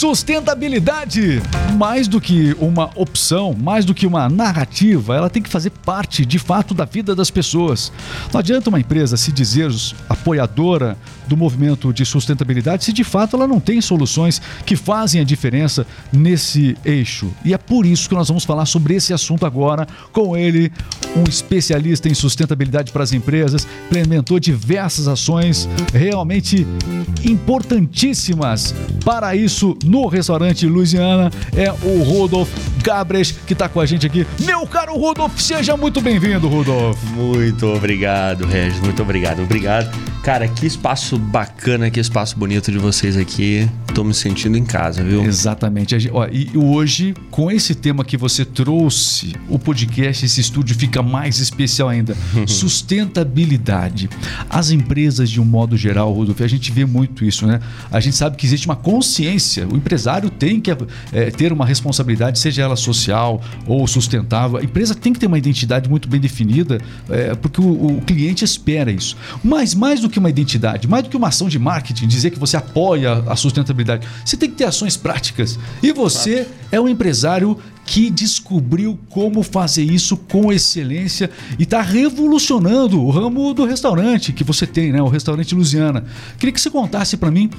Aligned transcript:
Sustentabilidade, 0.00 1.42
mais 1.76 2.08
do 2.08 2.22
que 2.22 2.56
uma 2.58 2.88
opção, 2.94 3.52
mais 3.52 3.84
do 3.84 3.92
que 3.92 4.06
uma 4.06 4.30
narrativa, 4.30 5.14
ela 5.14 5.28
tem 5.28 5.42
que 5.42 5.50
fazer 5.50 5.68
parte 5.68 6.24
de 6.24 6.38
fato 6.38 6.72
da 6.72 6.86
vida 6.86 7.14
das 7.14 7.30
pessoas. 7.30 7.92
Não 8.32 8.40
adianta 8.40 8.70
uma 8.70 8.80
empresa 8.80 9.18
se 9.18 9.30
dizer 9.30 9.70
apoiadora 10.08 10.96
do 11.28 11.36
movimento 11.36 11.92
de 11.92 12.06
sustentabilidade 12.06 12.82
se 12.82 12.94
de 12.94 13.04
fato 13.04 13.36
ela 13.36 13.46
não 13.46 13.60
tem 13.60 13.78
soluções 13.82 14.40
que 14.64 14.74
fazem 14.74 15.20
a 15.20 15.24
diferença 15.24 15.86
nesse 16.10 16.74
eixo. 16.82 17.30
E 17.44 17.52
é 17.52 17.58
por 17.58 17.84
isso 17.84 18.08
que 18.08 18.14
nós 18.14 18.26
vamos 18.26 18.44
falar 18.44 18.64
sobre 18.64 18.94
esse 18.94 19.12
assunto 19.12 19.44
agora 19.44 19.86
com 20.12 20.34
ele, 20.34 20.72
um 21.14 21.24
especialista 21.28 22.08
em 22.08 22.14
sustentabilidade 22.14 22.90
para 22.90 23.04
as 23.04 23.12
empresas, 23.12 23.68
implementou 23.86 24.40
diversas 24.40 25.06
ações 25.06 25.68
realmente 25.92 26.66
importantíssimas 27.22 28.74
para 29.04 29.36
isso 29.36 29.76
no 29.90 30.06
restaurante 30.06 30.66
Louisiana. 30.66 31.30
É 31.54 31.70
o 31.72 32.02
Rudolf 32.02 32.48
Gabres 32.82 33.32
que 33.32 33.52
está 33.52 33.68
com 33.68 33.80
a 33.80 33.86
gente 33.86 34.06
aqui. 34.06 34.24
Meu 34.40 34.64
caro 34.66 34.96
Rudolf, 34.96 35.38
seja 35.40 35.76
muito 35.76 36.00
bem-vindo, 36.00 36.48
Rudolf. 36.48 36.96
Muito 37.12 37.66
obrigado, 37.66 38.46
Regis. 38.46 38.80
Muito 38.80 39.02
obrigado. 39.02 39.42
Obrigado. 39.42 39.90
Cara, 40.22 40.46
que 40.46 40.66
espaço 40.66 41.18
bacana, 41.18 41.90
que 41.90 41.98
espaço 41.98 42.38
bonito 42.38 42.70
de 42.70 42.78
vocês 42.78 43.16
aqui. 43.16 43.68
Tô 43.94 44.04
me 44.04 44.12
sentindo 44.14 44.56
em 44.56 44.64
casa, 44.64 45.02
viu? 45.02 45.24
Exatamente. 45.24 45.96
E 46.30 46.56
hoje, 46.56 47.14
com 47.30 47.50
esse 47.50 47.74
tema 47.74 48.04
que 48.04 48.16
você 48.16 48.44
trouxe, 48.44 49.34
o 49.48 49.58
podcast, 49.58 50.24
esse 50.24 50.40
estúdio 50.40 50.76
fica 50.76 51.02
mais 51.02 51.40
especial 51.40 51.88
ainda. 51.88 52.14
Sustentabilidade. 52.46 54.10
As 54.48 54.70
empresas, 54.70 55.30
de 55.30 55.40
um 55.40 55.44
modo 55.44 55.76
geral, 55.76 56.12
Rodolfo, 56.12 56.44
a 56.44 56.48
gente 56.48 56.70
vê 56.70 56.84
muito 56.84 57.24
isso, 57.24 57.46
né? 57.46 57.58
A 57.90 57.98
gente 57.98 58.14
sabe 58.14 58.36
que 58.36 58.46
existe 58.46 58.66
uma 58.66 58.76
consciência. 58.76 59.66
O 59.66 59.76
empresário 59.80 60.30
tem 60.30 60.60
que 60.60 60.70
é, 60.70 61.30
ter 61.30 61.52
uma 61.52 61.66
responsabilidade, 61.66 62.38
seja 62.38 62.62
ela 62.62 62.76
social 62.76 63.40
ou 63.66 63.86
sustentável. 63.86 64.58
A 64.58 64.62
empresa 64.62 64.94
tem 64.94 65.12
que 65.12 65.18
ter 65.18 65.26
uma 65.26 65.38
identidade 65.38 65.88
muito 65.88 66.08
bem 66.08 66.20
definida, 66.20 66.78
é, 67.08 67.34
porque 67.34 67.60
o, 67.60 67.98
o 67.98 68.02
cliente 68.02 68.44
espera 68.44 68.90
isso. 68.90 69.16
Mas 69.42 69.74
mais 69.74 70.00
do 70.00 70.08
que 70.08 70.18
uma 70.18 70.30
identidade, 70.30 70.86
mais 70.86 71.02
do 71.02 71.10
que 71.10 71.16
uma 71.16 71.28
ação 71.28 71.48
de 71.48 71.58
marketing, 71.58 72.06
dizer 72.06 72.30
que 72.30 72.38
você 72.38 72.56
apoia 72.56 73.24
a 73.26 73.34
sustentabilidade, 73.34 74.06
você 74.24 74.36
tem 74.36 74.48
que 74.48 74.56
ter 74.56 74.64
ações 74.64 74.96
práticas. 74.96 75.58
E 75.82 75.92
você 75.92 76.46
é 76.70 76.80
um 76.80 76.88
empresário 76.88 77.58
que 77.84 78.08
descobriu 78.08 78.96
como 79.08 79.42
fazer 79.42 79.82
isso 79.82 80.16
com 80.16 80.52
excelência 80.52 81.28
e 81.58 81.64
está 81.64 81.82
revolucionando 81.82 83.02
o 83.02 83.10
ramo 83.10 83.52
do 83.52 83.64
restaurante 83.64 84.32
que 84.32 84.44
você 84.44 84.64
tem, 84.64 84.92
né? 84.92 85.02
O 85.02 85.08
restaurante 85.08 85.54
Luziana. 85.56 86.04
Queria 86.38 86.52
que 86.52 86.60
você 86.60 86.70
contasse 86.70 87.16
para 87.16 87.32
mim 87.32 87.50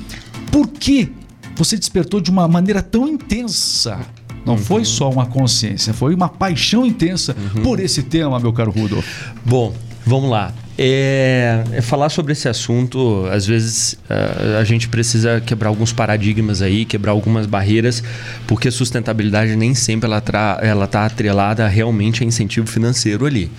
por 0.49 0.69
que 0.69 1.11
você 1.55 1.77
despertou 1.77 2.19
de 2.19 2.31
uma 2.31 2.47
maneira 2.47 2.81
tão 2.81 3.07
intensa 3.07 3.99
não 4.45 4.53
uhum. 4.53 4.59
foi 4.59 4.85
só 4.85 5.09
uma 5.09 5.25
consciência, 5.25 5.93
foi 5.93 6.15
uma 6.15 6.27
paixão 6.27 6.85
intensa 6.85 7.35
uhum. 7.55 7.63
por 7.63 7.79
esse 7.79 8.03
tema, 8.03 8.39
meu 8.39 8.51
caro 8.51 8.71
Rudolf. 8.71 9.05
Bom, 9.45 9.73
vamos 10.05 10.29
lá. 10.29 10.53
É, 10.77 11.63
é, 11.73 11.81
falar 11.81 12.09
sobre 12.09 12.31
esse 12.31 12.47
assunto, 12.47 13.25
às 13.31 13.45
vezes 13.45 13.97
a, 14.09 14.59
a 14.59 14.63
gente 14.63 14.87
precisa 14.87 15.41
quebrar 15.41 15.69
alguns 15.69 15.91
paradigmas 15.91 16.61
aí, 16.61 16.85
quebrar 16.85 17.11
algumas 17.11 17.45
barreiras, 17.45 18.01
porque 18.47 18.69
a 18.69 18.71
sustentabilidade 18.71 19.55
nem 19.55 19.75
sempre 19.75 20.07
ela 20.07 20.19
está 20.19 20.59
ela 20.61 20.87
tá 20.87 21.05
atrelada 21.05 21.67
realmente 21.67 22.23
a 22.23 22.25
incentivo 22.25 22.67
financeiro 22.67 23.25
ali. 23.25 23.51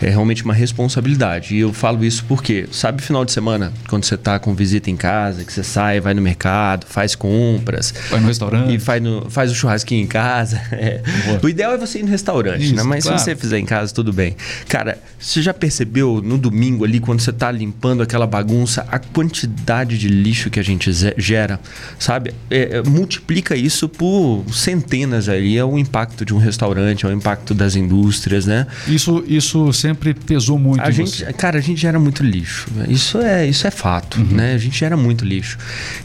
É 0.00 0.10
realmente 0.10 0.44
uma 0.44 0.54
responsabilidade. 0.54 1.56
E 1.56 1.60
eu 1.60 1.72
falo 1.72 2.04
isso 2.04 2.24
porque, 2.28 2.68
sabe, 2.70 3.02
final 3.02 3.24
de 3.24 3.32
semana, 3.32 3.72
quando 3.88 4.04
você 4.04 4.14
está 4.14 4.38
com 4.38 4.54
visita 4.54 4.90
em 4.90 4.96
casa, 4.96 5.44
que 5.44 5.52
você 5.52 5.64
sai, 5.64 6.00
vai 6.00 6.14
no 6.14 6.20
mercado, 6.20 6.86
faz 6.86 7.14
compras. 7.14 7.94
Vai 8.10 8.20
no 8.20 8.26
restaurante. 8.26 8.74
E 8.74 8.78
faz, 8.78 9.02
no, 9.02 9.28
faz 9.30 9.50
o 9.50 9.54
churrasquinho 9.54 10.04
em 10.04 10.08
casa. 10.08 10.60
É. 10.80 11.02
O 11.42 11.48
ideal 11.48 11.72
é 11.72 11.76
você 11.76 11.98
ir 11.98 12.02
no 12.02 12.10
restaurante, 12.10 12.66
isso, 12.66 12.74
né? 12.74 12.82
Mas 12.84 13.02
claro. 13.02 13.18
se 13.18 13.24
você 13.24 13.34
fizer 13.34 13.58
em 13.58 13.64
casa, 13.64 13.92
tudo 13.92 14.12
bem. 14.12 14.36
Cara, 14.68 14.98
você 15.18 15.42
já 15.42 15.52
percebeu 15.52 16.22
no 16.22 16.38
domingo? 16.38 16.57
Domingo 16.58 16.84
ali, 16.84 16.98
quando 16.98 17.20
você 17.20 17.30
está 17.30 17.52
limpando 17.52 18.02
aquela 18.02 18.26
bagunça, 18.26 18.84
a 18.90 18.98
quantidade 18.98 19.96
de 19.96 20.08
lixo 20.08 20.50
que 20.50 20.58
a 20.58 20.62
gente 20.62 20.90
gera, 21.16 21.60
sabe? 21.98 22.34
É, 22.50 22.78
é, 22.78 22.82
multiplica 22.82 23.54
isso 23.54 23.88
por 23.88 24.44
centenas 24.52 25.28
ali. 25.28 25.56
É 25.56 25.64
o 25.64 25.78
impacto 25.78 26.24
de 26.24 26.34
um 26.34 26.38
restaurante, 26.38 27.06
é 27.06 27.08
o 27.08 27.12
impacto 27.12 27.54
das 27.54 27.76
indústrias, 27.76 28.44
né? 28.44 28.66
Isso, 28.88 29.22
isso 29.28 29.72
sempre 29.72 30.12
pesou 30.12 30.58
muito. 30.58 30.82
A 30.82 30.90
gente, 30.90 31.24
você. 31.24 31.32
cara, 31.32 31.58
a 31.58 31.60
gente 31.60 31.80
gera 31.80 32.00
muito 32.00 32.24
lixo. 32.24 32.68
Isso 32.88 33.18
é, 33.18 33.46
isso 33.46 33.66
é 33.66 33.70
fato, 33.70 34.18
uhum. 34.18 34.36
né? 34.36 34.54
A 34.54 34.58
gente 34.58 34.76
gera 34.76 34.96
muito 34.96 35.24
lixo. 35.24 35.58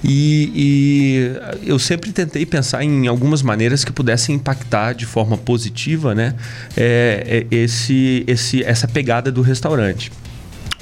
E, 0.03 0.51
e 0.55 1.67
eu 1.67 1.79
sempre 1.79 2.11
tentei 2.11 2.45
pensar 2.45 2.83
em 2.83 3.07
algumas 3.07 3.41
maneiras 3.41 3.83
que 3.83 3.91
pudessem 3.91 4.35
impactar 4.35 4.93
de 4.93 5.05
forma 5.05 5.35
positiva, 5.35 6.13
né? 6.13 6.35
É, 6.77 7.45
é 7.49 7.55
esse, 7.55 8.23
esse, 8.27 8.63
essa 8.63 8.87
pegada 8.87 9.31
do 9.31 9.41
restaurante. 9.41 10.11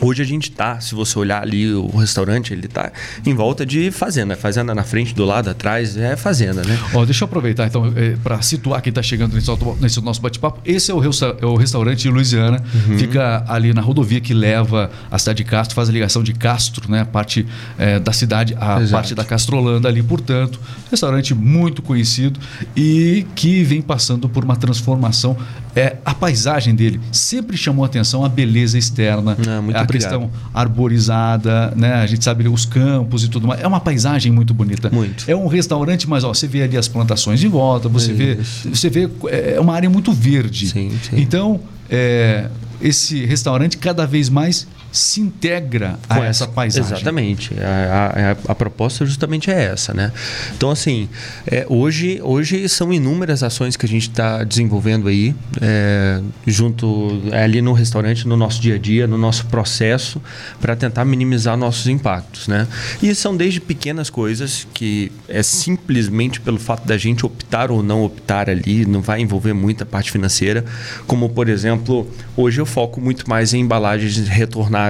Hoje 0.03 0.23
a 0.23 0.25
gente 0.25 0.49
está, 0.49 0.79
se 0.79 0.95
você 0.95 1.17
olhar 1.19 1.43
ali 1.43 1.71
o 1.71 1.95
restaurante, 1.95 2.51
ele 2.51 2.65
está 2.65 2.91
em 3.23 3.35
volta 3.35 3.63
de 3.63 3.91
fazenda. 3.91 4.35
Fazenda 4.35 4.73
na 4.73 4.83
frente, 4.83 5.13
do 5.13 5.23
lado, 5.23 5.47
atrás, 5.47 5.95
é 5.95 6.15
fazenda, 6.15 6.63
né? 6.63 6.79
Ó, 6.95 7.05
deixa 7.05 7.23
eu 7.23 7.27
aproveitar 7.27 7.67
então, 7.67 7.85
é, 7.95 8.15
para 8.23 8.41
situar 8.41 8.81
quem 8.81 8.89
está 8.89 9.03
chegando 9.03 9.35
nesse, 9.35 9.51
nesse 9.79 10.01
nosso 10.01 10.19
bate-papo. 10.19 10.59
Esse 10.65 10.89
é 10.89 10.95
o, 10.95 11.01
é 11.03 11.45
o 11.45 11.55
restaurante 11.55 12.09
Louisiana, 12.09 12.63
uhum. 12.73 12.97
fica 12.97 13.45
ali 13.47 13.75
na 13.75 13.81
rodovia 13.81 14.19
que 14.19 14.33
leva 14.33 14.89
a 15.11 15.19
cidade 15.19 15.37
de 15.37 15.43
Castro, 15.43 15.75
faz 15.75 15.87
a 15.87 15.91
ligação 15.91 16.23
de 16.23 16.33
Castro, 16.33 16.89
né? 16.89 17.01
A 17.01 17.05
parte 17.05 17.45
é, 17.77 17.99
da 17.99 18.11
cidade, 18.11 18.55
a 18.59 18.81
Exato. 18.81 18.91
parte 18.91 19.13
da 19.13 19.23
Castrolanda 19.23 19.87
ali, 19.87 20.01
portanto. 20.01 20.59
Restaurante 20.89 21.35
muito 21.35 21.83
conhecido 21.83 22.39
e 22.75 23.25
que 23.35 23.63
vem 23.63 23.83
passando 23.83 24.27
por 24.27 24.43
uma 24.43 24.55
transformação. 24.55 25.37
É, 25.75 25.97
a 26.03 26.13
paisagem 26.13 26.75
dele 26.75 26.99
sempre 27.11 27.55
chamou 27.55 27.85
atenção 27.85 28.25
a 28.25 28.29
beleza 28.29 28.77
externa. 28.77 29.37
Muito 29.63 29.77
a 29.77 29.85
questão 29.85 30.29
arborizada, 30.53 31.73
né? 31.75 31.93
A 31.95 32.05
gente 32.05 32.23
sabe 32.23 32.47
os 32.47 32.65
campos 32.65 33.23
e 33.23 33.29
tudo 33.29 33.47
mais. 33.47 33.61
É 33.61 33.67
uma 33.67 33.79
paisagem 33.79 34.31
muito 34.31 34.53
bonita. 34.53 34.89
Muito. 34.89 35.29
É 35.29 35.35
um 35.35 35.47
restaurante, 35.47 36.09
mas 36.09 36.23
ó, 36.23 36.33
você 36.33 36.47
vê 36.47 36.63
ali 36.63 36.77
as 36.77 36.87
plantações 36.87 37.43
em 37.43 37.47
volta, 37.47 37.87
você 37.87 38.13
vê, 38.13 38.35
você 38.35 38.89
vê 38.89 39.09
é 39.29 39.59
uma 39.59 39.73
área 39.73 39.89
muito 39.89 40.11
verde. 40.11 40.67
Sim, 40.67 40.91
sim. 41.01 41.19
Então, 41.19 41.59
é, 41.89 42.49
esse 42.81 43.25
restaurante 43.25 43.77
cada 43.77 44.05
vez 44.05 44.29
mais 44.29 44.67
se 44.91 45.21
integra 45.21 45.97
a 46.09 46.15
Com 46.15 46.23
essa 46.23 46.47
paisagem. 46.47 46.91
Exatamente. 46.91 47.51
A, 47.59 48.35
a, 48.47 48.51
a, 48.51 48.55
proposta 48.55 49.05
justamente 49.05 49.49
é 49.49 49.63
essa, 49.63 49.93
né? 49.93 50.11
Então, 50.55 50.69
assim, 50.69 51.07
é, 51.47 51.65
hoje, 51.69 52.19
hoje 52.21 52.67
são 52.67 52.91
inúmeras 52.91 53.41
ações 53.41 53.77
que 53.77 53.85
a 53.85 53.89
gente 53.89 54.09
está 54.09 54.43
desenvolvendo 54.43 55.07
aí, 55.07 55.33
é, 55.61 56.21
junto 56.45 57.21
é, 57.31 57.43
ali 57.43 57.61
no 57.61 57.71
restaurante, 57.71 58.27
no 58.27 58.35
nosso 58.35 58.61
dia 58.61 58.75
a 58.75 58.77
dia, 58.77 59.07
no 59.07 59.17
nosso 59.17 59.45
processo, 59.45 60.21
para 60.59 60.75
tentar 60.75 61.05
minimizar 61.05 61.55
nossos 61.55 61.87
impactos, 61.87 62.47
né? 62.47 62.67
E 63.01 63.15
são 63.15 63.35
desde 63.35 63.61
pequenas 63.61 64.09
coisas 64.09 64.67
que 64.73 65.11
é 65.27 65.41
simplesmente 65.41 66.41
pelo 66.41 66.59
fato 66.59 66.85
da 66.85 66.97
gente 66.97 67.25
optar 67.25 67.71
ou 67.71 67.81
não 67.81 68.03
optar 68.03 68.49
ali, 68.49 68.85
não 68.85 69.01
vai 69.01 69.21
envolver 69.21 69.53
muita 69.53 69.85
parte 69.85 70.11
financeira, 70.11 70.65
como, 71.07 71.29
por 71.29 71.47
exemplo, 71.47 72.09
hoje 72.35 72.59
eu 72.59 72.65
foco 72.65 72.99
muito 72.99 73.29
mais 73.29 73.53
em 73.53 73.61
embalagens 73.61 74.17
retornáveis 74.27 74.80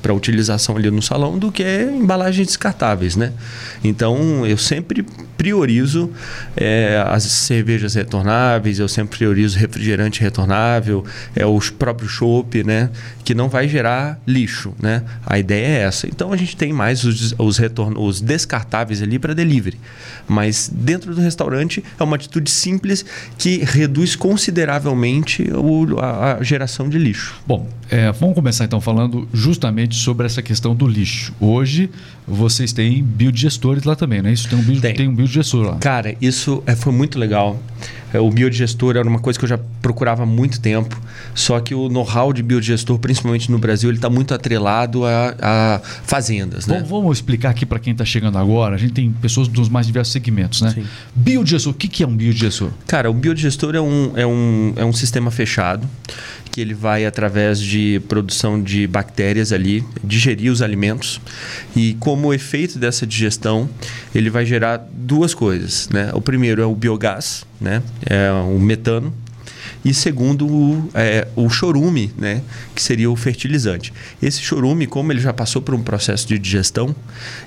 para 0.00 0.14
utilização 0.14 0.76
ali 0.76 0.90
no 0.90 1.02
salão 1.02 1.38
do 1.38 1.50
que 1.50 1.64
embalagens 1.82 2.46
descartáveis, 2.46 3.16
né? 3.16 3.32
Então 3.82 4.46
eu 4.46 4.56
sempre 4.56 5.04
priorizo 5.36 6.10
é, 6.56 7.04
as 7.06 7.24
cervejas 7.24 7.94
retornáveis, 7.94 8.78
eu 8.78 8.88
sempre 8.88 9.18
priorizo 9.18 9.58
refrigerante 9.58 10.20
retornável, 10.20 11.04
é 11.34 11.44
o 11.44 11.58
próprio 11.78 12.08
chopp, 12.08 12.62
né? 12.64 12.90
Que 13.24 13.34
não 13.34 13.48
vai 13.48 13.68
gerar 13.68 14.18
lixo, 14.26 14.72
né? 14.80 15.02
A 15.26 15.38
ideia 15.38 15.66
é 15.66 15.80
essa. 15.82 16.06
Então 16.06 16.32
a 16.32 16.36
gente 16.36 16.56
tem 16.56 16.72
mais 16.72 17.04
os, 17.04 17.34
os, 17.38 17.58
retorno, 17.58 18.00
os 18.00 18.20
descartáveis 18.20 19.02
ali 19.02 19.18
para 19.18 19.34
delivery, 19.34 19.78
mas 20.26 20.70
dentro 20.72 21.14
do 21.14 21.20
restaurante 21.20 21.84
é 21.98 22.02
uma 22.02 22.16
atitude 22.16 22.50
simples 22.50 23.04
que 23.36 23.58
reduz 23.64 24.16
consideravelmente 24.16 25.42
o, 25.52 25.98
a, 25.98 26.34
a, 26.34 26.42
geração 26.42 26.88
de 26.88 26.98
lixo. 26.98 27.34
Bom, 27.46 27.68
é, 27.90 28.10
vamos 28.12 28.34
começar 28.34 28.64
então 28.64 28.80
falando 28.80 29.28
justamente 29.34 29.96
sobre 29.96 30.24
essa 30.24 30.40
questão 30.40 30.76
do 30.76 30.86
lixo. 30.86 31.34
Hoje 31.40 31.90
vocês 32.26 32.72
têm 32.72 33.02
biodigestores 33.02 33.84
lá 33.84 33.94
também, 33.94 34.22
né? 34.22 34.32
Isso 34.32 34.48
tem 34.48 34.58
um, 34.58 34.62
bio, 34.62 34.80
tem. 34.80 34.94
tem 34.94 35.08
um 35.08 35.14
biodigestor 35.14 35.66
lá. 35.66 35.76
Cara, 35.76 36.16
isso 36.20 36.62
é, 36.66 36.74
foi 36.74 36.92
muito 36.92 37.18
legal. 37.18 37.60
é, 38.14 38.18
o 38.18 38.30
biodigestor 38.30 38.96
era 38.96 39.06
uma 39.06 39.18
coisa 39.18 39.38
que 39.38 39.44
eu 39.44 39.48
já 39.48 39.58
procurava 39.82 40.22
há 40.22 40.26
muito 40.26 40.58
tempo. 40.58 40.98
Só 41.34 41.60
que 41.60 41.74
o 41.74 41.88
know-how 41.88 42.32
de 42.32 42.42
biodigestor, 42.42 42.98
principalmente 42.98 43.50
no 43.50 43.58
Brasil, 43.58 43.90
ele 43.90 43.98
está 43.98 44.08
muito 44.08 44.32
atrelado 44.32 45.04
a, 45.04 45.34
a 45.40 45.80
fazendas. 46.04 46.66
Né? 46.66 46.76
Vamos, 46.76 46.88
vamos 46.88 47.18
explicar 47.18 47.50
aqui 47.50 47.66
para 47.66 47.78
quem 47.78 47.92
está 47.92 48.04
chegando 48.04 48.38
agora. 48.38 48.74
A 48.74 48.78
gente 48.78 48.94
tem 48.94 49.10
pessoas 49.12 49.46
dos 49.46 49.68
mais 49.68 49.86
diversos 49.86 50.12
segmentos, 50.12 50.62
né? 50.62 50.70
Sim. 50.70 50.84
Biodigestor, 51.14 51.72
o 51.72 51.76
que, 51.76 51.88
que 51.88 52.02
é 52.02 52.06
um 52.06 52.16
biodigestor? 52.16 52.70
Cara, 52.86 53.10
o 53.10 53.14
biodigestor 53.14 53.74
é 53.74 53.80
um, 53.80 54.12
é 54.16 54.26
um, 54.26 54.72
é 54.76 54.84
um 54.84 54.92
sistema 54.92 55.30
fechado 55.30 55.86
que 56.54 56.60
ele 56.60 56.72
vai 56.72 57.04
através 57.04 57.60
de 57.60 58.00
produção 58.08 58.62
de 58.62 58.86
bactérias 58.86 59.52
ali 59.52 59.84
digerir 60.04 60.52
os 60.52 60.62
alimentos 60.62 61.20
e 61.74 61.94
como 62.14 62.32
efeito 62.32 62.78
dessa 62.78 63.04
digestão 63.04 63.68
ele 64.14 64.30
vai 64.30 64.46
gerar 64.46 64.76
duas 64.92 65.34
coisas, 65.34 65.88
né? 65.88 66.12
O 66.14 66.20
primeiro 66.20 66.62
é 66.62 66.64
o 66.64 66.72
biogás, 66.72 67.44
né? 67.60 67.82
É 68.08 68.30
o 68.30 68.56
metano 68.60 69.12
e 69.84 69.92
segundo 69.92 70.46
o, 70.46 70.90
é, 70.94 71.28
o 71.36 71.48
chorume, 71.50 72.12
né, 72.16 72.42
que 72.74 72.82
seria 72.82 73.10
o 73.10 73.16
fertilizante. 73.16 73.92
Esse 74.22 74.40
chorume, 74.40 74.86
como 74.86 75.12
ele 75.12 75.20
já 75.20 75.32
passou 75.32 75.60
por 75.60 75.74
um 75.74 75.82
processo 75.82 76.26
de 76.26 76.38
digestão, 76.38 76.94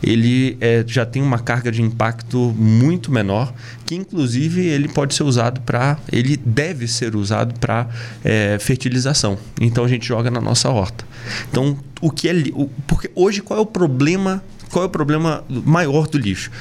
ele 0.04 0.56
é, 0.62 0.84
já 0.86 1.06
tem 1.06 1.22
uma 1.22 1.40
carga 1.40 1.72
de 1.72 1.82
impacto 1.82 2.54
muito 2.58 3.12
menor, 3.12 3.54
que 3.86 3.96
inclusive 3.96 4.66
ele 4.66 4.88
pode 4.88 5.16
ser 5.16 5.24
usado 5.24 5.62
para, 5.62 5.98
ele 6.12 6.38
deve 6.38 6.88
ser 6.88 7.16
usado 7.16 7.60
para 7.60 7.88
é, 8.24 8.58
fertilização. 8.60 9.38
Então 9.60 9.84
a 9.84 9.88
gente 9.88 10.06
joga 10.06 10.30
na 10.30 10.42
nossa 10.42 10.70
horta. 10.70 11.06
Então 11.50 11.78
o 12.00 12.12
que 12.12 12.30
é, 12.30 12.34
o, 12.54 12.70
porque 12.86 13.10
hoje 13.16 13.42
qual 13.42 13.60
é 13.60 13.62
o 13.62 13.66
problema? 13.66 14.44
Qual 14.72 14.84
é 14.84 14.88
o 14.88 14.90
problema 14.90 15.44
maior 15.50 16.08
do 16.08 16.18
lixo? 16.18 16.52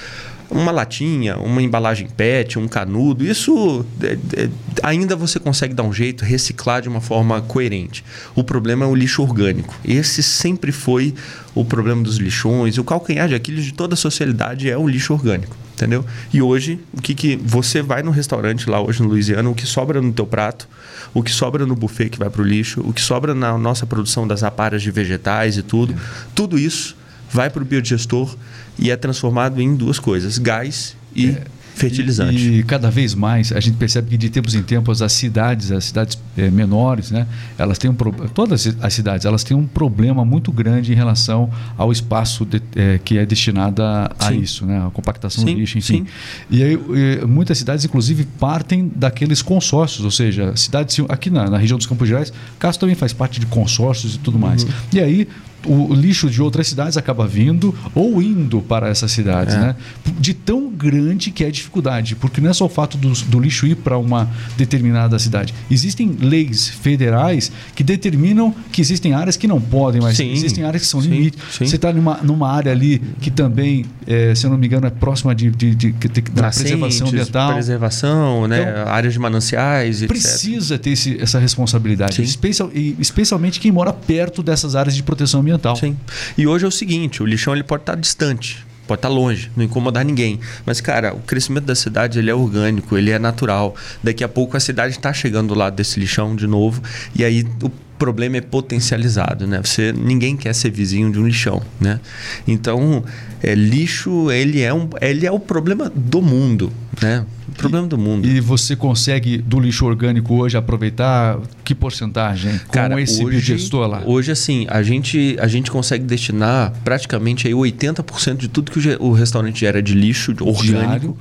uma 0.50 0.70
latinha, 0.70 1.36
uma 1.38 1.62
embalagem 1.62 2.08
PET, 2.08 2.58
um 2.58 2.68
canudo, 2.68 3.24
isso 3.24 3.84
é, 4.00 4.16
é, 4.36 4.48
ainda 4.82 5.16
você 5.16 5.38
consegue 5.38 5.74
dar 5.74 5.82
um 5.82 5.92
jeito, 5.92 6.24
reciclar 6.24 6.82
de 6.82 6.88
uma 6.88 7.00
forma 7.00 7.40
coerente. 7.42 8.04
O 8.34 8.44
problema 8.44 8.84
é 8.84 8.88
o 8.88 8.94
lixo 8.94 9.22
orgânico. 9.22 9.74
Esse 9.84 10.22
sempre 10.22 10.72
foi 10.72 11.14
o 11.54 11.64
problema 11.64 12.02
dos 12.02 12.16
lixões. 12.16 12.78
O 12.78 12.84
calcanhar 12.84 13.28
de 13.28 13.34
Aquiles 13.34 13.64
de 13.64 13.72
toda 13.72 13.94
a 13.94 13.96
sociedade 13.96 14.70
é 14.70 14.76
o 14.76 14.86
lixo 14.86 15.12
orgânico, 15.12 15.56
entendeu? 15.74 16.04
E 16.32 16.40
hoje, 16.40 16.78
o 16.92 17.00
que, 17.00 17.14
que 17.14 17.36
você 17.36 17.82
vai 17.82 18.02
no 18.02 18.10
restaurante 18.10 18.68
lá 18.70 18.80
hoje 18.80 19.02
no 19.02 19.08
Louisiana, 19.08 19.48
o 19.48 19.54
que 19.54 19.66
sobra 19.66 20.00
no 20.00 20.12
teu 20.12 20.26
prato, 20.26 20.68
o 21.12 21.22
que 21.22 21.30
sobra 21.30 21.66
no 21.66 21.74
buffet 21.74 22.10
que 22.10 22.18
vai 22.18 22.30
para 22.30 22.42
o 22.42 22.44
lixo, 22.44 22.80
o 22.82 22.92
que 22.92 23.00
sobra 23.00 23.34
na 23.34 23.56
nossa 23.58 23.86
produção 23.86 24.26
das 24.26 24.42
aparas 24.42 24.82
de 24.82 24.90
vegetais 24.90 25.56
e 25.56 25.62
tudo, 25.62 25.94
tudo 26.34 26.58
isso 26.58 26.96
vai 27.30 27.50
para 27.50 27.62
o 27.62 27.64
biodigestor 27.64 28.36
e 28.78 28.90
é 28.90 28.96
transformado 28.96 29.60
em 29.60 29.74
duas 29.74 29.98
coisas: 29.98 30.38
gás 30.38 30.96
e 31.14 31.30
é, 31.30 31.44
fertilizante. 31.76 32.38
E, 32.38 32.58
e, 32.58 32.62
cada 32.62 32.90
vez 32.90 33.14
mais 33.14 33.52
a 33.52 33.60
gente 33.60 33.76
percebe 33.76 34.10
que 34.10 34.16
de 34.16 34.30
tempos 34.30 34.54
em 34.54 34.62
tempos 34.62 35.02
as 35.02 35.12
cidades, 35.12 35.70
as 35.70 35.84
cidades 35.84 36.18
é, 36.36 36.50
menores, 36.50 37.10
né, 37.10 37.26
elas 37.58 37.78
têm 37.78 37.90
um 37.90 37.94
todas 37.94 38.66
as 38.80 38.94
cidades 38.94 39.26
elas 39.26 39.44
têm 39.44 39.56
um 39.56 39.66
problema 39.66 40.24
muito 40.24 40.50
grande 40.50 40.92
em 40.92 40.94
relação 40.94 41.50
ao 41.76 41.92
espaço 41.92 42.44
de, 42.44 42.62
é, 42.74 42.98
que 43.04 43.18
é 43.18 43.26
destinado 43.26 43.82
a, 43.82 44.10
a 44.18 44.32
isso, 44.32 44.64
né, 44.64 44.84
a 44.86 44.90
compactação 44.90 45.44
sim, 45.44 45.52
do 45.52 45.60
lixo, 45.60 45.78
enfim. 45.78 45.98
Sim. 45.98 46.06
E 46.50 46.62
aí 46.62 46.72
e, 46.72 47.26
muitas 47.26 47.58
cidades 47.58 47.84
inclusive 47.84 48.26
partem 48.38 48.90
daqueles 48.94 49.42
consórcios, 49.42 50.04
ou 50.04 50.10
seja, 50.10 50.56
cidades 50.56 50.98
aqui 51.08 51.30
na, 51.30 51.50
na 51.50 51.58
região 51.58 51.76
dos 51.76 51.86
Campos 51.86 52.08
Gerais, 52.08 52.32
Castro 52.58 52.80
também 52.80 52.96
faz 52.96 53.12
parte 53.12 53.38
de 53.38 53.46
consórcios 53.46 54.14
e 54.14 54.18
tudo 54.18 54.38
mais. 54.38 54.64
Uhum. 54.64 54.70
E 54.92 55.00
aí 55.00 55.28
o 55.64 55.94
lixo 55.94 56.30
de 56.30 56.40
outras 56.40 56.68
cidades 56.68 56.96
acaba 56.96 57.26
vindo 57.26 57.74
ou 57.94 58.22
indo 58.22 58.60
para 58.60 58.88
essas 58.88 59.10
cidades, 59.10 59.54
é. 59.54 59.58
né? 59.58 59.76
De 60.18 60.34
tão 60.34 60.68
grande 60.68 61.30
que 61.30 61.44
é 61.44 61.48
a 61.48 61.50
dificuldade, 61.50 62.14
porque 62.16 62.40
não 62.40 62.50
é 62.50 62.52
só 62.52 62.66
o 62.66 62.68
fato 62.68 62.96
do, 62.96 63.12
do 63.12 63.40
lixo 63.40 63.66
ir 63.66 63.76
para 63.76 63.98
uma 63.98 64.30
determinada 64.56 65.18
cidade. 65.18 65.54
Existem 65.70 66.16
leis 66.20 66.68
federais 66.68 67.50
que 67.74 67.82
determinam 67.82 68.54
que 68.70 68.80
existem 68.80 69.12
áreas 69.12 69.36
que 69.36 69.48
não 69.48 69.60
podem, 69.60 70.00
mas 70.00 70.16
sim, 70.16 70.30
existem 70.30 70.64
áreas 70.64 70.82
que 70.82 70.88
são 70.88 71.00
limites. 71.00 71.40
Você 71.50 71.76
está 71.76 71.92
numa, 71.92 72.18
numa 72.22 72.50
área 72.50 72.70
ali 72.70 73.00
que 73.20 73.30
também, 73.30 73.84
é, 74.06 74.34
se 74.34 74.46
eu 74.46 74.50
não 74.50 74.58
me 74.58 74.66
engano, 74.66 74.86
é 74.86 74.90
próxima 74.90 75.34
de, 75.34 75.50
de, 75.50 75.74
de, 75.74 75.92
de 75.92 76.20
da 76.20 76.50
preservação 76.50 77.08
ambiental. 77.08 77.52
Preservação, 77.52 78.48
né? 78.48 78.62
Então, 78.62 78.92
áreas 78.92 79.12
de 79.12 79.18
mananciais, 79.18 80.04
Precisa 80.06 80.74
etc. 80.74 80.84
ter 80.84 80.90
esse, 80.90 81.20
essa 81.20 81.38
responsabilidade, 81.38 82.22
especial, 82.22 82.70
especialmente 82.72 83.58
quem 83.58 83.72
mora 83.72 83.92
perto 83.92 84.42
dessas 84.42 84.76
áreas 84.76 84.94
de 84.94 85.02
proteção 85.02 85.40
ambiental 85.40 85.55
ambiental. 85.56 85.76
Sim. 85.76 85.96
E 86.36 86.46
hoje 86.46 86.64
é 86.64 86.68
o 86.68 86.70
seguinte, 86.70 87.22
o 87.22 87.26
lixão 87.26 87.52
ele 87.54 87.62
pode 87.62 87.82
estar 87.82 87.96
distante, 87.96 88.64
pode 88.86 88.98
estar 88.98 89.08
longe, 89.08 89.50
não 89.56 89.64
incomodar 89.64 90.04
ninguém. 90.04 90.40
Mas, 90.64 90.80
cara, 90.80 91.14
o 91.14 91.20
crescimento 91.20 91.64
da 91.64 91.74
cidade 91.74 92.18
ele 92.18 92.30
é 92.30 92.34
orgânico, 92.34 92.96
ele 92.96 93.10
é 93.10 93.18
natural. 93.18 93.74
Daqui 94.02 94.22
a 94.22 94.28
pouco 94.28 94.56
a 94.56 94.60
cidade 94.60 94.96
está 94.96 95.12
chegando 95.12 95.48
do 95.48 95.54
lado 95.54 95.74
desse 95.74 95.98
lixão 95.98 96.36
de 96.36 96.46
novo, 96.46 96.82
e 97.14 97.24
aí 97.24 97.46
o 97.62 97.70
problema 97.98 98.36
é 98.36 98.40
potencializado, 98.40 99.46
né? 99.46 99.60
Você 99.62 99.92
ninguém 99.92 100.36
quer 100.36 100.54
ser 100.54 100.70
vizinho 100.70 101.10
de 101.10 101.18
um 101.18 101.26
lixão, 101.26 101.62
né? 101.80 102.00
Então, 102.46 103.04
é, 103.42 103.54
lixo 103.54 104.30
ele 104.30 104.60
é 104.62 104.72
um 104.72 104.88
ele 105.00 105.26
é 105.26 105.30
o 105.30 105.38
problema 105.38 105.90
do 105.94 106.22
mundo, 106.22 106.72
né? 107.00 107.24
O 107.48 107.52
problema 107.52 107.86
e, 107.86 107.88
do 107.88 107.98
mundo. 107.98 108.26
E 108.26 108.40
você 108.40 108.76
consegue 108.76 109.38
do 109.38 109.58
lixo 109.58 109.86
orgânico 109.86 110.34
hoje 110.34 110.56
aproveitar 110.56 111.38
que 111.64 111.74
porcentagem 111.74 112.58
com 112.66 112.72
Cara, 112.72 113.00
esse 113.00 113.24
hoje, 113.24 113.36
biogestor 113.36 113.86
lá? 113.88 114.02
Hoje 114.04 114.32
assim, 114.32 114.66
a 114.68 114.82
gente 114.82 115.36
a 115.38 115.46
gente 115.46 115.70
consegue 115.70 116.04
destinar 116.04 116.72
praticamente 116.84 117.46
aí 117.46 117.54
80% 117.54 118.36
de 118.36 118.48
tudo 118.48 118.70
que 118.70 118.78
o, 118.78 119.04
o 119.08 119.12
restaurante 119.12 119.60
gera 119.60 119.82
de 119.82 119.94
lixo 119.94 120.34
orgânico. 120.40 121.16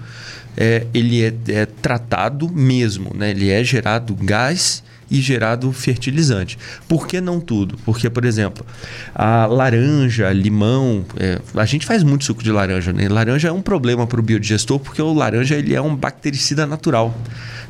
É, 0.57 0.87
ele 0.93 1.21
é, 1.21 1.33
é 1.49 1.65
tratado 1.65 2.49
mesmo, 2.49 3.11
né? 3.13 3.31
Ele 3.31 3.49
é 3.49 3.61
gerado 3.61 4.15
gás 4.15 4.81
e 5.09 5.21
gerado 5.21 5.71
fertilizante. 5.71 6.57
Por 6.87 7.07
que 7.07 7.21
não 7.21 7.39
tudo? 7.39 7.77
Porque, 7.85 8.09
por 8.09 8.25
exemplo, 8.25 8.65
a 9.13 9.45
laranja, 9.45 10.31
limão, 10.31 11.05
é, 11.17 11.39
a 11.55 11.65
gente 11.65 11.85
faz 11.85 12.03
muito 12.03 12.25
suco 12.25 12.43
de 12.43 12.51
laranja. 12.51 12.91
Né? 12.91 13.07
Laranja 13.07 13.49
é 13.49 13.51
um 13.51 13.61
problema 13.61 14.07
para 14.07 14.19
o 14.19 14.23
biodigestor 14.23 14.79
porque 14.79 15.01
o 15.01 15.13
laranja 15.13 15.55
ele 15.55 15.73
é 15.73 15.81
um 15.81 15.95
bactericida 15.95 16.65
natural. 16.65 17.15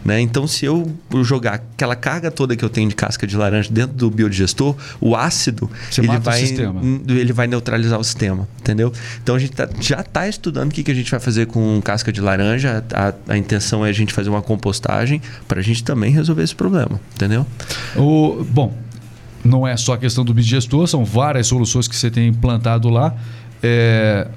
Né? 0.06 0.22
Então, 0.22 0.48
se 0.48 0.64
eu 0.66 0.96
jogar 1.24 1.56
aquela 1.56 1.96
carga 1.96 2.30
toda 2.30 2.56
que 2.56 2.64
eu 2.64 2.70
tenho 2.70 2.88
de 2.88 2.96
casca 2.96 3.26
de 3.26 3.36
laranja 3.36 3.72
dentro 3.72 3.96
do 3.96 4.12
biodigestor, 4.12 4.76
o 5.02 5.16
ácido 5.16 5.70
ele 5.98 6.20
vai, 6.20 6.44
ele 6.44 7.34
vai 7.34 7.48
neutralizar 7.48 8.00
o 8.00 8.04
sistema, 8.04 8.48
entendeu? 8.60 8.94
Então, 9.24 9.34
a 9.34 9.40
gente 9.40 9.54
tá, 9.54 9.68
já 9.80 10.02
está 10.02 10.28
estudando 10.28 10.70
o 10.70 10.74
que, 10.74 10.84
que 10.84 10.92
a 10.92 10.94
gente 10.94 11.10
vai 11.10 11.20
fazer 11.20 11.48
com 11.48 11.82
casca 11.84 12.14
de 12.14 12.22
laranja. 12.22 12.84
A, 12.94 13.34
a 13.34 13.36
intenção 13.36 13.84
é 13.84 13.90
a 13.90 13.92
gente 13.92 14.14
fazer 14.14 14.30
uma 14.30 14.44
compostagem 14.44 15.20
para 15.48 15.60
a 15.60 15.64
gente 15.64 15.84
também 15.84 16.12
resolver 16.12 16.44
esse 16.44 16.56
problema, 16.56 17.02
entendeu? 17.16 17.25
O, 17.96 18.46
bom, 18.50 18.74
não 19.44 19.68
é 19.68 19.78
só 19.78 19.94
a 19.94 19.98
questão 19.98 20.26
do 20.26 20.34
biodigestor, 20.34 20.88
são 20.88 21.06
várias 21.06 21.48
soluções 21.48 21.88
que 21.88 21.96
você 21.96 22.10
tem 22.10 22.28
implantado 22.28 22.90
lá. 22.90 23.16
É, 23.62 24.28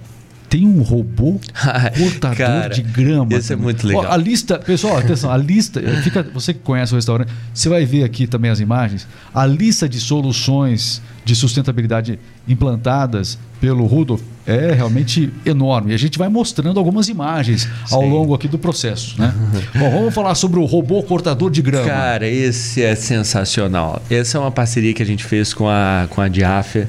tem 0.48 0.66
um 0.66 0.82
robô 0.82 1.38
cortador 1.98 2.36
Cara, 2.36 2.68
de 2.74 2.82
grama. 2.82 3.34
Isso 3.34 3.52
é 3.52 3.56
muito 3.56 3.86
legal. 3.86 4.04
Ó, 4.04 4.12
a 4.12 4.16
lista, 4.16 4.58
pessoal, 4.58 4.98
atenção, 4.98 5.30
a 5.30 5.36
lista, 5.36 5.80
fica, 6.02 6.22
você 6.22 6.54
que 6.54 6.60
conhece 6.60 6.92
o 6.92 6.96
restaurante, 6.96 7.30
você 7.52 7.68
vai 7.68 7.84
ver 7.84 8.04
aqui 8.04 8.26
também 8.26 8.50
as 8.50 8.60
imagens, 8.60 9.06
a 9.34 9.44
lista 9.46 9.88
de 9.88 10.00
soluções 10.00 11.02
de 11.24 11.36
sustentabilidade 11.36 12.18
implantadas 12.46 13.38
pelo 13.60 13.86
Rudolf 13.86 14.22
é 14.48 14.72
realmente 14.72 15.30
enorme. 15.44 15.92
E 15.92 15.94
a 15.94 15.98
gente 15.98 16.18
vai 16.18 16.30
mostrando 16.30 16.78
algumas 16.78 17.08
imagens 17.08 17.68
ao 17.90 18.00
Sim. 18.00 18.10
longo 18.10 18.34
aqui 18.34 18.48
do 18.48 18.58
processo. 18.58 19.20
Né? 19.20 19.32
Bom, 19.78 19.90
vamos 19.90 20.14
falar 20.14 20.34
sobre 20.34 20.58
o 20.58 20.64
robô 20.64 21.02
cortador 21.02 21.50
de 21.50 21.60
grama. 21.60 21.86
Cara, 21.86 22.26
esse 22.26 22.82
é 22.82 22.94
sensacional. 22.94 24.02
Essa 24.10 24.38
é 24.38 24.40
uma 24.40 24.50
parceria 24.50 24.94
que 24.94 25.02
a 25.02 25.06
gente 25.06 25.22
fez 25.22 25.52
com 25.52 25.68
a, 25.68 26.06
com 26.08 26.22
a 26.22 26.28
Diáfia. 26.28 26.88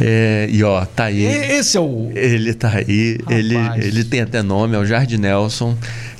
É, 0.00 0.48
e 0.50 0.64
ó, 0.64 0.84
tá 0.84 1.04
aí. 1.04 1.24
Esse 1.24 1.76
é 1.76 1.80
o. 1.80 2.10
Ele 2.12 2.52
tá 2.52 2.70
aí. 2.70 3.18
Ele, 3.30 3.54
ele 3.76 4.02
tem 4.02 4.22
até 4.22 4.42
nome, 4.42 4.74
é 4.74 4.78
o 4.78 4.84
Jardim 4.84 5.18
Nelson 5.18 5.76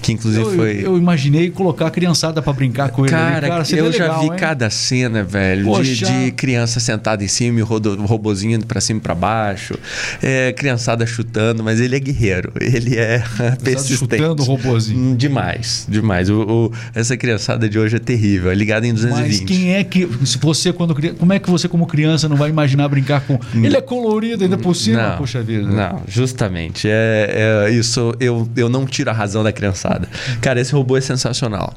que 0.06 0.12
inclusive 0.12 0.44
eu, 0.44 0.52
foi. 0.52 0.80
Eu 0.84 0.96
imaginei 0.96 1.50
colocar 1.50 1.88
a 1.88 1.90
criançada 1.90 2.40
para 2.40 2.52
brincar 2.52 2.90
com 2.90 3.02
ele. 3.02 3.10
Cara, 3.10 3.48
cara 3.48 3.64
eu 3.72 3.92
já 3.92 4.04
legal, 4.04 4.20
vi 4.20 4.26
hein? 4.26 4.32
cada 4.36 4.70
cena, 4.70 5.24
velho, 5.24 5.82
de, 5.82 5.96
de, 5.96 6.30
criança 6.32 6.78
sentada 6.78 7.24
em 7.24 7.28
cima 7.28 7.58
e 7.58 7.62
o 7.62 7.66
robozinho 7.66 8.54
indo 8.54 8.66
para 8.66 8.80
cima 8.80 8.98
e 8.98 9.02
para 9.02 9.14
baixo, 9.14 9.76
é, 10.22 10.52
criançada 10.52 11.06
chutando, 11.06 11.62
mas 11.62 11.80
ele 11.80 11.96
é 11.96 12.00
guerreiro, 12.00 12.52
ele 12.60 12.96
é 12.96 13.22
persistente. 13.62 14.16
Chutando 14.16 14.42
o 14.42 14.46
robozinho. 14.46 14.98
Hum, 14.98 15.16
demais, 15.16 15.86
demais. 15.88 16.28
O, 16.28 16.42
o, 16.42 16.72
essa 16.94 17.16
criançada 17.16 17.68
de 17.68 17.78
hoje 17.78 17.96
é 17.96 17.98
terrível, 17.98 18.50
é 18.50 18.54
ligada 18.54 18.86
em 18.86 18.92
220. 18.92 19.28
Mas 19.28 19.40
quem 19.40 19.74
é 19.74 19.84
que, 19.84 20.08
se 20.24 20.38
você 20.38 20.72
quando 20.72 20.94
como 21.14 21.32
é 21.32 21.38
que 21.38 21.50
você 21.50 21.68
como 21.68 21.86
criança 21.86 22.28
não 22.28 22.36
vai 22.36 22.50
imaginar 22.50 22.88
brincar 22.88 23.20
com? 23.20 23.34
Hum. 23.34 23.64
Ele 23.64 23.76
é 23.76 23.80
colorido 23.80 24.44
ainda 24.44 24.56
por 24.56 24.74
cima, 24.74 25.10
não, 25.10 25.16
puxa 25.18 25.42
vida. 25.42 25.68
Não, 25.68 26.02
justamente. 26.08 26.88
É, 26.88 27.66
é, 27.66 27.70
isso 27.70 28.14
eu, 28.20 28.48
eu 28.56 28.68
não 28.68 28.86
tiro 28.86 29.10
a 29.10 29.12
razão 29.12 29.42
da 29.42 29.52
criançada. 29.52 30.08
Cara, 30.40 30.60
esse 30.60 30.72
robô 30.72 30.96
é 30.96 31.00
sensacional. 31.00 31.74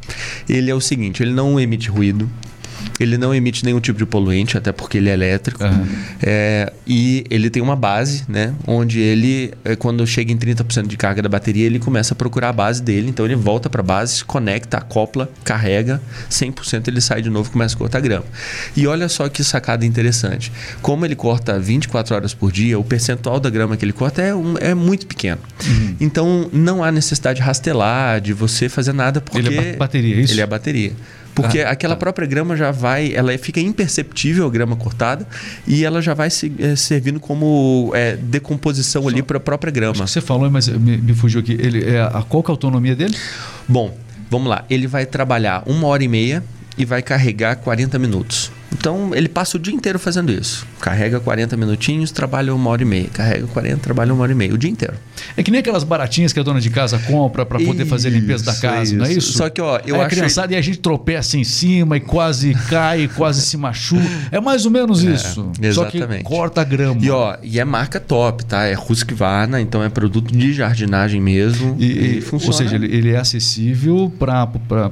Ele 0.47 0.69
é 0.69 0.75
o 0.75 0.81
seguinte, 0.81 1.21
ele 1.23 1.33
não 1.33 1.59
emite 1.59 1.89
ruído, 1.89 2.29
Ele 2.99 3.17
não 3.17 3.33
emite 3.33 3.63
nenhum 3.63 3.79
tipo 3.79 3.97
de 3.97 4.05
poluente, 4.05 4.57
até 4.57 4.71
porque 4.71 4.97
ele 4.97 5.09
é 5.09 5.13
elétrico. 5.13 5.63
Aham. 5.63 5.87
É, 6.21 6.71
e 6.85 7.23
ele 7.29 7.49
tem 7.49 7.61
uma 7.63 7.75
base, 7.75 8.23
né? 8.27 8.53
Onde 8.67 8.99
ele, 8.99 9.53
é, 9.63 9.75
quando 9.75 10.05
chega 10.05 10.31
em 10.31 10.37
30% 10.37 10.87
de 10.87 10.97
carga 10.97 11.21
da 11.21 11.29
bateria, 11.29 11.65
ele 11.65 11.79
começa 11.79 12.13
a 12.13 12.15
procurar 12.17 12.49
a 12.49 12.53
base 12.53 12.81
dele. 12.81 13.09
Então 13.09 13.25
ele 13.25 13.35
volta 13.35 13.69
para 13.69 13.81
a 13.81 13.83
base, 13.83 14.17
se 14.17 14.25
conecta, 14.25 14.77
acopla, 14.77 15.29
carrega, 15.43 16.01
100% 16.29 16.87
ele 16.87 16.99
sai 17.01 17.21
de 17.21 17.29
novo 17.29 17.49
e 17.49 17.51
começa 17.51 17.75
a 17.75 17.77
cortar 17.77 17.99
grama. 18.01 18.25
E 18.75 18.85
olha 18.85 19.07
só 19.07 19.29
que 19.29 19.43
sacada 19.43 19.85
interessante. 19.85 20.51
Como 20.81 21.05
ele 21.05 21.15
corta 21.15 21.57
24 21.59 22.15
horas 22.15 22.33
por 22.33 22.51
dia, 22.51 22.77
o 22.77 22.83
percentual 22.83 23.39
da 23.39 23.49
grama 23.49 23.77
que 23.77 23.85
ele 23.85 23.93
corta 23.93 24.21
é, 24.21 24.35
um- 24.35 24.57
é 24.59 24.73
muito 24.73 25.07
pequeno. 25.07 25.39
Uhum. 25.65 25.95
Então 26.01 26.49
não 26.51 26.83
há 26.83 26.91
necessidade 26.91 27.39
de 27.39 27.45
rastelar, 27.45 28.19
de 28.19 28.33
você 28.33 28.67
fazer 28.67 28.93
nada, 28.93 29.21
porque... 29.21 29.37
Ele 29.39 29.57
é 29.57 29.71
ba- 29.73 29.77
bateria, 29.79 30.15
é 30.15 30.19
isso? 30.19 30.33
Ele 30.33 30.41
é 30.41 30.45
bateria. 30.47 30.91
Porque 31.41 31.59
Ah, 31.61 31.71
aquela 31.71 31.95
tá. 31.95 31.99
própria 31.99 32.27
grama 32.27 32.55
já 32.55 32.71
vai, 32.71 33.13
ela 33.13 33.35
fica 33.37 33.59
imperceptível 33.59 34.45
a 34.45 34.49
grama 34.49 34.75
cortada 34.75 35.27
e 35.67 35.83
ela 35.85 36.01
já 36.01 36.13
vai 36.13 36.29
se, 36.29 36.51
eh, 36.59 36.75
servindo 36.75 37.19
como 37.19 37.91
eh, 37.95 38.17
decomposição 38.21 39.07
ali 39.07 39.21
para 39.21 39.37
a 39.37 39.39
própria 39.39 39.71
grama. 39.71 40.05
Você 40.07 40.21
falou, 40.21 40.49
mas 40.49 40.67
me, 40.67 40.97
me 40.97 41.13
fugiu 41.13 41.39
aqui. 41.41 41.53
Ele, 41.53 41.83
é, 41.89 42.01
a, 42.01 42.23
qual 42.27 42.43
que 42.43 42.49
é 42.49 42.51
a 42.51 42.53
autonomia 42.53 42.95
dele? 42.95 43.15
Bom, 43.67 43.95
vamos 44.29 44.47
lá. 44.49 44.65
Ele 44.69 44.87
vai 44.87 45.05
trabalhar 45.05 45.63
uma 45.65 45.87
hora 45.87 46.03
e 46.03 46.07
meia 46.07 46.43
e 46.77 46.85
vai 46.85 47.01
carregar 47.01 47.55
40 47.57 47.97
minutos. 47.99 48.51
Então 48.71 49.11
ele 49.13 49.27
passa 49.27 49.57
o 49.57 49.59
dia 49.59 49.73
inteiro 49.73 49.99
fazendo 49.99 50.31
isso. 50.31 50.65
Carrega 50.79 51.19
40 51.19 51.57
minutinhos, 51.57 52.11
trabalha 52.11 52.53
uma 52.55 52.69
hora 52.69 52.81
e 52.81 52.85
meia. 52.85 53.07
Carrega 53.11 53.45
40, 53.47 53.77
trabalha 53.77 54.13
uma 54.13 54.23
hora 54.23 54.31
e 54.31 54.35
meia. 54.35 54.53
O 54.53 54.57
dia 54.57 54.69
inteiro. 54.69 54.93
É 55.35 55.43
que 55.43 55.51
nem 55.51 55.59
aquelas 55.59 55.83
baratinhas 55.83 56.31
que 56.31 56.39
a 56.39 56.43
dona 56.43 56.61
de 56.61 56.69
casa 56.69 56.97
compra 56.99 57.45
para 57.45 57.59
poder 57.59 57.85
fazer 57.85 58.07
a 58.07 58.11
limpeza 58.11 58.45
da 58.45 58.51
Isso, 58.53 58.61
casa, 58.61 58.95
não 58.95 59.05
é 59.05 59.09
isso. 59.09 59.17
isso? 59.19 59.33
Só 59.33 59.49
que, 59.49 59.59
ó, 59.61 59.79
eu 59.85 59.95
Aí 59.95 60.01
a 60.01 60.05
acho- 60.05 60.15
criançada 60.15 60.53
e 60.53 60.55
a 60.57 60.61
gente 60.61 60.79
tropeça 60.79 61.37
em 61.37 61.43
cima 61.43 61.97
e 61.97 61.99
quase 61.99 62.53
cai, 62.69 63.09
quase 63.15 63.41
se 63.41 63.57
machuca. 63.57 64.01
É 64.31 64.39
mais 64.39 64.65
ou 64.65 64.71
menos 64.71 65.03
isso. 65.03 65.51
Só 65.73 65.85
que 65.85 65.97
exatamente. 65.97 66.23
corta 66.23 66.61
a 66.61 66.63
grama. 66.63 66.99
E 67.01 67.09
ó, 67.09 67.35
e 67.43 67.59
é 67.59 67.65
marca 67.65 67.99
top, 67.99 68.45
tá? 68.45 68.63
É 68.63 68.75
Husqvarna, 68.77 69.59
então 69.59 69.83
é 69.83 69.89
produto 69.89 70.31
de 70.35 70.53
jardinagem 70.53 71.19
mesmo. 71.19 71.75
E- 71.79 71.85
E, 71.89 72.17
e- 72.19 72.21
funciona. 72.21 72.53
Ou 72.53 72.57
seja, 72.57 72.75
ele, 72.75 72.85
ele 72.95 73.11
é 73.11 73.17
acessível 73.17 74.11
para 74.17 74.47
pra, 74.47 74.91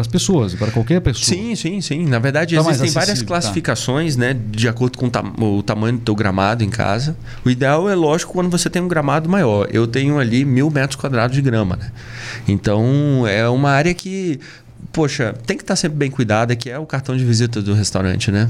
as 0.00 0.06
pessoas, 0.06 0.54
para 0.54 0.70
qualquer 0.70 1.00
pessoa. 1.00 1.24
Sim, 1.24 1.54
sim, 1.54 1.80
sim. 1.80 2.04
Na 2.04 2.18
verdade, 2.18 2.54
Tá 2.56 2.60
existem 2.60 2.90
várias 3.00 3.20
tá. 3.20 3.26
classificações, 3.26 4.16
né? 4.16 4.34
De 4.34 4.68
acordo 4.68 4.98
com 4.98 5.06
o, 5.06 5.10
tam- 5.10 5.32
o 5.38 5.62
tamanho 5.62 5.94
do 5.96 6.00
teu 6.00 6.14
gramado 6.14 6.64
em 6.64 6.70
casa. 6.70 7.16
O 7.44 7.50
ideal 7.50 7.88
é, 7.88 7.94
lógico, 7.94 8.32
quando 8.32 8.50
você 8.50 8.68
tem 8.68 8.82
um 8.82 8.88
gramado 8.88 9.28
maior. 9.28 9.68
Eu 9.70 9.86
tenho 9.86 10.18
ali 10.18 10.44
mil 10.44 10.70
metros 10.70 11.00
quadrados 11.00 11.34
de 11.34 11.42
grama, 11.42 11.76
né? 11.76 11.90
Então, 12.48 13.24
é 13.26 13.48
uma 13.48 13.70
área 13.70 13.94
que, 13.94 14.40
poxa, 14.92 15.34
tem 15.46 15.56
que 15.56 15.62
estar 15.62 15.76
sempre 15.76 15.98
bem 15.98 16.10
cuidada, 16.10 16.54
que 16.56 16.68
é 16.70 16.78
o 16.78 16.86
cartão 16.86 17.16
de 17.16 17.24
visita 17.24 17.62
do 17.62 17.74
restaurante, 17.74 18.30
né? 18.30 18.48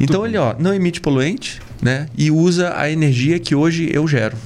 Então, 0.00 0.24
ele, 0.24 0.36
ó, 0.38 0.54
não 0.58 0.72
emite 0.72 1.00
poluente, 1.00 1.60
né? 1.82 2.06
E 2.16 2.30
usa 2.30 2.72
a 2.76 2.90
energia 2.90 3.38
que 3.38 3.54
hoje 3.54 3.90
eu 3.92 4.06
gero. 4.06 4.36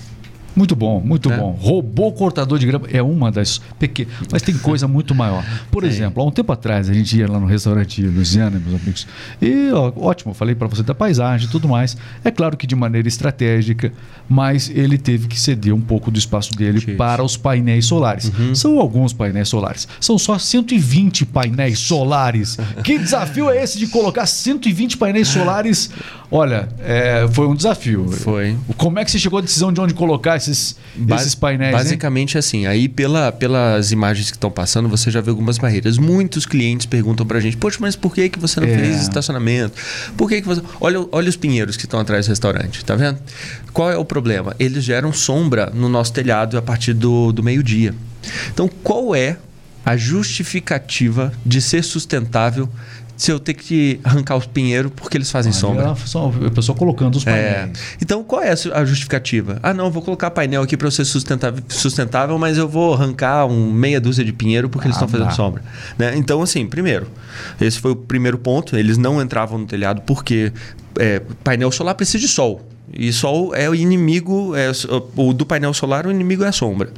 Muito 0.55 0.75
bom, 0.77 1.01
muito 1.01 1.29
Né? 1.29 1.37
bom. 1.37 1.57
Robô 1.59 2.13
cortador 2.13 2.59
de 2.59 2.67
grama 2.67 2.87
é 2.93 3.03
uma 3.03 3.31
das 3.31 3.59
pequenas, 3.79 4.13
mas 4.31 4.43
tem 4.43 4.57
coisa 4.59 4.87
muito 4.87 5.15
maior. 5.15 5.45
Por 5.71 5.83
exemplo, 5.85 6.23
há 6.23 6.27
um 6.27 6.31
tempo 6.31 6.53
atrás 6.53 6.89
a 6.91 6.93
gente 6.95 7.17
ia 7.17 7.31
lá 7.31 7.39
no 7.41 7.47
restaurante 7.47 8.03
Luciana, 8.03 8.61
meus 8.65 8.81
amigos, 8.81 9.07
e 9.41 9.71
ó, 9.73 9.93
ótimo, 9.97 10.35
falei 10.35 10.55
para 10.55 10.69
você 10.69 10.83
da 10.83 10.95
paisagem 10.95 11.47
e 11.47 11.51
tudo 11.51 11.69
mais. 11.69 11.97
É 12.25 12.31
claro 12.31 12.57
que 12.57 12.67
de 12.67 12.75
maneira 12.77 13.09
estratégica, 13.09 13.93
mas 14.29 14.71
ele 14.71 14.99
teve 14.99 15.27
que 15.29 15.39
ceder 15.39 15.75
um 15.75 15.81
pouco 15.81 16.11
do 16.11 16.19
espaço 16.19 16.55
dele 16.55 16.79
Isso. 16.79 16.93
para 16.97 17.23
os 17.23 17.37
painéis 17.37 17.87
solares. 17.87 18.31
São 18.55 18.79
alguns 18.79 19.13
painéis 19.13 19.49
solares. 19.49 19.89
São 20.01 20.19
só 20.19 20.39
120 20.39 21.27
painéis 21.27 21.79
solares. 21.79 22.59
que 22.85 22.99
desafio 22.99 23.51
é 23.51 23.63
esse 23.63 23.79
de 23.79 23.87
colocar 23.87 24.27
120 24.27 24.97
painéis 24.97 25.29
solares? 25.29 25.91
Olha, 26.31 26.69
é, 26.81 27.27
foi 27.31 27.47
um 27.47 27.55
desafio. 27.55 28.09
Foi. 28.09 28.57
Como 28.77 28.99
é 28.99 29.05
que 29.05 29.11
você 29.11 29.19
chegou 29.19 29.39
à 29.39 29.43
decisão 29.43 29.73
de 29.73 29.81
onde 29.81 29.93
colocar 29.95 30.37
esses, 30.49 30.77
Ba- 30.97 31.17
esses 31.17 31.35
painéis? 31.35 31.73
hein? 31.73 31.79
Basicamente 31.79 32.37
assim, 32.39 32.67
aí 32.67 32.89
pela, 32.89 33.31
pelas 33.33 33.93
imagens 33.93 34.31
que 34.31 34.37
estão 34.37 34.51
passando, 34.51 34.89
você 34.89 35.11
já 35.11 35.21
vê 35.21 35.31
algumas 35.31 35.59
barreiras. 35.59 35.99
Muitos 35.99 36.45
clientes 36.47 36.87
perguntam 36.87 37.25
pra 37.27 37.41
gente, 37.41 37.57
poxa, 37.57 37.79
mas 37.81 37.97
por 37.97 38.15
que, 38.15 38.29
que 38.29 38.39
você 38.39 38.61
não 38.61 38.69
É. 38.69 38.77
fez 38.79 39.03
estacionamento? 39.03 39.75
Por 40.17 40.29
que, 40.29 40.41
que 40.43 40.47
você. 40.49 40.63
Olha, 40.81 41.07
olha 41.13 41.29
os 41.29 41.37
pinheiros 41.37 41.77
que 41.77 41.85
estão 41.85 42.01
atrás 42.01 42.27
do 42.27 42.31
restaurante, 42.31 42.85
tá 42.85 42.95
vendo? 42.95 43.19
Qual 43.73 43.91
é 43.91 43.97
o 43.97 44.05
problema? 44.05 44.55
Eles 44.59 44.85
geram 44.85 45.13
sombra 45.13 45.71
no 45.75 45.89
nosso 45.89 46.13
telhado 46.13 46.59
a 46.59 46.63
partir 46.63 46.93
do, 46.93 47.33
do 47.33 47.43
meio-dia. 47.43 47.95
Então, 48.53 48.69
qual 48.83 49.15
é 49.15 49.37
a 49.85 49.97
justificativa 49.97 51.33
de 51.45 51.61
ser 51.61 51.83
sustentável 51.83 52.69
se 53.17 53.31
eu 53.31 53.39
ter 53.39 53.55
que 53.55 54.01
arrancar 54.03 54.37
os 54.37 54.47
pinheiros 54.47 54.91
porque 54.97 55.17
eles 55.17 55.31
fazem 55.31 55.53
sombra? 55.53 55.87
Olha 55.89 55.97
só, 56.07 56.33
a 56.47 56.51
pessoa 56.51 56.77
colocando 56.77 57.17
os 57.17 57.27
É. 57.27 57.31
painéis. 57.31 57.79
Então, 58.01 58.25
qual 58.25 58.43
é 58.43 58.51
a 58.73 58.85
justificativa? 58.85 59.59
Ah, 59.63 59.73
não, 59.73 59.91
vou 59.91 60.03
colocar 60.03 60.31
painel 60.31 60.63
aqui 60.63 60.77
para 60.77 60.91
ser 60.91 61.05
sustentável, 61.05 61.63
sustentável, 61.69 62.39
mas 62.39 62.59
eu 62.59 62.69
vou 62.69 62.95
arrancar 62.95 63.47
um 63.47 63.71
meia 63.73 64.01
dúzia 64.01 64.25
de 64.25 64.33
pinheiro 64.33 64.69
porque 64.69 64.87
eles 64.89 64.97
Ah, 64.97 65.05
estão 65.05 65.09
fazendo 65.09 65.35
sombra. 65.35 65.63
Né? 65.99 66.15
Então, 66.17 66.43
assim, 66.43 66.67
primeiro, 66.67 67.07
esse 67.61 67.79
foi 67.79 67.93
o 67.93 67.97
primeiro 67.97 68.39
ponto. 68.39 68.77
Eles 68.77 68.99
não 68.99 69.21
entravam 69.23 69.59
no 69.59 69.67
telhado 69.67 70.03
porque 70.03 70.53
é, 70.99 71.21
painel 71.45 71.71
solar 71.71 71.95
precisa 71.95 72.19
de 72.19 72.29
sol. 72.29 72.61
E 72.93 73.13
sol 73.13 73.55
é 73.55 73.69
o 73.71 73.75
inimigo, 73.75 74.55
é, 74.55 74.71
o 75.17 75.33
do 75.33 75.47
painel 75.47 75.73
solar, 75.73 76.07
o 76.07 76.11
inimigo 76.11 76.45
é 76.45 76.49
a 76.49 76.53
sombra. 76.53 76.91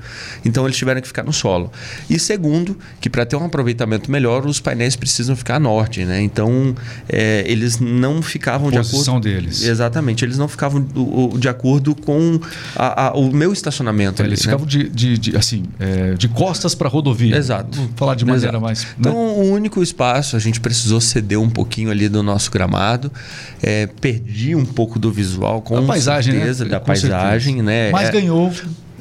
Então 0.45 0.65
eles 0.65 0.77
tiveram 0.77 1.01
que 1.01 1.07
ficar 1.07 1.23
no 1.23 1.33
solo. 1.33 1.71
E 2.11 2.19
segundo, 2.19 2.77
que 3.01 3.09
para 3.09 3.25
ter 3.25 3.37
um 3.37 3.45
aproveitamento 3.45 4.11
melhor, 4.11 4.45
os 4.47 4.61
painéis 4.61 4.97
precisam 4.97 5.37
ficar 5.37 5.57
a 5.57 5.61
norte, 5.61 6.05
né? 6.05 6.21
Então 6.21 6.75
é, 7.09 7.45
eles 7.47 7.79
não 7.79 8.21
ficavam 8.23 8.71
de 8.71 8.77
Posição 8.79 9.15
acordo. 9.19 9.25
deles. 9.25 9.63
Exatamente, 9.63 10.25
eles 10.25 10.37
não 10.39 10.49
ficavam 10.49 10.81
do- 10.81 11.39
de 11.39 11.49
acordo 11.49 11.95
com 11.95 12.41
a- 12.77 13.09
a- 13.09 13.13
o 13.15 13.33
meu 13.33 13.53
estacionamento. 13.53 14.23
ali, 14.23 14.31
Eles 14.31 14.41
né? 14.41 14.45
ficavam 14.45 14.67
de, 14.67 14.89
de, 14.89 15.19
de, 15.19 15.37
assim, 15.37 15.65
é, 15.79 16.15
de 16.15 16.29
costas 16.29 16.75
para 16.75 16.89
a 16.89 16.91
rodovia. 16.91 17.37
Exato. 17.37 17.77
Vou 17.79 17.89
falar 17.97 18.15
de 18.15 18.25
maneira 18.25 18.49
Exato. 18.49 18.61
mais. 18.63 18.83
né? 18.85 18.89
Então, 18.99 19.17
o 19.17 19.51
único 19.53 19.83
espaço, 19.83 20.37
a 20.37 20.39
gente 20.39 20.61
precisou 20.61 21.01
ceder 21.01 21.39
um 21.41 21.49
pouquinho 21.51 21.91
ali 21.91 22.09
do 22.09 22.23
nosso 22.23 22.51
gramado. 22.51 23.11
É, 23.63 23.87
perdi 23.87 24.55
um 24.55 24.65
pouco 24.65 24.99
do 24.99 25.11
visual, 25.13 25.63
com 25.63 25.84
a 25.85 25.89
paisagem, 25.89 26.35
certeza, 26.35 26.65
né? 26.65 26.71
da 26.71 26.81
Com 26.81 26.87
paisagem, 26.87 27.55
certeza. 27.57 27.63
né? 27.63 27.91
Mas 27.91 28.09
É- 28.09 28.13
ganhou 28.13 28.53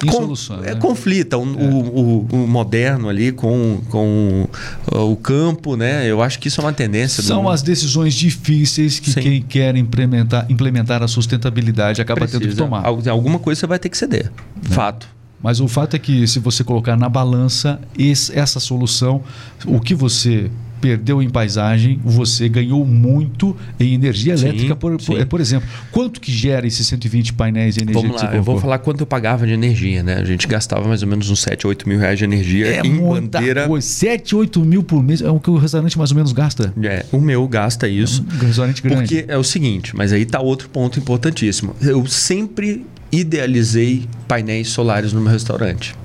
em 0.03 0.07
com- 0.07 0.11
solução. 0.11 0.57
É, 0.63 0.73
né? 0.73 0.75
conflita 0.75 1.37
o, 1.37 1.43
o- 1.43 2.27
o- 2.33 2.43
o 2.43 2.47
moderno 2.47 3.07
ali 3.09 3.31
com, 3.31 3.81
com 3.89 4.47
o 4.91 5.15
campo, 5.15 5.75
né? 5.77 6.05
Eu 6.09 6.21
acho 6.21 6.37
que 6.39 6.47
isso 6.49 6.59
é 6.59 6.63
uma 6.63 6.73
tendência. 6.73 7.23
do 7.23 7.27
São 7.27 7.43
mundo. 7.43 7.51
as 7.53 7.61
decisões 7.61 8.13
difíceis 8.13 8.99
que 8.99 9.11
Sim. 9.11 9.21
quem 9.21 9.41
quer 9.41 9.75
implementar, 9.77 10.45
implementar 10.49 11.01
a 11.01 11.07
sustentabilidade 11.07 12.01
acaba 12.01 12.21
tendo 12.21 12.31
que 12.31 12.47
Precisa. 12.47 12.63
tomar. 12.63 12.85
Al- 12.85 13.01
Alguma 13.09 13.39
coisa 13.39 13.61
você 13.61 13.67
vai 13.67 13.79
ter 13.79 13.89
que 13.89 13.97
ceder. 13.97 14.31
Fato. 14.63 15.07
Mas 15.41 15.59
o 15.59 15.67
fato 15.67 15.93
é 15.95 15.99
que 15.99 16.25
se 16.25 16.39
você 16.39 16.63
colocar 16.63 16.95
na 16.95 17.09
balança 17.09 17.77
esse- 17.97 18.37
essa 18.37 18.61
solução, 18.61 19.21
o 19.65 19.77
que 19.79 19.93
você 19.93 20.49
perdeu 20.83 21.21
em 21.21 21.29
paisagem, 21.29 21.97
você 22.03 22.49
ganhou 22.49 22.85
muito 22.85 23.55
em 23.79 23.93
energia 23.93 24.35
Sim, 24.35 24.47
elétrica, 24.49 24.75
por, 24.75 24.97
por- 24.97 25.01
sim. 25.01 25.25
por 25.25 25.39
exemplo. 25.39 25.69
Quanto 25.93 26.19
que 26.19 26.29
gera 26.29 26.67
esses 26.67 26.85
120 26.87 27.31
painéis 27.33 27.75
de 27.75 27.83
energia 27.83 28.01
Vamos 28.01 28.21
lá, 28.21 28.35
eu 28.35 28.43
vou 28.43 28.59
falar 28.59 28.79
quanto 28.79 28.99
eu 28.99 29.05
pagava 29.07 29.47
de 29.47 29.53
energia, 29.53 30.03
né? 30.03 30.15
A 30.15 30.25
gente 30.25 30.45
gastava 30.45 30.85
mais 30.85 31.01
ou 31.01 31.07
menos 31.07 31.29
uns 31.29 31.41
7, 31.41 31.65
8 31.65 31.87
mil 31.87 31.97
reais 31.99 32.19
de 32.19 32.25
energia 32.25 32.67
É 32.67 32.81
em 32.85 32.97
bandeira. 32.97 33.65
coisa. 33.65 33.87
7, 33.87 34.35
8 34.35 34.59
mil 34.65 34.83
por 34.83 35.01
mês 35.01 35.21
é 35.21 35.29
o 35.31 35.39
que 35.39 35.49
o 35.49 35.55
restaurante 35.55 35.97
mais 35.97 36.11
ou 36.11 36.15
menos 36.17 36.33
gasta. 36.33 36.73
É, 36.83 37.05
o 37.13 37.21
meu 37.21 37.47
gasta 37.47 37.87
isso. 37.87 38.25
Um 38.41 38.45
restaurante 38.45 38.81
grande. 38.81 39.01
Porque 39.03 39.23
é 39.25 39.37
o 39.37 39.43
seguinte, 39.43 39.95
mas 39.95 40.11
aí 40.11 40.25
tá 40.25 40.41
outro 40.41 40.67
ponto 40.67 40.99
importantíssimo. 40.99 41.73
Eu 41.81 42.05
sempre 42.05 42.85
idealizei 43.13 44.07
painéis 44.27 44.69
solares 44.69 45.13
no 45.13 45.21
meu 45.21 45.31
restaurante. 45.31 45.95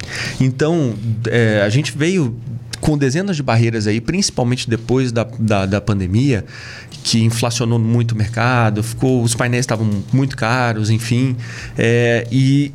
Então, 0.40 0.94
é, 1.26 1.62
a 1.64 1.68
gente 1.68 1.96
veio 1.96 2.36
com 2.80 2.96
dezenas 2.96 3.36
de 3.36 3.42
barreiras 3.42 3.86
aí, 3.86 4.00
principalmente 4.00 4.68
depois 4.70 5.10
da, 5.10 5.26
da, 5.38 5.66
da 5.66 5.80
pandemia, 5.80 6.44
que 7.02 7.24
inflacionou 7.24 7.78
muito 7.78 8.12
o 8.12 8.16
mercado, 8.16 8.82
ficou, 8.82 9.22
os 9.22 9.34
painéis 9.34 9.62
estavam 9.62 9.88
muito 10.12 10.36
caros, 10.36 10.90
enfim, 10.90 11.36
é, 11.76 12.26
e, 12.30 12.72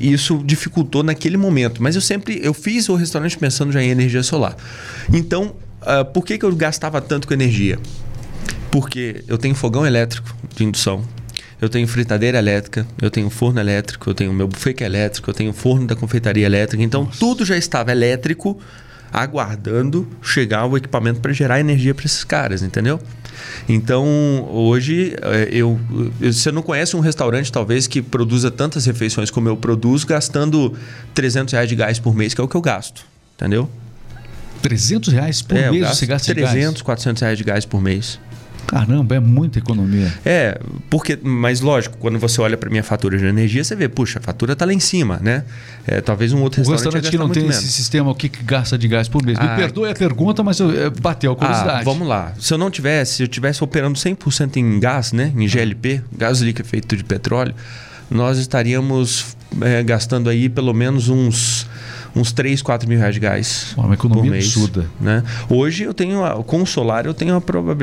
e 0.00 0.12
isso 0.12 0.42
dificultou 0.44 1.02
naquele 1.02 1.36
momento. 1.36 1.82
Mas 1.82 1.94
eu 1.94 2.00
sempre, 2.00 2.40
eu 2.42 2.54
fiz 2.54 2.88
o 2.88 2.94
restaurante 2.94 3.36
pensando 3.36 3.72
já 3.72 3.82
em 3.82 3.90
energia 3.90 4.22
solar. 4.22 4.56
Então, 5.12 5.54
ah, 5.82 6.04
por 6.04 6.24
que, 6.24 6.38
que 6.38 6.44
eu 6.44 6.54
gastava 6.54 7.00
tanto 7.00 7.28
com 7.28 7.34
energia? 7.34 7.78
Porque 8.70 9.22
eu 9.28 9.36
tenho 9.36 9.54
fogão 9.54 9.86
elétrico 9.86 10.34
de 10.56 10.64
indução, 10.64 11.04
eu 11.60 11.68
tenho 11.68 11.86
fritadeira 11.88 12.38
elétrica, 12.38 12.86
eu 13.00 13.10
tenho 13.10 13.30
forno 13.30 13.60
elétrico, 13.60 14.10
eu 14.10 14.14
tenho 14.14 14.32
meu 14.32 14.46
buffet 14.48 14.76
é 14.80 14.84
elétrico, 14.84 15.30
eu 15.30 15.34
tenho 15.34 15.52
forno 15.52 15.86
da 15.86 15.94
confeitaria 15.96 16.44
elétrica. 16.46 16.82
Então 16.82 17.06
tudo 17.06 17.44
já 17.44 17.56
estava 17.56 17.90
elétrico, 17.92 18.58
aguardando 19.12 20.08
chegar 20.20 20.66
o 20.66 20.76
equipamento 20.76 21.20
para 21.20 21.32
gerar 21.32 21.60
energia 21.60 21.94
para 21.94 22.04
esses 22.04 22.24
caras, 22.24 22.62
entendeu? 22.62 23.00
Então 23.68 24.04
hoje 24.50 25.14
eh, 25.22 25.48
eu, 25.52 25.78
eu- 26.20 26.32
você 26.32 26.50
não 26.50 26.62
conhece 26.62 26.96
um 26.96 27.00
restaurante 27.00 27.50
talvez 27.52 27.86
que 27.86 28.02
produza 28.02 28.50
tantas 28.50 28.84
refeições 28.86 29.30
como 29.30 29.48
eu 29.48 29.56
produzo, 29.56 30.06
gastando 30.06 30.74
300 31.14 31.52
reais 31.52 31.68
de 31.68 31.76
gás 31.76 31.98
por 31.98 32.14
mês, 32.14 32.34
que 32.34 32.40
é 32.40 32.44
o 32.44 32.48
que 32.48 32.56
eu 32.56 32.60
gasto, 32.60 33.04
entendeu? 33.36 33.70
300 34.62 35.12
reais 35.12 35.42
por 35.42 35.56
é, 35.56 35.70
mês 35.70 35.86
você 35.88 36.06
gasta 36.06 36.32
300, 36.34 36.58
de 36.60 36.64
gás? 36.70 36.82
400 36.82 37.20
reais 37.22 37.38
de 37.38 37.44
gás 37.44 37.64
por 37.66 37.80
mês. 37.80 38.18
Caramba, 38.66 39.14
é 39.16 39.20
muita 39.20 39.58
economia. 39.58 40.12
É, 40.24 40.60
porque, 40.90 41.18
mas 41.22 41.60
lógico, 41.60 41.96
quando 41.98 42.18
você 42.18 42.40
olha 42.40 42.56
para 42.56 42.70
minha 42.70 42.82
fatura 42.82 43.16
de 43.18 43.24
energia, 43.24 43.62
você 43.62 43.76
vê, 43.76 43.88
puxa, 43.88 44.18
a 44.18 44.22
fatura 44.22 44.56
tá 44.56 44.64
lá 44.64 44.72
em 44.72 44.80
cima, 44.80 45.18
né? 45.22 45.44
É, 45.86 46.00
talvez 46.00 46.32
um 46.32 46.40
outro 46.42 46.60
o 46.60 46.70
restaurante, 46.70 47.02
restaurante 47.04 47.10
que 47.10 47.18
não 47.18 47.28
tem 47.28 47.46
esse 47.48 47.70
sistema, 47.70 48.10
o 48.10 48.14
que, 48.14 48.28
gasta 48.28 48.76
de 48.78 48.88
gás 48.88 49.08
por 49.08 49.22
mês? 49.24 49.38
Me 49.38 49.44
Ah, 49.46 49.56
perdoe 49.56 49.90
a 49.90 49.94
pergunta, 49.94 50.42
mas 50.42 50.58
eu, 50.60 50.70
é, 50.70 50.90
bateu 50.90 51.32
a 51.32 51.36
curiosidade. 51.36 51.80
Ah, 51.80 51.84
vamos 51.84 52.08
lá. 52.08 52.32
Se 52.38 52.52
eu 52.52 52.58
não 52.58 52.70
tivesse, 52.70 53.14
se 53.14 53.22
eu 53.22 53.28
tivesse 53.28 53.62
operando 53.62 53.98
100% 53.98 54.56
em 54.56 54.80
gás, 54.80 55.12
né, 55.12 55.32
em 55.36 55.46
GLP, 55.46 56.02
gás 56.16 56.40
líquido 56.40 56.68
feito 56.68 56.96
de 56.96 57.04
petróleo, 57.04 57.54
nós 58.10 58.38
estaríamos 58.38 59.36
é, 59.60 59.82
gastando 59.82 60.28
aí 60.28 60.48
pelo 60.48 60.72
menos 60.72 61.08
uns 61.08 61.66
uns 62.14 62.32
3, 62.32 62.62
4 62.62 62.88
mil 62.88 62.98
reais 62.98 63.14
de 63.14 63.20
gás. 63.20 63.74
Uma 63.76 63.94
economia 63.94 64.24
por 64.24 64.30
mês, 64.30 64.44
absurda. 64.46 64.86
Né? 65.00 65.22
Hoje 65.48 65.84
eu 65.84 65.92
tenho, 65.94 66.24
a, 66.24 66.42
com 66.44 66.62
o 66.62 66.66
solar, 66.66 67.06
eu 67.06 67.14
tenho 67.14 67.34
a, 67.34 67.42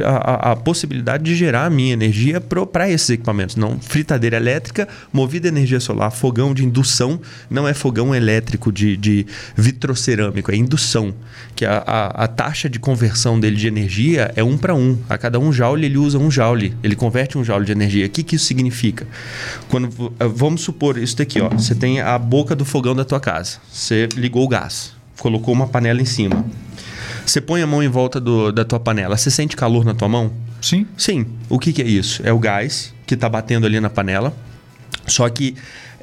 a- 0.09 0.51
a- 0.51 0.55
possibilidade 0.55 1.23
de 1.23 1.35
gerar 1.35 1.65
a 1.65 1.69
minha 1.69 1.93
energia 1.93 2.39
para 2.41 2.89
esses 2.89 3.09
equipamentos. 3.09 3.55
Não 3.55 3.79
fritadeira 3.79 4.37
elétrica, 4.37 4.87
movida 5.11 5.47
energia 5.47 5.79
solar, 5.79 6.11
fogão 6.11 6.53
de 6.53 6.63
indução, 6.63 7.19
não 7.49 7.67
é 7.67 7.73
fogão 7.73 8.13
elétrico 8.15 8.71
de, 8.71 8.95
de 8.97 9.25
vitrocerâmico, 9.55 10.51
é 10.51 10.55
indução. 10.55 11.13
Que 11.55 11.65
a, 11.65 11.77
a, 11.85 12.23
a 12.23 12.27
taxa 12.27 12.69
de 12.69 12.79
conversão 12.79 13.39
dele 13.39 13.55
de 13.55 13.67
energia 13.67 14.31
é 14.35 14.43
um 14.43 14.57
para 14.57 14.73
um. 14.75 14.97
A 15.09 15.17
cada 15.17 15.39
um 15.39 15.51
joule 15.51 15.85
ele 15.85 15.97
usa 15.97 16.17
um 16.17 16.29
joule. 16.31 16.75
Ele 16.83 16.95
converte 16.95 17.37
um 17.37 17.43
joule 17.43 17.65
de 17.65 17.71
energia. 17.71 18.05
O 18.05 18.09
que, 18.09 18.23
que 18.23 18.35
isso 18.35 18.45
significa? 18.45 19.05
Quando, 19.69 19.89
vamos 20.19 20.61
supor 20.61 20.97
isso 20.97 21.17
daqui, 21.17 21.39
ó. 21.41 21.49
Você 21.49 21.75
tem 21.75 21.99
a 22.01 22.17
boca 22.17 22.55
do 22.55 22.65
fogão 22.65 22.95
da 22.95 23.03
tua 23.05 23.19
casa. 23.19 23.57
Você 23.71 24.07
ligou 24.21 24.43
o 24.43 24.47
gás, 24.47 24.93
colocou 25.19 25.53
uma 25.53 25.67
panela 25.67 26.01
em 26.01 26.05
cima. 26.05 26.45
Você 27.25 27.41
põe 27.41 27.61
a 27.61 27.67
mão 27.67 27.83
em 27.83 27.87
volta 27.87 28.19
do- 28.19 28.51
da 28.51 28.63
tua 28.65 28.79
panela. 28.79 29.17
Você 29.17 29.29
sente 29.29 29.55
calor 29.55 29.83
na 29.85 29.93
tua 29.93 30.07
mão? 30.07 30.31
Sim. 30.61 30.85
Sim. 30.97 31.25
O 31.49 31.59
que, 31.59 31.73
que 31.73 31.81
é 31.81 31.85
isso? 31.87 32.21
É 32.25 32.31
o 32.31 32.39
gás 32.39 32.93
que 33.05 33.13
está 33.15 33.27
batendo 33.29 33.65
ali 33.65 33.79
na 33.79 33.89
panela. 33.89 34.33
Só 35.07 35.27
que 35.29 35.55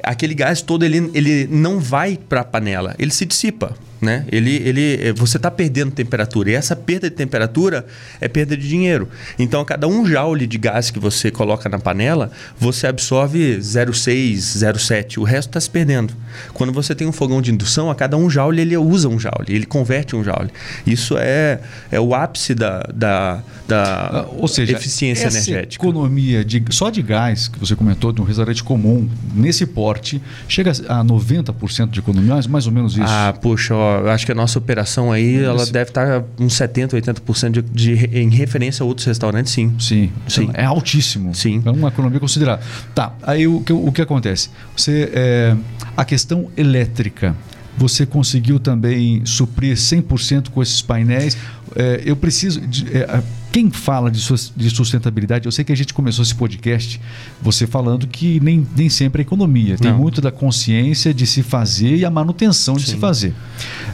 aquele 0.03 0.33
gás 0.33 0.61
todo 0.61 0.83
ele, 0.83 1.09
ele 1.13 1.47
não 1.49 1.79
vai 1.79 2.17
para 2.17 2.41
a 2.41 2.43
panela, 2.43 2.95
ele 2.99 3.11
se 3.11 3.25
dissipa. 3.25 3.75
Né? 4.01 4.25
Ele, 4.31 4.55
ele, 4.65 5.11
você 5.13 5.35
está 5.35 5.51
perdendo 5.51 5.91
temperatura 5.91 6.51
e 6.51 6.53
essa 6.53 6.73
perda 6.73 7.09
de 7.09 7.15
temperatura 7.17 7.85
é 8.21 8.29
perda 8.29 8.55
de 8.55 8.65
dinheiro. 8.67 9.09
Então, 9.37 9.59
a 9.59 9.65
cada 9.65 9.87
um 9.89 10.05
joule 10.05 10.47
de 10.47 10.57
gás 10.57 10.89
que 10.89 10.97
você 10.99 11.29
coloca 11.29 11.67
na 11.67 11.77
panela, 11.79 12.31
você 12.57 12.87
absorve 12.87 13.57
0,6, 13.57 14.37
0,7. 14.37 15.17
O 15.17 15.23
resto 15.23 15.49
está 15.49 15.59
se 15.59 15.69
perdendo. 15.69 16.13
Quando 16.53 16.71
você 16.71 16.95
tem 16.95 17.07
um 17.07 17.11
fogão 17.11 17.41
de 17.41 17.51
indução, 17.51 17.89
a 17.91 17.95
cada 17.95 18.15
um 18.15 18.29
joule 18.29 18.61
ele 18.61 18.77
usa 18.77 19.09
um 19.09 19.19
joule, 19.19 19.47
ele 19.49 19.65
converte 19.65 20.15
um 20.15 20.23
joule. 20.23 20.49
Isso 20.87 21.15
é, 21.17 21.59
é 21.91 21.99
o 21.99 22.13
ápice 22.15 22.53
da, 22.55 22.83
da, 22.93 23.43
da 23.67 23.83
Ah, 24.23 24.25
Ou 24.37 24.47
seja, 24.47 24.73
eficiência 24.77 25.27
energética. 25.27 25.83
economia 25.85 26.45
de, 26.45 26.63
só 26.69 26.89
de 26.89 27.01
gás, 27.01 27.47
que 27.47 27.59
você 27.59 27.75
comentou, 27.75 28.11
de 28.13 28.21
um 28.21 28.23
restaurante 28.23 28.63
comum, 28.63 29.09
nesse 29.33 29.65
porte, 29.65 30.21
chega 30.47 30.71
a 30.87 31.03
90% 31.03 31.89
de 31.89 31.99
economia, 31.99 32.33
mais- 32.33 32.47
mais 32.47 32.65
ou 32.65 32.71
menos 32.71 32.93
isso. 32.93 33.03
Ah, 33.05 33.33
puxa, 33.41 33.75
ó, 33.75 33.88
acho 34.11 34.25
que 34.25 34.31
a 34.31 34.35
nossa 34.35 34.57
operação 34.57 35.11
aí, 35.11 35.43
ela 35.43 35.65
deve 35.65 35.89
estar 35.91 36.23
uns 36.39 36.53
70, 36.53 36.97
80% 36.99 37.51
de, 37.51 37.61
de, 37.61 38.05
em 38.17 38.29
referência 38.29 38.83
a 38.83 38.85
outros 38.85 39.05
restaurantes, 39.05 39.53
sim. 39.53 39.73
Sim, 39.79 40.11
Sim. 40.27 40.49
é 40.53 40.65
altíssimo. 40.65 41.33
Sim. 41.35 41.61
É 41.65 41.71
uma 41.71 41.89
economia 41.89 42.19
considerável. 42.19 42.65
Tá, 42.93 43.13
aí 43.23 43.47
o 43.47 43.61
que, 43.61 43.73
o 43.73 43.91
que 43.91 44.01
acontece? 44.01 44.49
Você, 44.75 45.09
é, 45.13 45.55
a 45.95 46.05
questão 46.05 46.49
elétrica, 46.55 47.35
você 47.77 48.05
conseguiu 48.05 48.59
também 48.59 49.25
suprir 49.25 49.75
100% 49.75 50.49
com 50.49 50.61
esses 50.61 50.81
painéis. 50.81 51.37
É, 51.75 52.01
eu 52.05 52.15
preciso. 52.15 52.59
De, 52.61 52.85
é, 52.95 53.21
quem 53.51 53.71
fala 53.71 54.11
de, 54.11 54.19
sus- 54.19 54.53
de 54.55 54.69
sustentabilidade, 54.69 55.45
eu 55.45 55.51
sei 55.51 55.65
que 55.65 55.71
a 55.71 55.75
gente 55.75 55.93
começou 55.93 56.21
esse 56.23 56.35
podcast 56.35 57.01
você 57.41 57.65
falando 57.65 58.05
que 58.07 58.39
nem, 58.41 58.65
nem 58.75 58.89
sempre 58.89 59.21
é 59.21 59.23
economia. 59.23 59.77
Tem 59.77 59.91
Não. 59.91 59.97
muito 59.97 60.21
da 60.21 60.31
consciência 60.31 61.13
de 61.13 61.25
se 61.25 61.41
fazer 61.41 61.95
e 61.95 62.05
a 62.05 62.09
manutenção 62.11 62.75
de 62.75 62.83
se 62.83 62.91
Sim. 62.91 62.99
fazer. 62.99 63.33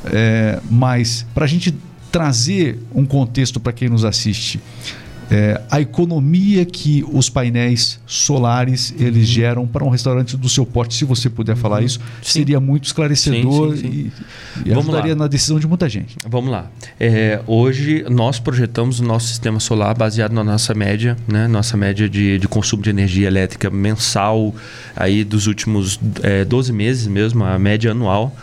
É, 0.06 0.60
mas, 0.70 1.26
para 1.34 1.46
a 1.46 1.48
gente 1.48 1.74
trazer 2.12 2.80
um 2.94 3.06
contexto 3.06 3.60
para 3.60 3.72
quem 3.74 3.90
nos 3.90 4.04
assiste, 4.06 4.60
é, 5.32 5.60
a 5.72 5.82
economia 5.82 6.64
que 6.66 7.04
os 7.12 7.30
painéis 7.30 8.00
solares 8.06 8.92
Uhum. 8.92 9.06
eles 9.08 9.28
geram 9.28 9.66
para 9.68 9.84
um 9.84 9.90
restaurante 9.90 10.38
do 10.38 10.48
seu 10.48 10.66
porte, 10.66 10.94
se 10.94 11.04
você 11.06 11.30
puder 11.30 11.56
falar 11.56 11.82
isso, 11.84 12.00
Sim. 12.22 12.40
seria 12.40 12.60
muito 12.60 12.86
esclarecedor 12.86 13.76
Sim, 13.76 13.82
sim, 13.82 13.88
e, 13.88 14.12
e 14.66 14.70
Vamos 14.70 14.86
ajudaria 14.86 15.14
lá. 15.14 15.20
na 15.20 15.28
decisão 15.28 15.60
de 15.60 15.68
muita 15.68 15.90
gente. 15.90 16.16
Vamos 16.30 16.52
lá. 16.52 16.70
É, 17.00 17.42
hoje 17.48 18.06
nós 18.10 18.40
projetamos 18.40 19.00
o 19.00 19.04
nosso 19.04 19.28
sistema 19.28 19.60
solar 19.60 19.96
baseado 19.98 20.32
na 20.34 20.44
nossa 20.44 20.74
média, 20.74 21.18
né? 21.28 21.48
Nossa 21.48 21.76
média 21.76 22.08
de, 22.10 22.38
de 22.38 22.48
consumo 22.48 22.84
de 22.84 22.90
energia 22.90 23.28
elétrica 23.28 23.70
mensal 23.70 24.54
aí 24.96 25.24
dos 25.24 25.48
últimos 25.48 26.00
é, 26.22 26.46
12 26.46 26.72
meses 26.72 27.08
mesmo, 27.08 27.44
a 27.44 27.58
média 27.58 27.92
anual. 27.92 28.36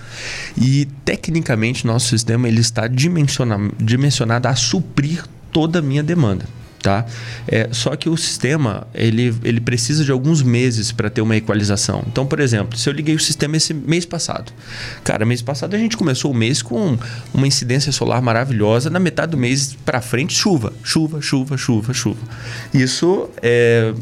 E 0.60 0.86
tecnicamente 1.04 1.86
nosso 1.86 2.08
sistema 2.08 2.48
ele 2.48 2.60
está 2.60 2.86
dimensiona- 2.88 3.70
dimensionado 3.78 4.48
a 4.48 4.54
suprir 4.56 5.24
toda 5.52 5.78
a 5.78 5.82
minha 5.82 6.02
demanda. 6.02 6.44
Tá? 6.82 7.06
É, 7.46 7.68
só 7.70 7.94
que 7.94 8.08
o 8.08 8.16
sistema 8.16 8.88
ele, 8.92 9.32
ele 9.44 9.60
precisa 9.60 10.04
de 10.04 10.10
alguns 10.10 10.42
meses 10.42 10.90
para 10.90 11.08
ter 11.08 11.20
uma 11.20 11.36
equalização. 11.36 12.02
Então, 12.08 12.26
por 12.26 12.40
exemplo, 12.40 12.76
se 12.76 12.88
eu 12.88 12.92
liguei 12.92 13.14
o 13.14 13.20
sistema 13.20 13.56
esse 13.56 13.72
mês 13.72 14.04
passado, 14.04 14.52
cara, 15.04 15.24
mês 15.24 15.40
passado 15.40 15.76
a 15.76 15.78
gente 15.78 15.96
começou 15.96 16.32
o 16.32 16.34
mês 16.34 16.60
com 16.60 16.98
uma 17.32 17.46
incidência 17.46 17.92
solar 17.92 18.20
maravilhosa, 18.20 18.90
na 18.90 18.98
metade 18.98 19.30
do 19.30 19.38
mês 19.38 19.76
para 19.84 20.00
frente 20.00 20.34
chuva, 20.34 20.72
chuva, 20.82 21.22
chuva, 21.22 21.56
chuva, 21.56 21.94
chuva. 21.94 22.20
Isso 22.74 23.30
é, 23.40 23.94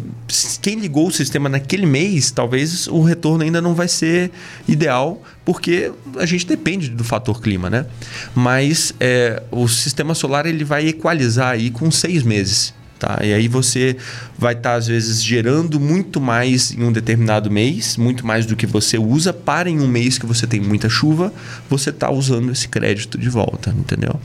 quem 0.62 0.78
ligou 0.78 1.08
o 1.08 1.10
sistema 1.10 1.48
naquele 1.48 1.84
mês, 1.84 2.30
talvez 2.30 2.86
o 2.86 3.02
retorno 3.02 3.44
ainda 3.44 3.60
não 3.60 3.74
vai 3.74 3.88
ser 3.88 4.30
ideal, 4.66 5.22
porque 5.44 5.90
a 6.16 6.26
gente 6.26 6.46
depende 6.46 6.90
do 6.90 7.04
fator 7.04 7.40
clima, 7.40 7.70
né? 7.70 7.86
Mas 8.34 8.94
é, 9.00 9.42
o 9.50 9.66
sistema 9.68 10.14
solar 10.14 10.46
ele 10.46 10.64
vai 10.64 10.88
equalizar 10.88 11.52
aí 11.52 11.70
com 11.70 11.90
seis 11.90 12.22
meses. 12.22 12.74
Tá? 13.00 13.18
E 13.22 13.32
aí 13.32 13.48
você 13.48 13.96
vai 14.38 14.52
estar, 14.52 14.74
às 14.74 14.86
vezes, 14.86 15.24
gerando 15.24 15.80
muito 15.80 16.20
mais 16.20 16.70
em 16.70 16.84
um 16.84 16.92
determinado 16.92 17.50
mês, 17.50 17.96
muito 17.96 18.26
mais 18.26 18.44
do 18.44 18.54
que 18.54 18.66
você 18.66 18.98
usa, 18.98 19.32
para 19.32 19.70
em 19.70 19.80
um 19.80 19.88
mês 19.88 20.18
que 20.18 20.26
você 20.26 20.46
tem 20.46 20.60
muita 20.60 20.86
chuva, 20.90 21.32
você 21.70 21.88
está 21.88 22.10
usando 22.10 22.52
esse 22.52 22.68
crédito 22.68 23.16
de 23.16 23.30
volta, 23.30 23.70
entendeu? 23.70 24.20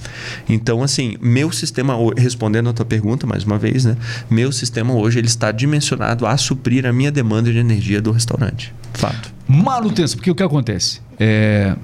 Então, 0.50 0.84
assim, 0.84 1.16
meu 1.22 1.54
sistema, 1.54 1.96
respondendo 2.18 2.68
a 2.68 2.74
tua 2.74 2.86
pergunta 2.86 3.26
mais 3.26 3.46
uma 3.46 3.58
vez, 3.58 3.86
né? 3.86 3.96
Meu 4.30 4.52
sistema 4.52 4.94
hoje 4.94 5.20
ele 5.20 5.28
está 5.28 5.54
dimensionado 5.54 6.28
a 6.28 6.36
suprir 6.36 6.86
a 6.86 6.92
minha 6.92 7.14
demanda 7.14 7.50
de 7.54 7.58
energia 7.58 8.02
do 8.02 8.12
restaurante. 8.12 8.74
Fato. 8.94 9.34
Manutenção, 9.48 10.18
porque 10.18 10.32
o 10.32 10.36
que 10.36 10.44
acontece? 10.44 11.00
É, 11.20 11.76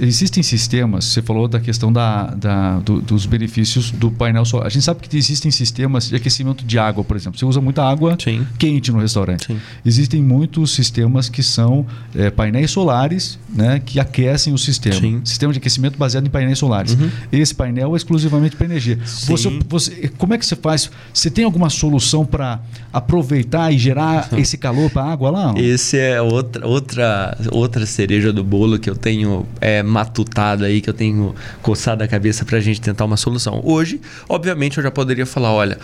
existem 0.00 0.42
sistemas, 0.42 1.06
você 1.06 1.22
falou 1.22 1.48
da 1.48 1.58
questão 1.60 1.92
da, 1.92 2.26
da- 2.34 2.78
do- 2.80 3.00
dos 3.00 3.26
benefícios 3.26 3.90
do 3.90 4.10
painel 4.10 4.44
solar. 4.44 4.66
A 4.66 4.70
gente 4.70 4.82
sabe 4.84 5.00
que 5.06 5.16
existem 5.16 5.50
sistemas 5.50 6.08
de 6.08 6.16
aquecimento 6.16 6.64
de 6.64 6.78
água, 6.78 7.02
por 7.02 7.16
exemplo. 7.16 7.38
Você 7.38 7.44
usa 7.44 7.60
muita 7.60 7.82
água 7.82 8.16
Sim. 8.22 8.46
quente 8.58 8.92
no 8.92 8.98
restaurante. 9.00 9.46
Sim. 9.46 9.58
Existem 9.84 10.22
muitos 10.22 10.72
sistemas 10.72 11.28
que 11.28 11.42
são 11.42 11.86
é, 12.14 12.30
painéis 12.30 12.70
solares 12.70 13.38
né, 13.48 13.80
que 13.84 13.98
aquecem 13.98 14.52
o 14.52 14.58
sistema. 14.58 14.94
Sim. 14.96 15.14
Uhum. 15.16 15.24
Sistema 15.26 15.52
de 15.52 15.58
aquecimento 15.58 15.96
baseado 15.98 16.26
em 16.26 16.30
painéis 16.30 16.58
solares. 16.58 16.96
Esse 17.32 17.54
painel 17.54 17.94
é 17.94 17.96
exclusivamente 17.96 18.56
para 18.56 18.66
energia. 18.66 18.98
Você, 19.04 19.58
você- 19.68 20.10
como 20.18 20.34
é 20.34 20.38
que 20.38 20.46
você 20.46 20.56
faz? 20.56 20.90
Você 21.12 21.30
tem 21.30 21.44
alguma 21.44 21.70
solução 21.70 22.24
para 22.24 22.60
aproveitar 22.92 23.72
e 23.72 23.78
gerar 23.78 24.28
esse 24.38 24.56
calor 24.58 24.90
para 24.90 25.02
a 25.02 25.12
água 25.12 25.30
lá? 25.30 25.54
Esse 25.56 25.98
é 25.98 26.20
outra, 26.20 26.66
outra, 26.66 27.38
outra 27.50 27.86
cereja 27.86 28.32
do 28.32 28.44
bolo 28.44 28.78
que 28.78 28.88
eu 28.88 28.96
tenho 28.96 29.19
é, 29.60 29.82
matutado 29.82 30.64
aí, 30.64 30.80
que 30.80 30.90
eu 30.90 30.94
tenho 30.94 31.34
coçado 31.62 32.02
a 32.04 32.08
cabeça 32.08 32.44
para 32.44 32.58
a 32.58 32.60
gente 32.60 32.80
tentar 32.80 33.04
uma 33.04 33.16
solução. 33.16 33.60
Hoje, 33.64 34.00
obviamente, 34.28 34.78
eu 34.78 34.82
já 34.82 34.90
poderia 34.90 35.26
falar: 35.26 35.52
olha, 35.52 35.78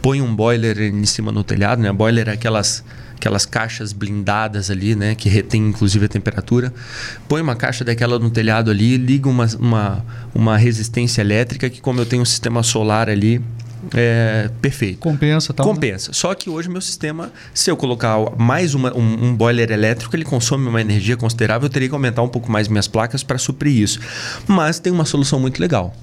põe 0.00 0.20
um 0.20 0.34
boiler 0.34 0.80
em 0.80 1.04
cima 1.04 1.30
no 1.30 1.44
telhado, 1.44 1.80
né? 1.82 1.92
Boiler 1.92 2.28
é 2.28 2.32
aquelas 2.32 2.84
aquelas 3.22 3.46
caixas 3.46 3.92
blindadas 3.92 4.68
ali, 4.68 4.96
né, 4.96 5.14
que 5.14 5.28
retém 5.28 5.68
inclusive 5.68 6.06
a 6.06 6.08
temperatura. 6.08 6.74
Põe 7.28 7.40
uma 7.40 7.54
caixa 7.54 7.84
daquela 7.84 8.18
no 8.18 8.30
telhado 8.30 8.68
ali, 8.68 8.96
liga 8.96 9.28
uma, 9.28 9.46
uma, 9.60 10.04
uma 10.34 10.56
resistência 10.56 11.20
elétrica 11.20 11.70
que 11.70 11.80
como 11.80 12.00
eu 12.00 12.06
tenho 12.06 12.22
um 12.22 12.24
sistema 12.24 12.64
solar 12.64 13.08
ali, 13.08 13.40
é 13.94 14.50
perfeito. 14.60 14.98
Compensa, 14.98 15.52
tal. 15.52 15.66
né? 15.66 15.72
Compensa. 15.72 16.12
Só 16.12 16.34
que 16.34 16.48
hoje 16.48 16.68
meu 16.68 16.80
sistema, 16.80 17.32
se 17.54 17.70
eu 17.70 17.76
colocar 17.76 18.16
mais 18.38 18.74
uma- 18.74 18.96
um, 18.96 19.26
um 19.26 19.34
boiler 19.36 19.70
elétrico, 19.70 20.14
ele 20.16 20.24
consome 20.24 20.66
uma 20.68 20.80
energia 20.80 21.16
considerável. 21.16 21.66
Eu 21.66 21.70
teria 21.70 21.88
que 21.88 21.94
aumentar 21.94 22.22
um 22.22 22.28
pouco 22.28 22.50
mais 22.50 22.68
minhas 22.68 22.86
placas 22.88 23.22
para 23.22 23.38
suprir 23.38 23.76
isso. 23.82 24.00
Mas 24.46 24.78
tem 24.78 24.92
uma 24.92 25.04
solução 25.04 25.38
muito 25.40 25.60
legal. 25.60 25.94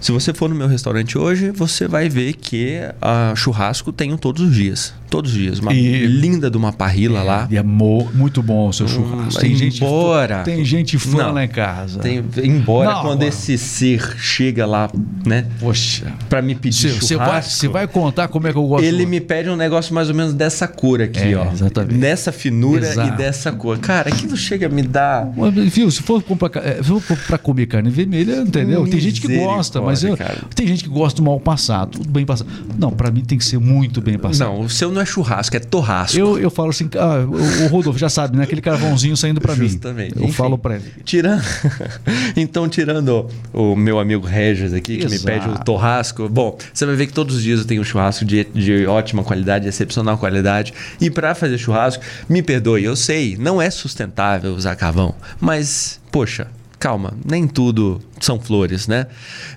Se 0.00 0.12
você 0.12 0.32
for 0.32 0.48
no 0.48 0.54
meu 0.54 0.68
restaurante 0.68 1.18
hoje, 1.18 1.50
você 1.50 1.88
vai 1.88 2.08
ver 2.08 2.34
que 2.34 2.78
a 3.00 3.34
churrasco 3.36 3.92
tenho 3.92 4.16
todos 4.16 4.42
os 4.42 4.54
dias. 4.54 4.94
Todos 5.10 5.32
os 5.32 5.38
dias. 5.38 5.58
Uma 5.58 5.72
e, 5.72 6.06
linda 6.06 6.50
de 6.50 6.56
uma 6.56 6.72
parrila 6.72 7.20
é, 7.20 7.22
lá. 7.22 7.48
E 7.50 7.56
é 7.56 7.62
muito 7.62 8.42
bom 8.42 8.68
o 8.68 8.72
seu 8.72 8.86
hum, 8.86 8.88
churrasco. 8.88 9.40
tem 9.40 9.56
gente 9.56 9.82
embora. 9.82 10.42
Tem 10.42 10.64
gente 10.64 10.98
fã 10.98 11.18
não, 11.18 11.32
lá 11.32 11.44
em 11.44 11.48
casa. 11.48 12.00
Tem, 12.00 12.22
embora 12.42 12.92
não, 12.94 13.02
quando 13.02 13.22
esse 13.22 13.56
ser 13.56 14.16
chega 14.18 14.66
lá, 14.66 14.90
né? 15.24 15.46
Poxa. 15.58 16.12
Pra 16.28 16.42
me 16.42 16.54
pedir 16.54 16.90
Você 16.90 17.16
vai, 17.16 17.42
vai, 17.70 17.86
contar 17.86 18.28
como 18.28 18.46
é 18.48 18.52
que 18.52 18.58
eu 18.58 18.66
gosto. 18.66 18.84
Ele 18.84 19.06
me 19.06 19.20
pede 19.20 19.48
um 19.48 19.56
negócio 19.56 19.94
mais 19.94 20.10
ou 20.10 20.14
menos 20.14 20.34
dessa 20.34 20.68
cor 20.68 21.00
aqui, 21.00 21.32
é, 21.32 21.36
ó. 21.36 21.50
Exatamente. 21.50 21.94
Nessa 21.94 22.30
finura 22.30 22.86
Exato. 22.86 23.14
e 23.14 23.16
dessa 23.16 23.50
cor. 23.50 23.78
Cara, 23.78 24.10
aquilo 24.10 24.36
chega 24.36 24.66
a 24.66 24.68
me 24.68 24.82
dar... 24.82 25.26
Viu, 25.70 25.90
se 25.90 26.02
for 26.02 26.22
comprar, 26.22 26.50
se 26.82 27.00
for 27.00 27.16
pra 27.26 27.38
comer 27.38 27.66
carne 27.66 27.88
vermelha, 27.88 28.42
entendeu? 28.42 28.86
Tem 28.86 29.00
gente 29.00 29.20
que 29.22 29.38
gosta, 29.38 29.80
mas 29.90 30.04
eu, 30.04 30.16
tem 30.54 30.66
gente 30.66 30.84
que 30.84 30.90
gosta 30.90 31.16
do 31.16 31.24
mal 31.24 31.40
passado, 31.40 31.92
tudo 31.98 32.08
bem 32.08 32.24
passado. 32.24 32.48
Não, 32.78 32.90
pra 32.90 33.10
mim 33.10 33.22
tem 33.22 33.38
que 33.38 33.44
ser 33.44 33.58
muito 33.58 34.00
bem 34.00 34.18
passado. 34.18 34.48
Não, 34.48 34.60
o 34.60 34.68
seu 34.68 34.90
não 34.90 35.00
é 35.00 35.06
churrasco, 35.06 35.56
é 35.56 35.60
torrasco. 35.60 36.18
Eu, 36.18 36.38
eu 36.38 36.50
falo 36.50 36.70
assim, 36.70 36.88
ah, 36.96 37.24
o, 37.26 37.64
o, 37.64 37.68
Rodolfo 37.68 37.98
já 37.98 38.08
sabe, 38.08 38.36
né? 38.36 38.44
Aquele 38.44 38.60
carvãozinho 38.60 39.16
saindo 39.16 39.40
para 39.40 39.54
mim. 39.54 39.68
Justamente. 39.68 40.16
Eu 40.16 40.24
Enfim, 40.24 40.32
falo 40.32 40.58
para 40.58 40.76
ele. 40.76 40.84
Tirando, 41.04 41.42
então, 42.36 42.68
tirando 42.68 43.26
o 43.52 43.74
meu 43.74 43.98
amigo 43.98 44.26
Regis 44.26 44.72
aqui, 44.72 44.98
que 44.98 45.06
Exato. 45.06 45.12
me 45.12 45.18
pede 45.20 45.48
o 45.48 45.64
torrasco, 45.64 46.28
bom, 46.28 46.56
você 46.72 46.86
vai 46.86 46.94
ver 46.94 47.06
que 47.06 47.12
todos 47.12 47.36
os 47.36 47.42
dias 47.42 47.60
eu 47.60 47.66
tenho 47.66 47.80
um 47.80 47.84
churrasco 47.84 48.24
de, 48.24 48.44
de 48.44 48.86
ótima 48.86 49.22
qualidade, 49.22 49.68
excepcional 49.68 50.18
qualidade. 50.18 50.72
E 51.00 51.10
para 51.10 51.34
fazer 51.34 51.58
churrasco, 51.58 52.02
me 52.28 52.42
perdoe, 52.42 52.84
eu 52.84 52.96
sei, 52.96 53.36
não 53.38 53.60
é 53.60 53.70
sustentável 53.70 54.54
usar 54.54 54.76
carvão, 54.76 55.14
mas, 55.40 56.00
poxa, 56.10 56.48
calma, 56.78 57.14
nem 57.24 57.46
tudo 57.46 58.00
são 58.20 58.40
flores, 58.40 58.86
né? 58.86 59.06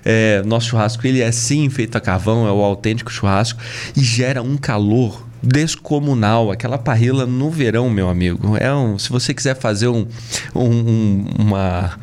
É, 0.04 0.42
nosso 0.44 0.68
churrasco 0.68 1.06
ele 1.06 1.20
é 1.20 1.30
sim 1.30 1.68
feito 1.70 1.96
a 1.96 2.00
carvão, 2.00 2.46
é 2.46 2.52
o 2.52 2.62
autêntico 2.62 3.10
churrasco 3.12 3.60
e 3.96 4.02
gera 4.02 4.42
um 4.42 4.56
calor 4.56 5.24
descomunal. 5.42 6.50
Aquela 6.50 6.78
parrila 6.78 7.26
no 7.26 7.50
verão, 7.50 7.90
meu 7.90 8.08
amigo. 8.08 8.56
É 8.56 8.72
um, 8.72 8.98
se 8.98 9.10
você 9.10 9.34
quiser 9.34 9.56
fazer 9.56 9.88
um, 9.88 10.06
um, 10.54 11.24
uma. 11.38 11.98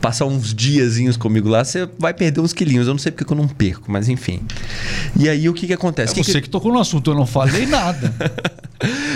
passar 0.00 0.24
uns 0.24 0.54
diazinhos 0.54 1.16
comigo 1.16 1.48
lá, 1.48 1.64
você 1.64 1.88
vai 1.98 2.14
perder 2.14 2.40
uns 2.40 2.52
quilinhos. 2.52 2.86
Eu 2.86 2.94
não 2.94 2.98
sei 2.98 3.12
porque 3.12 3.30
eu 3.30 3.36
não 3.36 3.46
perco, 3.46 3.90
mas 3.90 4.08
enfim. 4.08 4.40
E 5.16 5.28
aí 5.28 5.48
o 5.48 5.54
que, 5.54 5.66
que 5.66 5.72
acontece? 5.72 6.12
É 6.12 6.14
que 6.14 6.24
você 6.24 6.40
que... 6.40 6.42
que 6.42 6.50
tocou 6.50 6.72
no 6.72 6.80
assunto, 6.80 7.10
eu 7.10 7.14
não 7.14 7.26
falei 7.26 7.66
nada. 7.66 8.14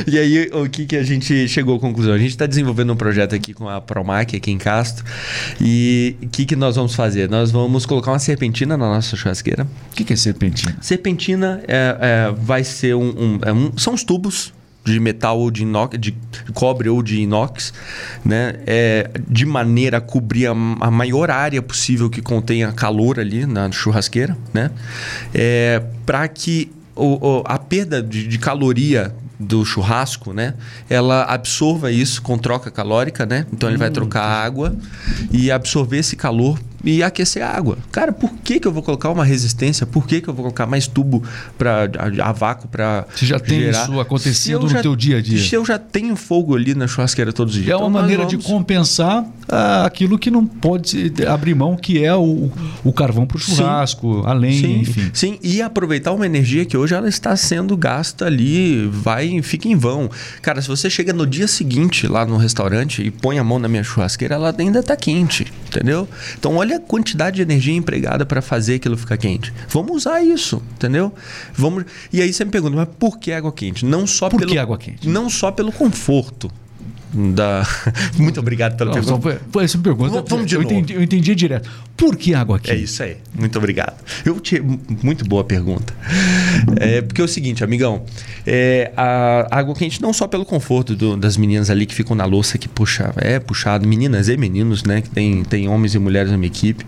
e 0.07 0.19
aí 0.19 0.51
o 0.53 0.69
que, 0.69 0.87
que 0.87 0.97
a 0.97 1.03
gente 1.03 1.49
chegou 1.49 1.77
à 1.77 1.81
conclusão? 1.81 2.13
A 2.15 2.19
gente 2.19 2.31
está 2.31 2.47
desenvolvendo 2.47 2.93
um 2.93 2.97
projeto 2.97 3.35
aqui 3.35 3.55
com 3.55 3.69
a 3.69 3.81
Promac 3.81 4.37
aqui 4.37 4.51
em 4.51 4.59
Castro. 4.59 5.05
E 5.61 6.17
o 6.23 6.29
que, 6.29 6.45
que 6.45 6.57
nós 6.57 6.77
vamos 6.77 6.95
fazer? 6.95 7.29
Nós 7.29 7.51
vamos 7.51 7.87
colocar 7.87 8.11
uma 8.11 8.19
serpentina 8.19 8.77
na 8.77 8.87
nossa 8.87 9.17
churrasqueira. 9.17 9.65
O 9.65 9.95
que, 9.95 10.05
que 10.05 10.13
é 10.13 10.17
serpentina? 10.17 10.77
Serpentina 10.81 11.63
é, 11.69 11.97
é 12.01 12.35
vai 12.37 12.65
ser 12.65 12.95
um, 12.95 13.09
um, 13.09 13.39
é 13.43 13.53
um, 13.53 13.77
são 13.77 13.95
os 13.95 14.03
tubos 14.03 14.53
de 14.85 14.99
metal 14.99 15.39
ou 15.39 15.51
de 15.51 15.63
inox, 15.63 15.99
de 15.99 16.15
cobre 16.53 16.89
ou 16.89 17.03
de 17.03 17.21
inox, 17.21 17.73
né? 18.25 18.55
É, 18.67 19.11
de 19.29 19.47
maneira 19.47 19.99
a 19.99 20.01
cobrir 20.01 20.47
a, 20.47 20.51
a, 20.51 20.91
maior 20.91 21.31
área 21.31 21.63
possível 21.63 22.11
que 22.11 22.21
contenha 22.21 22.73
calor 22.73 23.21
ali 23.21 23.47
na 23.47 23.71
churrasqueira, 23.71 24.37
né? 24.53 24.71
É, 25.33 25.83
para 26.05 26.27
que 26.27 26.73
o, 26.95 27.39
o, 27.39 27.43
a 27.47 27.59
perda 27.59 28.03
de, 28.03 28.27
de, 28.27 28.39
caloria 28.39 29.15
do 29.43 29.65
churrasco, 29.65 30.33
né? 30.33 30.55
Ela 30.89 31.25
absorva 31.25 31.91
isso 31.91 32.23
com 32.23 32.39
troca 32.39 32.71
calórica, 32.71 33.27
né? 33.27 33.47
Então 33.53 33.69
ele 33.69 33.79
vai 33.79 33.91
hum, 33.91 33.93
trocar 33.93 34.25
água 34.25 34.75
e 35.31 35.51
absorver 35.51 35.99
esse 35.99 36.17
calor 36.17 36.59
e 36.85 37.03
aquecer 37.03 37.43
a 37.43 37.51
água. 37.51 37.79
Cara, 37.91 38.13
por 38.13 38.33
que, 38.39 38.59
que 38.59 38.67
eu 38.67 38.73
vou 38.73 38.83
colocar 38.83 39.11
uma 39.11 39.25
resistência? 39.25 39.87
Por 39.87 40.07
que, 40.07 40.21
que 40.21 40.29
eu 40.29 40.35
vou 40.35 40.45
colocar 40.45 40.67
mais 40.67 40.87
tubo 40.87 41.23
para 41.57 41.91
a, 41.99 42.29
a, 42.29 42.33
vácuo 42.33 42.69
para 42.69 43.07
Você 43.15 43.27
já 43.27 43.39
tem 43.39 43.61
gerar? 43.61 43.83
isso 43.83 44.01
acontecendo 44.01 44.69
no 44.69 44.83
teu 44.83 44.97
dia 44.97 45.19
a 45.19 45.23
dia? 45.23 45.39
Se 45.39 45.55
eu 45.55 45.65
já 45.65 45.79
tenho 45.79 46.17
fogo 46.17 46.57
ali 46.57 46.75
na 46.75 46.87
churrasqueira 46.87 47.33
todos 47.33 47.55
os 47.55 47.63
dias. 47.63 47.73
É 47.73 47.77
uma 47.77 47.89
então, 47.89 48.01
maneira 48.01 48.25
vamos... 48.25 48.45
de 48.45 48.51
compensar 48.51 49.25
ah, 49.49 49.85
aquilo 49.85 50.19
que 50.19 50.31
não 50.31 50.47
pode 50.47 51.13
abrir 51.27 51.55
mão, 51.55 51.77
que 51.77 52.05
é 52.05 52.15
o, 52.15 52.51
o 52.85 52.93
carvão 52.93 53.27
para 53.27 53.37
o 53.37 53.41
churrasco, 53.41 54.23
sim, 54.23 54.29
a 54.29 54.33
lenha, 54.33 54.61
sim, 54.61 54.81
enfim. 54.81 55.11
Sim, 55.13 55.39
e 55.43 55.63
aproveitar 55.63 56.13
uma 56.13 56.27
energia 56.27 56.65
que 56.65 56.77
hoje 56.77 56.95
ela 56.95 57.09
está 57.09 57.37
sendo 57.37 57.77
gasta 57.77 58.27
ali, 58.27 58.87
vai 58.87 59.41
fica 59.43 59.69
em 59.69 59.77
vão. 59.77 60.11
Cara, 60.41 60.61
se 60.61 60.69
você 60.69 60.91
chega 60.91 61.13
no 61.13 61.27
dia 61.27 61.47
seguinte 61.47 62.07
lá 62.07 62.25
no 62.27 62.37
restaurante 62.37 63.03
e 63.03 63.11
põe 63.11 63.39
a 63.39 63.45
mão 63.45 63.59
na 63.59 63.69
minha 63.69 63.85
churrasqueira, 63.85 64.35
ela 64.35 64.55
ainda 64.57 64.81
está 64.81 64.97
quente, 64.97 65.53
entendeu? 65.67 66.09
Então 66.39 66.57
olha 66.57 66.72
olha 66.73 66.77
a 66.77 66.81
quantidade 66.81 67.37
de 67.37 67.43
energia 67.43 67.75
empregada 67.75 68.25
para 68.25 68.41
fazer 68.41 68.77
aquilo 68.77 68.97
ficar 68.97 69.17
quente. 69.17 69.53
Vamos 69.69 69.97
usar 69.97 70.23
isso, 70.23 70.63
entendeu? 70.75 71.13
Vamos. 71.53 71.85
E 72.13 72.21
aí 72.21 72.33
você 72.33 72.45
me 72.45 72.51
pergunta, 72.51 72.77
mas 72.77 72.89
por 72.99 73.19
que 73.19 73.33
água 73.33 73.53
quente? 73.53 73.85
Não 73.85 74.07
só 74.07 74.29
por 74.29 74.39
pelo 74.39 74.51
que 74.51 74.59
água 74.59 74.79
quente? 74.79 75.09
Não 75.09 75.29
só 75.29 75.51
pelo 75.51 75.73
conforto, 75.73 76.51
da. 77.13 77.67
Muito 78.17 78.41
obrigado 78.41 78.77
pela 78.77 78.95
não, 78.95 79.03
pergunta. 79.03 79.41
Foi 79.51 79.65
essa 79.65 79.79
pergunta. 79.79 80.25
Vamos 80.27 80.47
de 80.47 80.55
eu, 80.55 80.63
novo. 80.63 80.75
Entendi, 80.75 80.95
eu 80.95 81.03
entendi 81.03 81.35
direto. 81.35 81.69
Por 81.97 82.17
que 82.17 82.35
água 82.35 82.59
quente? 82.59 82.79
É 82.79 82.81
isso 82.83 83.03
aí. 83.03 83.17
Muito 83.39 83.57
obrigado. 83.59 84.03
Eu 84.25 84.41
te... 84.41 84.61
Muito 85.03 85.25
boa 85.25 85.45
pergunta. 85.45 85.95
É, 86.81 87.03
porque 87.03 87.21
é 87.21 87.25
o 87.25 87.29
seguinte, 87.29 87.63
amigão. 87.63 88.05
É, 88.47 88.91
a 88.97 89.47
água 89.51 89.75
quente 89.75 90.01
não 90.01 90.13
só 90.13 90.27
pelo 90.27 90.45
conforto 90.45 90.97
do, 90.97 91.17
das 91.17 91.37
meninas 91.37 91.71
ali 91.71 91.87
que 91.87 91.95
ficam 91.95 92.17
na 92.17 92.25
louça, 92.25 92.59
que 92.59 92.69
puxa, 92.69 93.13
é 93.17 93.39
puxado, 93.39 93.87
meninas 93.87 94.29
e 94.29 94.37
meninos, 94.37 94.83
né? 94.85 95.01
Que 95.03 95.11
tem, 95.11 95.45
tem 95.45 95.69
homens 95.69 95.95
e 95.95 95.99
mulheres 95.99 96.31
na 96.31 96.39
minha 96.39 96.49
equipe. 96.51 96.85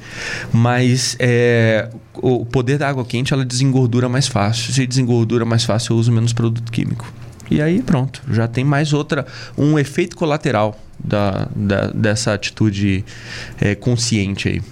Mas 0.53 1.17
é, 1.19 1.89
o 2.15 2.45
poder 2.45 2.79
da 2.79 2.89
água 2.89 3.05
quente 3.05 3.33
ela 3.33 3.45
desengordura 3.45 4.09
mais 4.09 4.27
fácil. 4.27 4.73
Se 4.73 4.87
desengordura 4.87 5.45
mais 5.45 5.65
fácil, 5.65 5.95
eu 5.95 5.99
uso 5.99 6.11
menos 6.11 6.33
produto 6.33 6.73
químico. 6.73 7.07
E 7.51 7.61
aí 7.61 7.83
pronto, 7.83 8.23
já 8.31 8.49
tem 8.49 8.65
mais 8.65 8.93
outra, 8.93 9.27
um 9.57 9.79
efeito 9.79 10.17
colateral 10.17 10.79
da, 10.99 11.49
da, 11.55 11.87
dessa 11.89 12.33
atitude 12.33 13.05
é, 13.61 13.75
consciente 13.75 14.49
aí. 14.49 14.63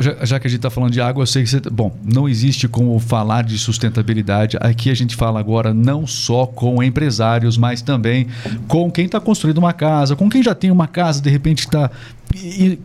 já, 0.00 0.24
já, 0.24 0.40
que 0.40 0.46
a 0.46 0.50
gente 0.50 0.58
está 0.58 0.70
falando 0.70 0.92
de 0.92 1.00
água, 1.00 1.22
eu 1.22 1.26
sei 1.26 1.42
que 1.42 1.48
você. 1.48 1.60
Bom, 1.60 1.96
não 2.04 2.28
existe 2.28 2.68
como 2.68 2.98
falar 2.98 3.42
de 3.42 3.58
sustentabilidade. 3.58 4.56
Aqui 4.60 4.90
a 4.90 4.94
gente 4.94 5.16
fala 5.16 5.40
agora 5.40 5.72
não 5.72 6.06
só 6.06 6.46
com 6.46 6.82
empresários, 6.82 7.56
mas 7.56 7.80
também 7.80 8.26
com 8.68 8.90
quem 8.90 9.06
está 9.06 9.20
construindo 9.20 9.58
uma 9.58 9.72
casa, 9.72 10.16
com 10.16 10.28
quem 10.28 10.42
já 10.42 10.54
tem 10.54 10.70
uma 10.70 10.86
casa, 10.86 11.20
de 11.20 11.30
repente 11.30 11.60
está 11.60 11.90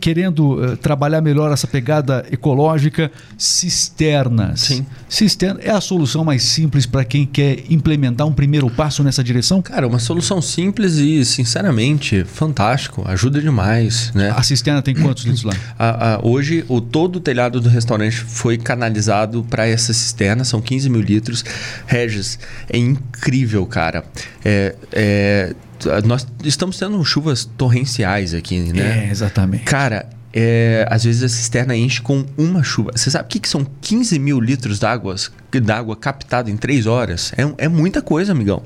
querendo 0.00 0.54
uh, 0.54 0.76
trabalhar 0.76 1.20
melhor 1.20 1.52
essa 1.52 1.66
pegada 1.66 2.24
ecológica, 2.30 3.10
cisternas. 3.36 4.60
Sim. 4.60 4.86
Cisterna 5.08 5.60
é 5.62 5.70
a 5.70 5.80
solução 5.80 6.24
mais 6.24 6.42
simples 6.42 6.86
para 6.86 7.04
quem 7.04 7.26
quer 7.26 7.64
implementar 7.70 8.26
um 8.26 8.32
primeiro 8.32 8.68
passo 8.70 9.02
nessa 9.02 9.24
direção? 9.24 9.62
Cara, 9.62 9.86
uma 9.86 9.98
solução 9.98 10.40
simples 10.40 10.96
e, 10.96 11.24
sinceramente, 11.24 12.24
fantástico. 12.24 13.02
Ajuda 13.06 13.40
demais. 13.40 14.12
Né? 14.14 14.32
A 14.36 14.42
cisterna 14.42 14.82
tem 14.82 14.94
quantos 14.94 15.24
litros 15.24 15.44
lá? 15.44 15.54
A, 15.78 16.14
a, 16.14 16.26
hoje, 16.26 16.64
o, 16.68 16.80
todo 16.80 17.16
o 17.16 17.20
telhado 17.20 17.60
do 17.60 17.68
restaurante 17.68 18.16
foi 18.16 18.58
canalizado 18.58 19.46
para 19.48 19.66
essa 19.66 19.92
cisterna, 19.92 20.44
são 20.44 20.60
15 20.60 20.90
mil 20.90 21.00
litros. 21.00 21.44
Regis, 21.86 22.38
é 22.68 22.76
incrível, 22.76 23.64
cara. 23.66 24.04
É, 24.44 24.74
é, 24.92 25.54
nós 26.04 26.26
estamos 26.44 26.78
tendo 26.78 27.02
chuvas 27.04 27.44
torrenciais 27.44 28.34
aqui, 28.34 28.58
né? 28.72 29.06
É, 29.06 29.10
exatamente. 29.10 29.64
Cara, 29.64 30.08
é, 30.32 30.86
às 30.90 31.04
vezes 31.04 31.22
a 31.22 31.28
cisterna 31.28 31.76
enche 31.76 32.00
com 32.00 32.24
uma 32.36 32.62
chuva. 32.62 32.92
Você 32.94 33.10
sabe 33.10 33.24
o 33.24 33.28
que, 33.28 33.40
que 33.40 33.48
são 33.48 33.66
15 33.80 34.18
mil 34.18 34.40
litros 34.40 34.78
d'água 34.78 35.16
d'água 35.58 35.96
captada 35.96 36.50
em 36.50 36.56
3 36.58 36.86
horas? 36.86 37.32
É, 37.36 37.64
é 37.64 37.68
muita 37.68 38.02
coisa, 38.02 38.32
amigão. 38.32 38.62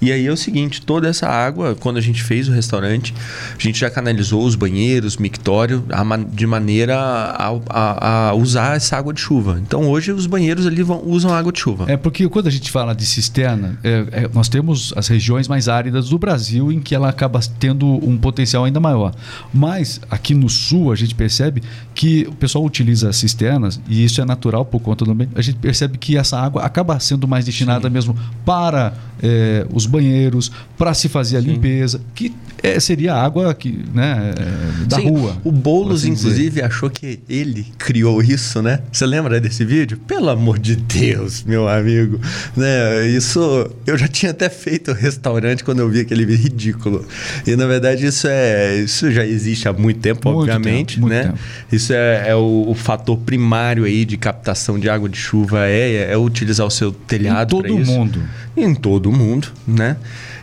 E 0.00 0.10
aí 0.10 0.26
é 0.26 0.32
o 0.32 0.36
seguinte: 0.36 0.80
toda 0.80 1.08
essa 1.08 1.28
água, 1.28 1.76
quando 1.78 1.98
a 1.98 2.00
gente 2.00 2.22
fez 2.22 2.48
o 2.48 2.52
restaurante, 2.52 3.14
a 3.54 3.62
gente 3.62 3.78
já 3.78 3.90
canalizou 3.90 4.42
os 4.42 4.54
banheiros, 4.54 5.18
mictório, 5.18 5.84
de 6.32 6.46
maneira 6.46 6.96
a, 6.96 7.60
a, 7.68 8.28
a, 8.28 8.34
usar 8.34 8.76
essa 8.76 8.96
água 8.96 9.12
de 9.12 9.20
chuva. 9.20 9.60
Então 9.62 9.88
hoje 9.88 10.12
os 10.12 10.26
banheiros 10.26 10.66
ali 10.66 10.82
vão, 10.82 11.02
usam 11.04 11.34
água 11.34 11.52
de 11.52 11.60
chuva. 11.60 11.84
É 11.88 11.96
porque 11.96 12.26
quando 12.28 12.46
a 12.46 12.50
gente 12.50 12.70
fala 12.70 12.94
de 12.94 13.04
cisterna, 13.04 13.78
é, 13.84 14.06
é, 14.12 14.30
nós 14.32 14.48
temos 14.48 14.94
as 14.96 15.08
regiões 15.08 15.46
mais 15.48 15.68
áridas 15.68 16.08
do 16.08 16.18
Brasil 16.18 16.72
em 16.72 16.80
que 16.80 16.94
ela 16.94 17.10
acaba 17.10 17.40
tendo 17.58 17.86
um 17.86 18.16
potencial 18.16 18.64
ainda 18.64 18.80
maior. 18.80 19.14
Mas 19.52 20.00
aqui 20.10 20.34
no 20.34 20.48
sul 20.48 20.92
a 20.92 20.96
gente 20.96 21.01
percebe 21.14 21.62
que 21.94 22.26
o 22.28 22.32
pessoal 22.32 22.64
utiliza 22.64 23.12
cisternas, 23.12 23.80
e 23.88 24.04
isso 24.04 24.20
é 24.20 24.24
natural 24.24 24.64
por 24.64 24.80
conta 24.80 25.04
do 25.04 25.14
meio. 25.14 25.30
A 25.34 25.42
gente 25.42 25.56
percebe 25.56 25.98
que 25.98 26.16
essa 26.16 26.38
água 26.38 26.62
acaba 26.62 26.98
sendo 27.00 27.26
mais 27.26 27.44
destinada 27.44 27.88
Sim. 27.88 27.94
mesmo 27.94 28.16
para 28.44 28.94
é, 29.22 29.66
os 29.72 29.86
banheiros, 29.86 30.50
para 30.76 30.94
se 30.94 31.08
fazer 31.08 31.36
a 31.36 31.40
Sim. 31.40 31.48
limpeza, 31.48 32.00
que 32.14 32.32
é, 32.62 32.78
seria 32.78 33.14
água 33.14 33.52
que, 33.54 33.84
né, 33.92 34.34
é, 34.36 34.84
da 34.86 34.98
Sim. 34.98 35.08
rua. 35.08 35.36
O 35.42 35.50
Boulos, 35.50 36.02
assim 36.02 36.12
inclusive, 36.12 36.50
dizer. 36.50 36.64
achou 36.64 36.88
que 36.88 37.20
ele 37.28 37.66
criou 37.78 38.22
isso, 38.22 38.62
né? 38.62 38.80
Você 38.92 39.04
lembra 39.04 39.40
desse 39.40 39.64
vídeo? 39.64 39.98
Pelo 40.06 40.30
amor 40.30 40.58
de 40.58 40.76
Deus, 40.76 41.42
meu 41.42 41.68
amigo. 41.68 42.20
Né? 42.56 43.08
Isso 43.08 43.70
eu 43.86 43.98
já 43.98 44.06
tinha 44.06 44.30
até 44.30 44.48
feito 44.48 44.92
restaurante 44.92 45.64
quando 45.64 45.80
eu 45.80 45.88
vi 45.88 46.00
aquele 46.00 46.24
vídeo 46.26 46.42
ridículo. 46.42 47.04
E 47.46 47.56
na 47.56 47.66
verdade 47.66 48.06
isso 48.06 48.26
é 48.28 48.76
isso 48.76 49.10
já 49.10 49.24
existe 49.24 49.68
há 49.68 49.72
muito 49.72 50.00
tempo, 50.00 50.30
muito 50.30 50.40
obviamente, 50.42 50.91
tempo, 50.91 50.91
né? 51.00 51.24
Tempo. 51.24 51.38
Isso 51.70 51.92
é, 51.92 52.30
é 52.30 52.34
o, 52.34 52.66
o, 52.68 52.74
fator 52.74 53.16
primário 53.18 53.84
aí 53.84 54.04
de 54.04 54.16
captação 54.16 54.78
de 54.78 54.88
água 54.88 55.08
de 55.08 55.16
chuva 55.16 55.66
é, 55.66 56.12
é 56.12 56.16
utilizar 56.16 56.66
o 56.66 56.70
seu 56.70 56.92
telhado. 56.92 57.58
Em 57.58 57.62
todo 57.62 57.78
mundo. 57.78 58.22
Em 58.56 58.74
todo 58.74 59.12
mundo, 59.12 59.48
né? 59.66 59.96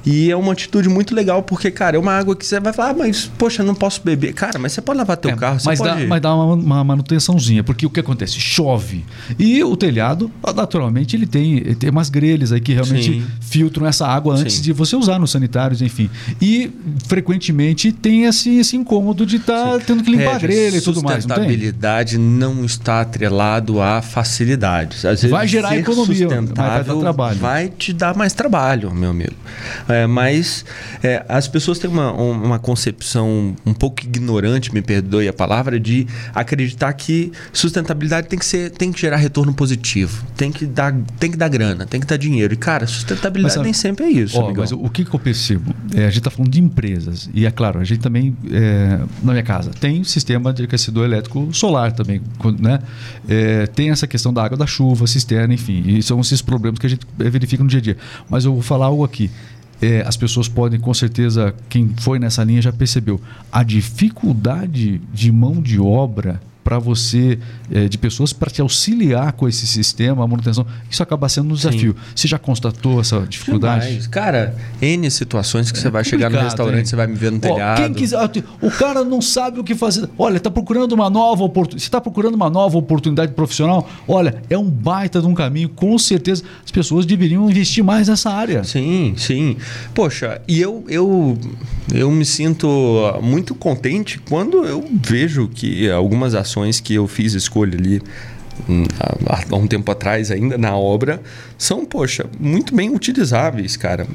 E 0.05 0.31
é 0.31 0.35
uma 0.35 0.53
atitude 0.53 0.89
muito 0.89 1.13
legal, 1.13 1.43
porque, 1.43 1.69
cara, 1.71 1.95
é 1.95 1.99
uma 1.99 2.13
água 2.13 2.35
que 2.35 2.45
você 2.45 2.59
vai 2.59 2.73
falar, 2.73 2.89
ah, 2.89 2.93
mas, 2.93 3.29
poxa, 3.37 3.63
não 3.63 3.75
posso 3.75 4.01
beber. 4.03 4.33
Cara, 4.33 4.57
mas 4.59 4.73
você 4.73 4.81
pode 4.81 4.97
lavar 4.97 5.17
teu 5.17 5.31
é, 5.31 5.35
carro, 5.35 5.57
mas 5.65 5.79
pode... 5.79 6.01
Dá, 6.01 6.07
mas 6.07 6.21
dá 6.21 6.35
uma, 6.35 6.53
uma, 6.53 6.83
manutençãozinha, 6.83 7.63
porque 7.63 7.85
o 7.85 7.89
que 7.89 7.99
acontece? 7.99 8.39
Chove. 8.39 9.03
E 9.37 9.63
o 9.63 9.75
telhado, 9.75 10.31
naturalmente, 10.55 11.15
ele 11.15 11.25
tem, 11.25 11.57
ele 11.57 11.75
tem 11.75 11.89
umas 11.89 12.09
grelhas 12.09 12.51
aí 12.51 12.59
que 12.59 12.73
realmente 12.73 13.13
Sim. 13.13 13.25
filtram 13.41 13.85
essa 13.85 14.07
água 14.07 14.35
antes 14.35 14.55
Sim. 14.55 14.61
de 14.61 14.73
você 14.73 14.95
usar 14.95 15.19
nos 15.19 15.31
sanitários, 15.31 15.81
enfim. 15.81 16.09
E, 16.41 16.71
frequentemente, 17.07 17.91
tem 17.91 18.25
esse, 18.25 18.57
esse 18.57 18.75
incômodo 18.75 19.25
de 19.25 19.37
estar 19.37 19.77
tá 19.77 19.79
tendo 19.79 20.03
que 20.03 20.11
limpar 20.11 20.35
a 20.35 20.39
grelha 20.39 20.77
e 20.77 20.81
tudo 20.81 21.03
mais, 21.03 21.25
não 21.25 21.35
tem? 21.35 21.45
Sustentabilidade 21.45 22.17
não 22.17 22.63
está 22.63 23.01
atrelado 23.01 23.81
a 23.81 24.01
facilidades. 24.01 25.05
Às 25.05 25.21
vezes, 25.21 25.29
vai 25.29 25.47
gerar 25.47 25.77
economia, 25.77 26.27
vai 26.27 26.83
dar 26.83 26.95
trabalho. 26.95 27.39
Vai 27.39 27.69
te 27.69 27.93
dar 27.93 28.15
mais 28.15 28.33
trabalho, 28.33 28.93
meu 28.93 29.09
amigo. 29.09 29.33
É, 29.87 29.98
mas 30.07 30.65
é, 31.03 31.25
as 31.27 31.47
pessoas 31.47 31.79
têm 31.79 31.89
uma, 31.89 32.11
uma 32.11 32.59
concepção 32.59 33.55
um 33.65 33.73
pouco 33.73 34.03
ignorante, 34.03 34.73
me 34.73 34.81
perdoe 34.81 35.27
a 35.27 35.33
palavra, 35.33 35.79
de 35.79 36.07
acreditar 36.33 36.91
que 36.93 37.31
sustentabilidade 37.53 38.27
tem 38.27 38.37
que, 38.37 38.45
ser, 38.45 38.71
tem 38.71 38.91
que 38.91 38.99
gerar 38.99 39.17
retorno 39.17 39.53
positivo, 39.53 40.25
tem 40.35 40.51
que 40.51 40.65
dar, 40.65 40.95
tem 41.19 41.31
que 41.31 41.37
dar 41.37 41.49
grana, 41.49 41.85
tem 41.85 41.99
que 41.99 42.07
dar 42.07 42.17
dinheiro. 42.17 42.53
E, 42.53 42.57
cara, 42.57 42.85
sustentabilidade 42.87 43.57
mas, 43.57 43.65
nem 43.65 43.73
sempre 43.73 44.05
é 44.05 44.09
isso. 44.09 44.39
Ó, 44.39 44.53
mas 44.53 44.71
o 44.71 44.89
que, 44.89 45.05
que 45.05 45.13
eu 45.13 45.19
percebo? 45.19 45.73
É, 45.93 46.01
a 46.01 46.09
gente 46.09 46.19
está 46.19 46.29
falando 46.29 46.51
de 46.51 46.61
empresas. 46.61 47.29
E 47.33 47.45
é 47.45 47.51
claro, 47.51 47.79
a 47.79 47.83
gente 47.83 47.99
também, 47.99 48.35
é, 48.51 48.99
na 49.23 49.31
minha 49.31 49.43
casa, 49.43 49.71
tem 49.71 50.03
sistema 50.03 50.53
de 50.53 50.63
aquecedor 50.63 51.05
elétrico 51.05 51.49
solar 51.53 51.91
também. 51.91 52.21
Né? 52.59 52.79
É, 53.27 53.67
tem 53.67 53.89
essa 53.89 54.07
questão 54.07 54.33
da 54.33 54.43
água 54.43 54.57
da 54.57 54.67
chuva, 54.67 55.07
cisterna, 55.07 55.53
enfim. 55.53 55.83
E 55.85 56.03
são 56.03 56.19
esses 56.19 56.41
problemas 56.41 56.79
que 56.79 56.85
a 56.85 56.89
gente 56.89 57.05
verifica 57.17 57.63
no 57.63 57.69
dia 57.69 57.79
a 57.79 57.81
dia. 57.81 57.97
Mas 58.29 58.45
eu 58.45 58.53
vou 58.53 58.61
falar 58.61 58.87
algo 58.87 59.03
aqui 59.03 59.29
é, 59.81 60.01
as 60.05 60.17
pessoas 60.17 60.47
podem, 60.47 60.79
com 60.79 60.93
certeza, 60.93 61.53
quem 61.69 61.93
foi 61.99 62.19
nessa 62.19 62.43
linha 62.43 62.61
já 62.61 62.71
percebeu, 62.71 63.19
a 63.51 63.63
dificuldade 63.63 64.99
de 65.13 65.31
mão 65.31 65.61
de 65.61 65.79
obra 65.79 66.41
para 66.63 66.77
você, 66.77 67.39
é, 67.71 67.87
de 67.87 67.97
pessoas 67.97 68.31
para 68.31 68.49
te 68.49 68.61
auxiliar 68.61 69.33
com 69.33 69.47
esse 69.47 69.65
sistema, 69.65 70.23
a 70.23 70.27
manutenção, 70.27 70.65
isso 70.89 71.01
acaba 71.01 71.27
sendo 71.27 71.51
um 71.51 71.55
desafio. 71.55 71.93
Sim. 71.93 72.11
Você 72.15 72.27
já 72.27 72.37
constatou 72.37 73.01
essa 73.01 73.21
dificuldade? 73.21 73.85
Jamais. 73.85 74.07
Cara, 74.07 74.55
N 74.81 75.09
situações 75.09 75.71
que 75.71 75.79
é 75.79 75.81
você 75.81 75.89
vai 75.89 76.03
chegar 76.03 76.29
no 76.29 76.37
restaurante, 76.39 76.79
hein? 76.79 76.85
você 76.85 76.95
vai 76.95 77.07
me 77.07 77.15
ver 77.15 77.31
no 77.31 77.39
telhado. 77.39 77.81
Quem 77.81 77.93
quiser, 77.93 78.19
o 78.61 78.69
cara 78.69 79.03
não 79.03 79.21
sabe 79.21 79.59
o 79.59 79.63
que 79.63 79.73
fazer. 79.73 80.09
Olha, 80.17 80.37
está 80.37 80.51
procurando 80.51 80.91
uma 80.91 81.09
nova 81.09 81.43
oportunidade. 81.43 81.81
Você 81.81 81.87
está 81.87 82.01
procurando 82.01 82.35
uma 82.35 82.49
nova 82.49 82.77
oportunidade 82.77 83.31
profissional? 83.31 83.89
Olha, 84.07 84.41
é 84.49 84.57
um 84.57 84.69
baita 84.69 85.21
de 85.21 85.27
um 85.27 85.33
caminho. 85.33 85.69
Com 85.69 85.97
certeza, 85.97 86.43
as 86.63 86.71
pessoas 86.71 87.05
deveriam 87.05 87.49
investir 87.49 87.83
mais 87.83 88.07
nessa 88.07 88.29
área. 88.29 88.63
Sim, 88.63 89.13
sim. 89.17 89.57
Poxa, 89.93 90.41
e 90.47 90.59
eu, 90.59 90.83
eu, 90.87 91.37
eu 91.93 92.11
me 92.11 92.25
sinto 92.25 92.67
muito 93.23 93.55
contente 93.55 94.19
quando 94.19 94.65
eu 94.65 94.87
vejo 94.91 95.47
que 95.47 95.89
algumas 95.89 96.35
ações 96.35 96.48
que 96.83 96.95
eu 96.95 97.07
fiz 97.07 97.33
escolha 97.33 97.77
ali 97.77 98.01
hum, 98.67 98.83
há 99.25 99.55
um 99.55 99.67
tempo 99.67 99.91
atrás 99.91 100.31
ainda 100.31 100.57
na 100.57 100.75
obra 100.75 101.21
são, 101.57 101.85
poxa, 101.85 102.25
muito 102.39 102.75
bem 102.75 102.89
utilizáveis, 102.93 103.75
cara. 103.77 104.07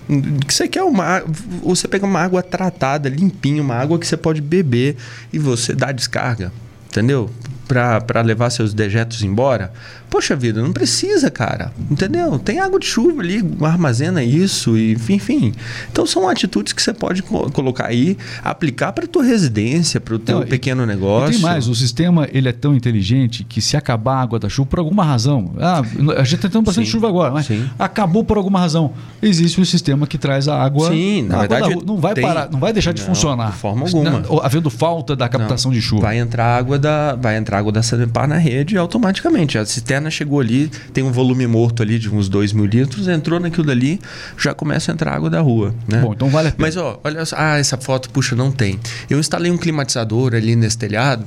Que 0.47 0.53
você 0.53 0.69
quer 0.69 0.83
uma 0.83 1.23
você 1.63 1.89
pega 1.89 2.05
uma 2.05 2.21
água 2.21 2.43
tratada, 2.43 3.09
limpinha, 3.09 3.63
uma 3.63 3.75
água 3.75 3.99
que 3.99 4.07
você 4.07 4.17
pode 4.17 4.41
beber 4.41 4.97
e 5.33 5.39
você 5.39 5.75
dá 5.75 5.93
descarga, 5.93 6.53
entendeu? 6.89 7.31
Para 7.67 8.21
levar 8.21 8.51
seus 8.51 8.75
dejetos 8.75 9.23
embora. 9.23 9.73
Poxa 10.15 10.37
vida, 10.37 10.63
não 10.63 10.73
precisa, 10.73 11.29
cara. 11.29 11.73
Entendeu? 11.91 12.39
Tem 12.39 12.61
água 12.61 12.79
de 12.79 12.87
chuva 12.87 13.21
ali, 13.21 13.45
armazena 13.63 14.23
isso, 14.23 14.79
e, 14.79 14.93
enfim. 15.09 15.53
Então 15.91 16.07
são 16.07 16.29
atitudes 16.29 16.73
que 16.73 16.81
você 16.81 16.95
pode 16.95 17.21
co 17.21 17.51
colocar 17.51 17.89
aí, 17.89 18.17
aplicar 18.45 18.93
para 18.93 19.09
tua 19.09 19.25
residência, 19.25 20.01
para 20.01 20.15
o 20.15 20.19
teu 20.21 20.39
não, 20.39 20.47
pequeno 20.47 20.85
e, 20.85 20.87
negócio. 20.87 21.31
E 21.31 21.33
tem 21.33 21.41
mais, 21.41 21.67
o 21.67 21.75
sistema 21.75 22.29
ele 22.33 22.49
é 22.49 22.53
tão 22.53 22.77
inteligente 22.77 23.43
que 23.43 23.61
se 23.61 23.77
acabar 23.77 24.15
a 24.15 24.23
água 24.23 24.39
da 24.39 24.49
chuva 24.49 24.69
por 24.69 24.79
alguma 24.79 25.05
razão, 25.05 25.51
ah, 25.59 25.83
a 26.17 26.23
gente 26.23 26.37
está 26.37 26.49
tendo 26.49 26.63
bastante 26.63 26.87
sim, 26.87 26.93
chuva 26.93 27.09
agora, 27.09 27.33
mas 27.33 27.47
sim. 27.47 27.69
acabou 27.77 28.23
por 28.23 28.37
alguma 28.37 28.61
razão, 28.61 28.93
existe 29.21 29.61
um 29.61 29.65
sistema 29.65 30.07
que 30.07 30.17
traz 30.17 30.47
a 30.47 30.63
água. 30.63 30.91
Sim, 30.91 31.23
na 31.23 31.39
verdade 31.39 31.77
não 31.85 31.97
vai 31.97 32.15
tem, 32.15 32.23
parar, 32.23 32.49
não 32.53 32.61
vai 32.61 32.73
deixar 32.73 32.93
de 32.93 33.01
não, 33.01 33.09
funcionar. 33.09 33.51
De 33.51 33.57
forma 33.57 33.85
alguma. 33.85 34.23
havendo 34.45 34.71
falta 34.71 35.17
da 35.17 35.29
captação 35.29 35.73
não, 35.73 35.77
de 35.77 35.83
chuva. 35.83 36.03
Vai 36.03 36.19
entrar 36.21 36.57
água 36.57 36.79
da, 36.79 37.17
vai 37.17 37.37
entrar 37.37 37.59
água 37.59 37.73
da 37.73 37.83
Sanepar 37.83 38.29
na 38.29 38.37
rede 38.37 38.79
automaticamente. 38.79 39.59
A 39.59 39.67
cisterna 39.67 40.04
chegou 40.11 40.41
ali, 40.41 40.71
tem 40.93 41.05
um 41.05 41.13
volume 41.13 41.47
morto 41.47 41.83
ali 41.83 41.99
de 41.99 42.09
uns 42.09 42.29
2 42.29 42.53
mil 42.53 42.67
litros, 42.67 43.09
entrou 43.09 43.39
naquilo 43.41 43.67
dali, 43.67 44.01
já 44.39 44.55
começa 44.55 44.91
a 44.91 44.95
entrar 44.95 45.15
água 45.15 45.31
da 45.31 45.41
rua. 45.41 45.75
Né? 45.89 46.01
Bom, 46.01 46.13
então 46.13 46.29
vale 46.29 46.49
a 46.49 46.53
pena. 46.53 46.67
Mas, 46.67 46.77
ó, 46.77 47.01
olha 47.03 47.25
só, 47.25 47.37
ah, 47.39 47.59
essa 47.59 47.77
foto, 47.77 48.11
puxa, 48.11 48.35
não 48.35 48.51
tem. 48.51 48.79
Eu 49.09 49.19
instalei 49.19 49.51
um 49.51 49.59
climatizador 49.59 50.35
ali 50.35 50.57
nesse 50.57 50.79
telhado. 50.79 51.25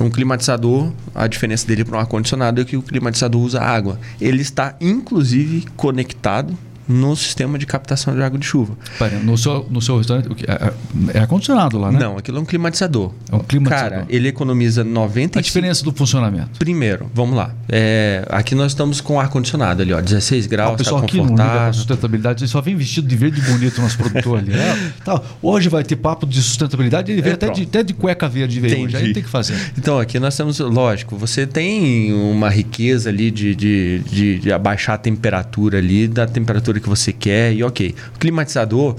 Um 0.00 0.10
climatizador, 0.10 0.92
a 1.14 1.26
diferença 1.26 1.66
dele 1.66 1.84
para 1.84 1.96
um 1.96 2.00
ar-condicionado 2.00 2.60
é 2.60 2.64
que 2.64 2.76
o 2.76 2.82
climatizador 2.82 3.40
usa 3.40 3.60
água. 3.60 3.98
Ele 4.20 4.42
está, 4.42 4.74
inclusive, 4.80 5.66
conectado 5.76 6.56
no 6.88 7.16
sistema 7.16 7.58
de 7.58 7.66
captação 7.66 8.14
de 8.14 8.22
água 8.22 8.38
de 8.38 8.46
chuva. 8.46 8.74
Pera, 8.98 9.18
no 9.18 9.36
seu, 9.36 9.66
no 9.70 9.80
seu 9.80 9.98
restaurante 9.98 10.28
é, 10.46 10.72
é 11.14 11.20
ar-condicionado 11.20 11.78
lá, 11.78 11.90
né? 11.90 11.98
Não, 11.98 12.16
aquilo 12.16 12.38
é 12.38 12.40
um 12.40 12.44
climatizador. 12.44 13.12
É 13.30 13.36
um 13.36 13.40
climatizador. 13.40 13.90
Cara, 13.90 14.06
ele 14.08 14.28
economiza 14.28 14.84
95... 14.84 15.38
A 15.38 15.42
diferença 15.42 15.84
do 15.84 15.92
funcionamento. 15.92 16.58
Primeiro, 16.58 17.10
vamos 17.14 17.36
lá. 17.36 17.54
É, 17.68 18.24
aqui 18.28 18.54
nós 18.54 18.72
estamos 18.72 19.00
com 19.00 19.20
ar-condicionado 19.20 19.82
ali, 19.82 19.92
ó, 19.92 20.00
16 20.00 20.46
graus, 20.46 20.74
o 20.74 20.76
pessoal 20.76 21.00
tá 21.00 21.06
aqui 21.06 21.18
não 21.18 21.30
liga 21.30 21.72
sustentabilidade, 21.72 22.42
ele 22.42 22.50
só 22.50 22.60
vem 22.60 22.76
vestido 22.76 23.06
de 23.06 23.16
verde 23.16 23.40
bonito 23.40 23.80
nosso 23.80 23.96
produtor 23.96 24.38
ali. 24.38 24.56
É, 24.66 24.74
tá, 25.04 25.20
hoje 25.42 25.68
vai 25.68 25.84
ter 25.84 25.96
papo 25.96 26.26
de 26.26 26.42
sustentabilidade, 26.42 27.12
ele 27.12 27.20
vem 27.20 27.32
é, 27.32 27.34
até, 27.34 27.50
de, 27.50 27.62
até 27.62 27.82
de 27.82 27.92
cueca 27.92 28.28
verde 28.28 28.58
veio 28.58 28.84
hoje, 28.84 28.96
aí 28.96 29.12
tem 29.12 29.22
que 29.22 29.28
fazer. 29.28 29.54
Então, 29.76 29.98
aqui 29.98 30.18
nós 30.18 30.36
temos, 30.36 30.58
lógico, 30.58 31.14
você 31.16 31.46
tem 31.46 32.12
uma 32.12 32.48
riqueza 32.48 33.10
ali 33.10 33.30
de, 33.30 33.54
de, 33.54 33.98
de, 34.00 34.38
de 34.38 34.52
abaixar 34.52 34.94
a 34.94 34.98
temperatura 34.98 35.78
ali, 35.78 36.08
da 36.08 36.26
temperatura 36.26 36.75
temperatura 36.76 36.80
que 36.80 36.88
você 36.88 37.12
quer 37.12 37.52
e 37.52 37.62
ok. 37.62 37.94
O 38.14 38.18
climatizador, 38.18 38.96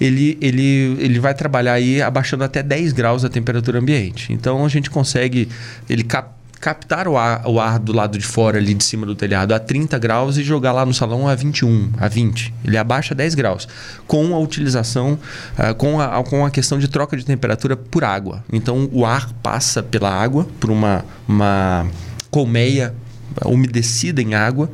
ele, 0.00 0.38
ele, 0.40 0.96
ele 1.00 1.18
vai 1.18 1.34
trabalhar 1.34 1.74
aí 1.74 2.00
abaixando 2.00 2.44
até 2.44 2.62
10 2.62 2.92
graus 2.92 3.24
a 3.24 3.28
temperatura 3.28 3.78
ambiente. 3.78 4.32
Então 4.32 4.64
a 4.64 4.68
gente 4.68 4.90
consegue 4.90 5.48
ele 5.88 6.04
cap, 6.04 6.30
captar 6.60 7.06
o 7.06 7.16
ar, 7.16 7.46
o 7.46 7.60
ar 7.60 7.78
do 7.78 7.92
lado 7.92 8.18
de 8.18 8.24
fora 8.24 8.58
ali 8.58 8.74
de 8.74 8.82
cima 8.82 9.04
do 9.04 9.14
telhado 9.14 9.54
a 9.54 9.58
30 9.58 9.98
graus 9.98 10.36
e 10.36 10.42
jogar 10.42 10.72
lá 10.72 10.86
no 10.86 10.94
salão 10.94 11.28
a 11.28 11.34
21, 11.34 11.92
a 11.98 12.08
20. 12.08 12.54
Ele 12.64 12.78
abaixa 12.78 13.14
10 13.14 13.34
graus 13.34 13.68
com 14.06 14.34
a 14.34 14.38
utilização, 14.38 15.18
uh, 15.58 15.74
com, 15.74 16.00
a, 16.00 16.22
com 16.24 16.44
a 16.44 16.50
questão 16.50 16.78
de 16.78 16.88
troca 16.88 17.16
de 17.16 17.24
temperatura 17.24 17.76
por 17.76 18.04
água. 18.04 18.44
Então 18.52 18.88
o 18.92 19.04
ar 19.04 19.30
passa 19.42 19.82
pela 19.82 20.10
água 20.10 20.46
por 20.58 20.70
uma, 20.70 21.04
uma 21.28 21.86
colmeia 22.30 22.94
umedecida 23.44 24.22
em 24.22 24.34
água 24.34 24.70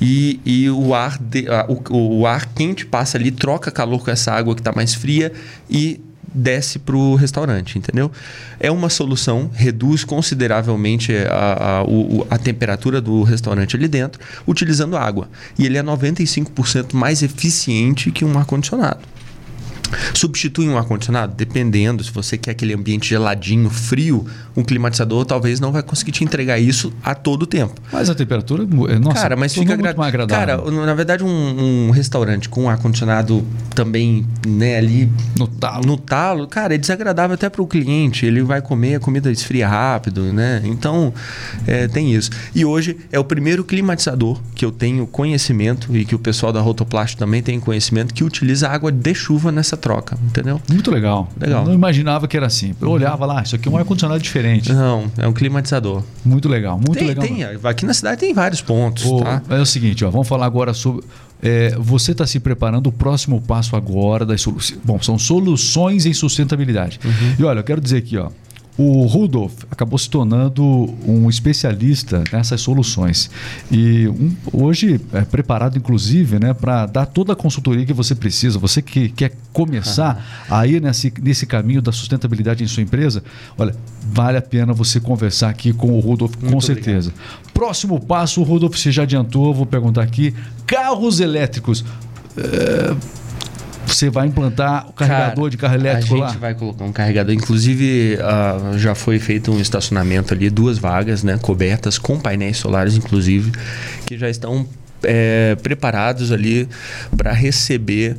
e, 0.00 0.40
e 0.44 0.70
o, 0.70 0.94
ar 0.94 1.18
de, 1.18 1.46
o, 1.90 2.20
o 2.20 2.26
ar 2.26 2.46
quente 2.46 2.86
passa 2.86 3.18
ali, 3.18 3.30
troca 3.30 3.70
calor 3.70 4.04
com 4.04 4.10
essa 4.10 4.32
água 4.32 4.54
que 4.54 4.60
está 4.60 4.72
mais 4.72 4.94
fria 4.94 5.32
e 5.68 6.00
desce 6.36 6.78
para 6.78 6.94
o 6.94 7.14
restaurante, 7.14 7.78
entendeu? 7.78 8.12
É 8.60 8.70
uma 8.70 8.90
solução, 8.90 9.50
reduz 9.54 10.04
consideravelmente 10.04 11.16
a, 11.16 11.30
a, 11.30 11.80
a, 11.80 11.84
a, 12.30 12.38
temperatura 12.38 13.00
do 13.00 13.22
restaurante 13.22 13.74
ali 13.74 13.88
dentro, 13.88 14.20
utilizando 14.46 14.96
água. 14.96 15.28
E 15.58 15.64
ele 15.64 15.78
é 15.78 15.82
95% 15.82 16.94
mais 16.94 17.22
eficiente 17.22 18.10
que 18.10 18.24
um 18.24 18.38
ar-condicionado. 18.38 19.00
Substitui 20.12 20.68
um 20.68 20.76
ar-condicionado? 20.76 21.34
Dependendo, 21.34 22.02
se 22.02 22.10
você 22.10 22.36
quer 22.36 22.50
aquele 22.50 22.74
ambiente 22.74 23.08
geladinho, 23.08 23.70
frio, 23.70 24.26
um 24.56 24.64
climatizador 24.64 25.24
talvez 25.24 25.60
não 25.60 25.70
vai 25.70 25.82
conseguir 25.82 26.12
te 26.12 26.24
entregar 26.24 26.58
isso 26.58 26.92
a 27.02 27.14
todo 27.14 27.46
tempo. 27.46 27.80
Mas 27.92 28.08
a 28.08 28.14
temperatura, 28.14 28.62
é, 28.62 28.98
nossa, 28.98 29.22
cara, 29.22 29.36
mas 29.36 29.52
fica 29.52 29.76
muito 29.76 29.96
mais 29.96 30.08
agradável. 30.08 30.64
Cara, 30.64 30.86
na 30.86 30.94
verdade, 30.94 31.22
um, 31.22 31.88
um 31.88 31.90
restaurante 31.90 32.48
com 32.48 32.68
ar-condicionado 32.68 33.44
também, 33.74 34.26
né, 34.46 34.78
ali 34.78 35.12
no 35.36 35.46
talo. 35.46 35.86
no 35.86 35.96
talo, 35.96 36.46
cara, 36.46 36.74
é 36.74 36.78
desagradável 36.78 37.34
até 37.34 37.48
para 37.48 37.60
o 37.60 37.66
cliente. 37.66 38.24
Ele 38.24 38.42
vai 38.42 38.62
comer, 38.62 38.96
a 38.96 39.00
comida 39.00 39.30
esfria 39.30 39.68
rápido, 39.68 40.32
né? 40.32 40.62
Então, 40.64 41.12
é, 41.66 41.86
tem 41.86 42.14
isso. 42.14 42.30
E 42.54 42.64
hoje 42.64 42.96
é 43.12 43.18
o 43.18 43.24
primeiro 43.24 43.64
climatizador 43.64 44.40
que 44.54 44.64
eu 44.64 44.72
tenho 44.72 45.06
conhecimento 45.06 45.94
e 45.94 46.04
que 46.04 46.14
o 46.14 46.18
pessoal 46.18 46.52
da 46.52 46.60
Rotoplast 46.60 47.16
também 47.16 47.42
tem 47.42 47.60
conhecimento 47.60 48.14
que 48.14 48.24
utiliza 48.24 48.68
água 48.68 48.90
de 48.90 49.14
chuva 49.14 49.52
nessa 49.52 49.76
troca, 49.76 50.16
entendeu? 50.24 50.60
Muito 50.70 50.90
legal. 50.90 51.28
Legal. 51.38 51.62
Eu 51.62 51.68
não 51.68 51.74
imaginava 51.74 52.26
que 52.26 52.36
era 52.36 52.46
assim. 52.46 52.74
Eu 52.80 52.90
olhava 52.90 53.26
lá, 53.26 53.42
isso 53.42 53.56
aqui 53.56 53.68
é 53.68 53.70
um 53.70 53.76
ar-condicionado 53.76 54.22
diferente. 54.22 54.45
Não, 54.72 55.10
é 55.18 55.26
um 55.26 55.32
climatizador. 55.32 56.02
Muito 56.24 56.48
legal, 56.48 56.76
muito 56.76 56.94
tem, 56.98 57.08
legal. 57.08 57.26
Tem, 57.26 57.44
aqui 57.64 57.86
na 57.86 57.94
cidade 57.94 58.20
tem 58.20 58.32
vários 58.32 58.60
pontos. 58.60 59.04
tá? 59.20 59.42
É 59.50 59.60
o 59.60 59.66
seguinte, 59.66 60.04
ó, 60.04 60.10
vamos 60.10 60.28
falar 60.28 60.46
agora 60.46 60.72
sobre. 60.72 61.04
É, 61.42 61.76
você 61.78 62.12
está 62.12 62.26
se 62.26 62.40
preparando 62.40 62.86
o 62.86 62.92
próximo 62.92 63.40
passo 63.40 63.76
agora 63.76 64.24
das 64.24 64.40
soluções. 64.40 64.80
Bom, 64.82 65.00
são 65.02 65.18
soluções 65.18 66.06
em 66.06 66.14
sustentabilidade. 66.14 66.98
Uhum. 67.04 67.34
E 67.38 67.44
olha, 67.44 67.60
eu 67.60 67.64
quero 67.64 67.80
dizer 67.80 67.98
aqui, 67.98 68.16
ó, 68.16 68.30
O 68.78 69.06
Rudolf 69.06 69.64
acabou 69.70 69.98
se 69.98 70.08
tornando 70.10 70.62
um 71.06 71.30
especialista 71.30 72.22
nessas 72.30 72.60
soluções 72.60 73.30
e 73.70 74.06
um, 74.06 74.36
hoje 74.52 75.00
é 75.12 75.22
preparado 75.22 75.78
inclusive 75.78 76.38
né, 76.38 76.52
para 76.52 76.84
dar 76.84 77.06
toda 77.06 77.32
a 77.32 77.36
consultoria 77.36 77.86
que 77.86 77.92
você 77.94 78.14
precisa. 78.14 78.58
Você 78.58 78.82
que 78.82 79.08
quer 79.08 79.32
começar 79.52 80.44
a 80.50 80.66
ir 80.66 80.82
nesse, 80.82 81.12
nesse 81.22 81.46
caminho 81.46 81.80
da 81.80 81.90
sustentabilidade 81.90 82.62
em 82.62 82.66
sua 82.66 82.82
empresa, 82.82 83.24
olha, 83.56 83.74
vale 84.12 84.36
a 84.36 84.42
pena 84.42 84.74
você 84.74 85.00
conversar 85.00 85.48
aqui 85.48 85.72
com 85.72 85.92
o 85.96 86.00
Rudolf, 86.00 86.34
Muito 86.36 86.52
com 86.52 86.60
certeza. 86.60 87.10
Obrigado. 87.10 87.52
Próximo 87.54 87.98
passo, 87.98 88.42
o 88.42 88.44
Rudolf 88.44 88.76
você 88.76 88.92
já 88.92 89.04
adiantou, 89.04 89.54
vou 89.54 89.64
perguntar 89.64 90.02
aqui: 90.02 90.34
carros 90.66 91.20
elétricos. 91.20 91.82
É 92.36 92.94
você 93.86 94.10
vai 94.10 94.26
implantar 94.26 94.88
o 94.88 94.92
carregador 94.92 95.34
Cara, 95.34 95.50
de 95.50 95.56
carro 95.56 95.74
elétrico 95.74 96.14
lá? 96.16 96.26
A 96.26 96.28
gente 96.28 96.36
lá? 96.36 96.40
vai 96.40 96.54
colocar 96.54 96.84
um 96.84 96.92
carregador. 96.92 97.34
Inclusive, 97.34 98.16
uh, 98.16 98.78
já 98.78 98.94
foi 98.94 99.18
feito 99.18 99.52
um 99.52 99.60
estacionamento 99.60 100.34
ali, 100.34 100.50
duas 100.50 100.78
vagas, 100.78 101.22
né? 101.22 101.38
Cobertas 101.40 101.98
com 101.98 102.18
painéis 102.18 102.56
solares, 102.58 102.96
inclusive, 102.96 103.52
que 104.04 104.18
já 104.18 104.28
estão 104.28 104.66
é, 105.02 105.56
preparados 105.62 106.32
ali 106.32 106.68
para 107.16 107.32
receber 107.32 108.16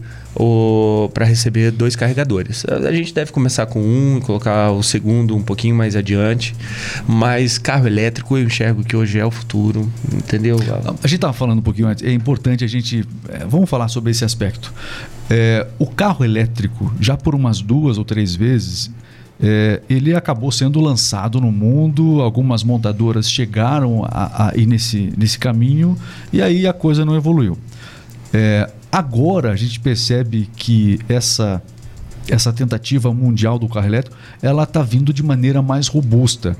para 1.13 1.25
receber 1.25 1.71
dois 1.71 1.95
carregadores. 1.95 2.65
A 2.65 2.91
gente 2.91 3.13
deve 3.13 3.31
começar 3.31 3.65
com 3.65 3.79
um, 3.79 4.19
colocar 4.21 4.71
o 4.71 4.83
segundo 4.83 5.35
um 5.35 5.41
pouquinho 5.41 5.75
mais 5.75 5.95
adiante, 5.95 6.55
mas 7.07 7.57
carro 7.57 7.87
elétrico 7.87 8.37
eu 8.37 8.43
enxergo 8.43 8.83
que 8.83 8.95
hoje 8.95 9.19
é 9.19 9.25
o 9.25 9.31
futuro, 9.31 9.91
entendeu? 10.13 10.57
A 10.85 11.07
gente 11.07 11.15
estava 11.15 11.33
falando 11.33 11.59
um 11.59 11.63
pouquinho 11.63 11.87
antes, 11.87 12.03
é 12.03 12.11
importante 12.11 12.63
a 12.63 12.67
gente. 12.67 13.05
É, 13.29 13.45
vamos 13.45 13.69
falar 13.69 13.87
sobre 13.87 14.11
esse 14.11 14.23
aspecto. 14.23 14.73
É, 15.29 15.67
o 15.79 15.87
carro 15.87 16.23
elétrico, 16.23 16.93
já 16.99 17.17
por 17.17 17.33
umas 17.35 17.61
duas 17.61 17.97
ou 17.97 18.05
três 18.05 18.35
vezes, 18.35 18.91
é, 19.39 19.81
ele 19.89 20.15
acabou 20.15 20.51
sendo 20.51 20.79
lançado 20.79 21.39
no 21.39 21.51
mundo, 21.51 22.21
algumas 22.21 22.63
montadoras 22.63 23.29
chegaram 23.29 24.03
a, 24.05 24.49
a 24.49 24.57
ir 24.57 24.65
nesse, 24.65 25.13
nesse 25.17 25.37
caminho 25.37 25.97
e 26.33 26.41
aí 26.41 26.65
a 26.65 26.73
coisa 26.73 27.05
não 27.05 27.15
evoluiu. 27.15 27.57
É, 28.33 28.69
agora 28.91 29.51
a 29.51 29.55
gente 29.55 29.79
percebe 29.79 30.49
que 30.55 30.99
essa, 31.07 31.61
essa 32.29 32.51
tentativa 32.53 33.13
mundial 33.13 33.59
do 33.59 33.67
carro 33.67 33.87
elétrico 33.87 34.17
ela 34.41 34.63
está 34.63 34.81
vindo 34.81 35.13
de 35.13 35.23
maneira 35.23 35.61
mais 35.61 35.87
robusta. 35.87 36.57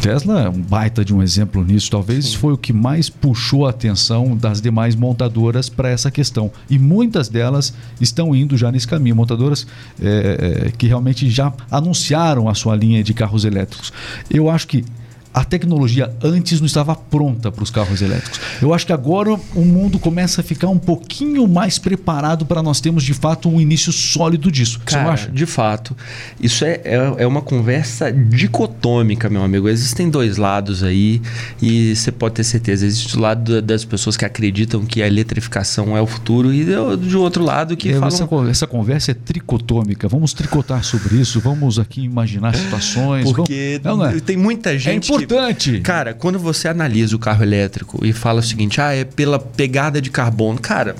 Tesla 0.00 0.42
é 0.42 0.48
um 0.48 0.60
baita 0.60 1.04
de 1.04 1.14
um 1.14 1.22
exemplo 1.22 1.62
nisso. 1.62 1.90
Talvez 1.90 2.30
Sim. 2.30 2.36
foi 2.38 2.52
o 2.54 2.58
que 2.58 2.72
mais 2.72 3.10
puxou 3.10 3.66
a 3.66 3.70
atenção 3.70 4.34
das 4.36 4.60
demais 4.60 4.94
montadoras 4.94 5.68
para 5.68 5.90
essa 5.90 6.10
questão. 6.10 6.50
E 6.70 6.78
muitas 6.78 7.28
delas 7.28 7.74
estão 8.00 8.34
indo 8.34 8.56
já 8.56 8.72
nesse 8.72 8.88
caminho. 8.88 9.16
Montadoras 9.16 9.66
é, 10.00 10.66
é 10.66 10.70
que 10.70 10.86
realmente 10.86 11.28
já 11.28 11.52
anunciaram 11.70 12.48
a 12.48 12.54
sua 12.54 12.74
linha 12.74 13.02
de 13.04 13.12
carros 13.12 13.44
elétricos. 13.44 13.92
Eu 14.30 14.48
acho 14.48 14.66
que 14.68 14.84
a 15.32 15.44
tecnologia 15.44 16.12
antes 16.22 16.60
não 16.60 16.66
estava 16.66 16.94
pronta 16.94 17.52
para 17.52 17.62
os 17.62 17.70
carros 17.70 18.02
elétricos. 18.02 18.40
Eu 18.60 18.74
acho 18.74 18.84
que 18.84 18.92
agora 18.92 19.38
o 19.54 19.64
mundo 19.64 19.98
começa 19.98 20.40
a 20.40 20.44
ficar 20.44 20.68
um 20.68 20.78
pouquinho 20.78 21.46
mais 21.46 21.78
preparado 21.78 22.44
para 22.44 22.62
nós 22.62 22.80
termos 22.80 23.04
de 23.04 23.14
fato 23.14 23.48
um 23.48 23.60
início 23.60 23.92
sólido 23.92 24.50
disso. 24.50 24.80
Cara, 24.84 25.16
Você 25.16 25.22
acha? 25.24 25.30
De 25.30 25.46
fato. 25.46 25.96
Isso 26.40 26.64
é, 26.64 26.80
é, 26.84 27.14
é, 27.18 27.26
uma 27.26 27.42
conversa 27.42 28.12
dicotômica, 28.12 29.30
meu 29.30 29.44
amigo. 29.44 29.68
Existem 29.68 30.10
dois 30.10 30.36
lados 30.36 30.82
aí 30.82 31.22
e 31.62 31.94
você 31.94 32.10
pode 32.10 32.34
ter 32.34 32.44
certeza. 32.44 32.84
Existe 32.84 33.16
o 33.16 33.20
lado 33.20 33.62
das 33.62 33.84
pessoas 33.84 34.16
que 34.16 34.24
acreditam 34.24 34.84
que 34.84 35.00
a 35.00 35.06
eletrificação 35.06 35.96
é 35.96 36.02
o 36.02 36.06
futuro 36.06 36.52
e 36.52 36.64
de 36.64 37.16
outro 37.16 37.44
lado 37.44 37.76
que 37.76 37.90
é, 37.90 37.92
falam... 37.92 38.08
Essa, 38.08 38.28
essa, 38.50 38.66
conversa 38.66 39.12
é 39.12 39.14
tricotômica. 39.14 40.08
Vamos 40.08 40.32
tricotar 40.32 40.82
sobre 40.82 41.16
isso. 41.16 41.38
Vamos 41.38 41.78
aqui 41.78 42.02
imaginar 42.02 42.54
situações. 42.56 43.24
Porque 43.24 43.80
vamos... 43.82 43.98
não, 43.98 44.10
não 44.10 44.16
é? 44.16 44.20
tem 44.20 44.36
muita 44.36 44.76
gente... 44.76 45.19
É 45.20 45.24
importante. 45.24 45.80
Cara, 45.80 46.14
quando 46.14 46.38
você 46.38 46.68
analisa 46.68 47.14
o 47.16 47.18
carro 47.18 47.42
elétrico 47.42 48.04
e 48.04 48.12
fala 48.12 48.40
o 48.40 48.42
seguinte, 48.42 48.80
ah, 48.80 48.92
é 48.92 49.04
pela 49.04 49.38
pegada 49.38 50.00
de 50.00 50.10
carbono, 50.10 50.58
cara, 50.60 50.96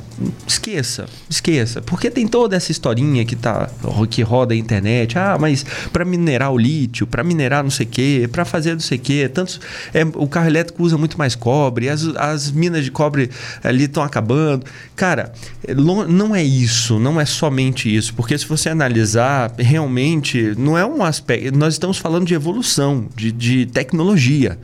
esqueça, 0.47 1.07
esqueça. 1.29 1.81
Porque 1.83 2.11
tem 2.11 2.27
toda 2.27 2.57
essa 2.57 2.71
historinha 2.71 3.25
que, 3.25 3.37
tá, 3.37 3.71
que 4.09 4.23
roda 4.23 4.55
a 4.55 4.57
internet. 4.57 5.19
Ah, 5.19 5.37
mas 5.39 5.65
para 5.93 6.05
minerar 6.05 6.53
o 6.53 6.59
lítio, 6.59 7.07
para 7.07 7.23
minerar 7.23 7.63
não 7.63 7.71
sei 7.71 7.87
o 7.87 7.89
quê, 7.89 8.29
para 8.31 8.45
fazer 8.45 8.73
não 8.73 8.81
sei 8.81 8.99
o 8.99 9.01
quê. 9.01 9.31
Tantos, 9.33 9.61
é, 9.93 10.05
o 10.15 10.27
carro 10.27 10.47
elétrico 10.47 10.83
usa 10.83 10.97
muito 10.99 11.19
mais 11.19 11.35
cobre, 11.35 11.89
as, 11.89 12.05
as 12.17 12.51
minas 12.51 12.85
de 12.85 12.91
cobre 12.91 13.31
ali 13.63 13.85
estão 13.85 14.03
acabando. 14.03 14.65
Cara, 14.97 15.33
não 15.75 16.35
é 16.35 16.43
isso, 16.43 16.99
não 16.99 17.21
é 17.21 17.25
somente 17.25 17.95
isso. 17.95 18.15
Porque 18.15 18.37
se 18.37 18.47
você 18.47 18.69
analisar, 18.69 19.53
realmente 19.59 20.55
não 20.59 20.77
é 20.77 20.85
um 20.85 21.03
aspecto. 21.03 21.57
Nós 21.57 21.75
estamos 21.75 21.99
falando 21.99 22.27
de 22.27 22.35
evolução, 22.35 23.09
de, 23.15 23.33
de 23.33 23.67
tecnologia 23.67 24.10
tecnologia. 24.11 24.59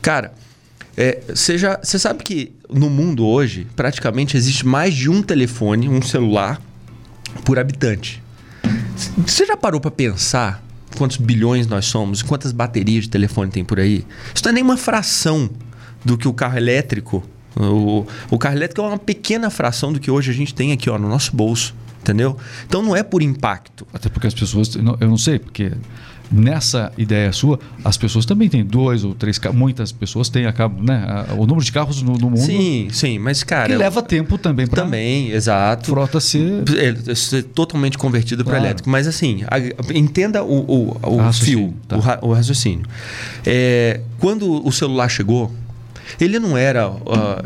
Cara, 0.00 0.32
você 1.32 1.54
é, 1.54 1.98
sabe 1.98 2.24
que 2.24 2.52
no 2.68 2.90
mundo 2.90 3.26
hoje, 3.26 3.66
praticamente 3.76 4.36
existe 4.36 4.66
mais 4.66 4.94
de 4.94 5.08
um 5.08 5.22
telefone, 5.22 5.88
um 5.88 6.02
celular, 6.02 6.60
por 7.44 7.58
habitante. 7.58 8.22
Você 9.26 9.46
já 9.46 9.56
parou 9.56 9.80
para 9.80 9.90
pensar 9.90 10.62
quantos 10.96 11.18
bilhões 11.18 11.66
nós 11.66 11.86
somos, 11.86 12.22
quantas 12.22 12.52
baterias 12.52 13.04
de 13.04 13.10
telefone 13.10 13.50
tem 13.50 13.64
por 13.64 13.78
aí? 13.78 14.04
Isso 14.34 14.44
não 14.44 14.50
é 14.50 14.54
nem 14.54 14.64
uma 14.64 14.76
fração 14.76 15.48
do 16.04 16.16
que 16.16 16.26
o 16.26 16.32
carro 16.32 16.56
elétrico. 16.56 17.22
O, 17.56 18.06
o 18.30 18.38
carro 18.38 18.56
elétrico 18.56 18.82
é 18.82 18.84
uma 18.84 18.98
pequena 18.98 19.50
fração 19.50 19.92
do 19.92 20.00
que 20.00 20.10
hoje 20.10 20.30
a 20.30 20.34
gente 20.34 20.54
tem 20.54 20.72
aqui 20.72 20.90
ó, 20.90 20.98
no 20.98 21.08
nosso 21.08 21.34
bolso. 21.34 21.74
Entendeu? 22.00 22.38
Então 22.66 22.80
não 22.80 22.96
é 22.96 23.02
por 23.02 23.22
impacto. 23.22 23.86
Até 23.92 24.08
porque 24.08 24.26
as 24.26 24.34
pessoas. 24.34 24.74
Eu 24.74 25.08
não 25.08 25.18
sei, 25.18 25.38
porque 25.38 25.72
nessa 26.30 26.92
ideia 26.96 27.32
sua, 27.32 27.58
as 27.84 27.96
pessoas 27.96 28.26
também 28.26 28.48
têm 28.48 28.64
dois 28.64 29.04
ou 29.04 29.14
três 29.14 29.38
carros. 29.38 29.58
Muitas 29.58 29.92
pessoas 29.92 30.28
têm 30.28 30.46
acabam, 30.46 30.82
né? 30.82 31.26
O 31.36 31.46
número 31.46 31.64
de 31.64 31.72
carros 31.72 32.02
no, 32.02 32.12
no 32.14 32.30
mundo. 32.30 32.38
Sim, 32.38 32.88
sim, 32.90 33.18
mas 33.18 33.42
cara. 33.42 33.68
Que 33.68 33.76
leva 33.76 34.02
tempo 34.02 34.38
também 34.38 34.66
para. 34.66 34.82
Também, 34.82 35.30
exato. 35.30 35.90
Frota 35.90 36.20
ser. 36.20 36.64
É, 36.76 37.14
ser 37.14 37.42
totalmente 37.42 37.96
convertido 37.98 38.44
claro. 38.44 38.58
para 38.58 38.66
elétrico. 38.66 38.90
Mas 38.90 39.06
assim, 39.06 39.42
a, 39.48 39.58
entenda 39.94 40.42
o, 40.42 40.96
o, 41.02 41.26
o 41.28 41.32
fio, 41.32 41.74
tá. 41.86 41.96
o, 41.96 42.28
o, 42.28 42.32
raciocínio. 42.32 42.86
É, 43.44 44.00
quando 44.18 44.66
o 44.66 44.72
celular 44.72 45.08
chegou, 45.08 45.52
ele 46.20 46.38
não 46.38 46.56
era. 46.56 46.88
Uh, 46.88 46.98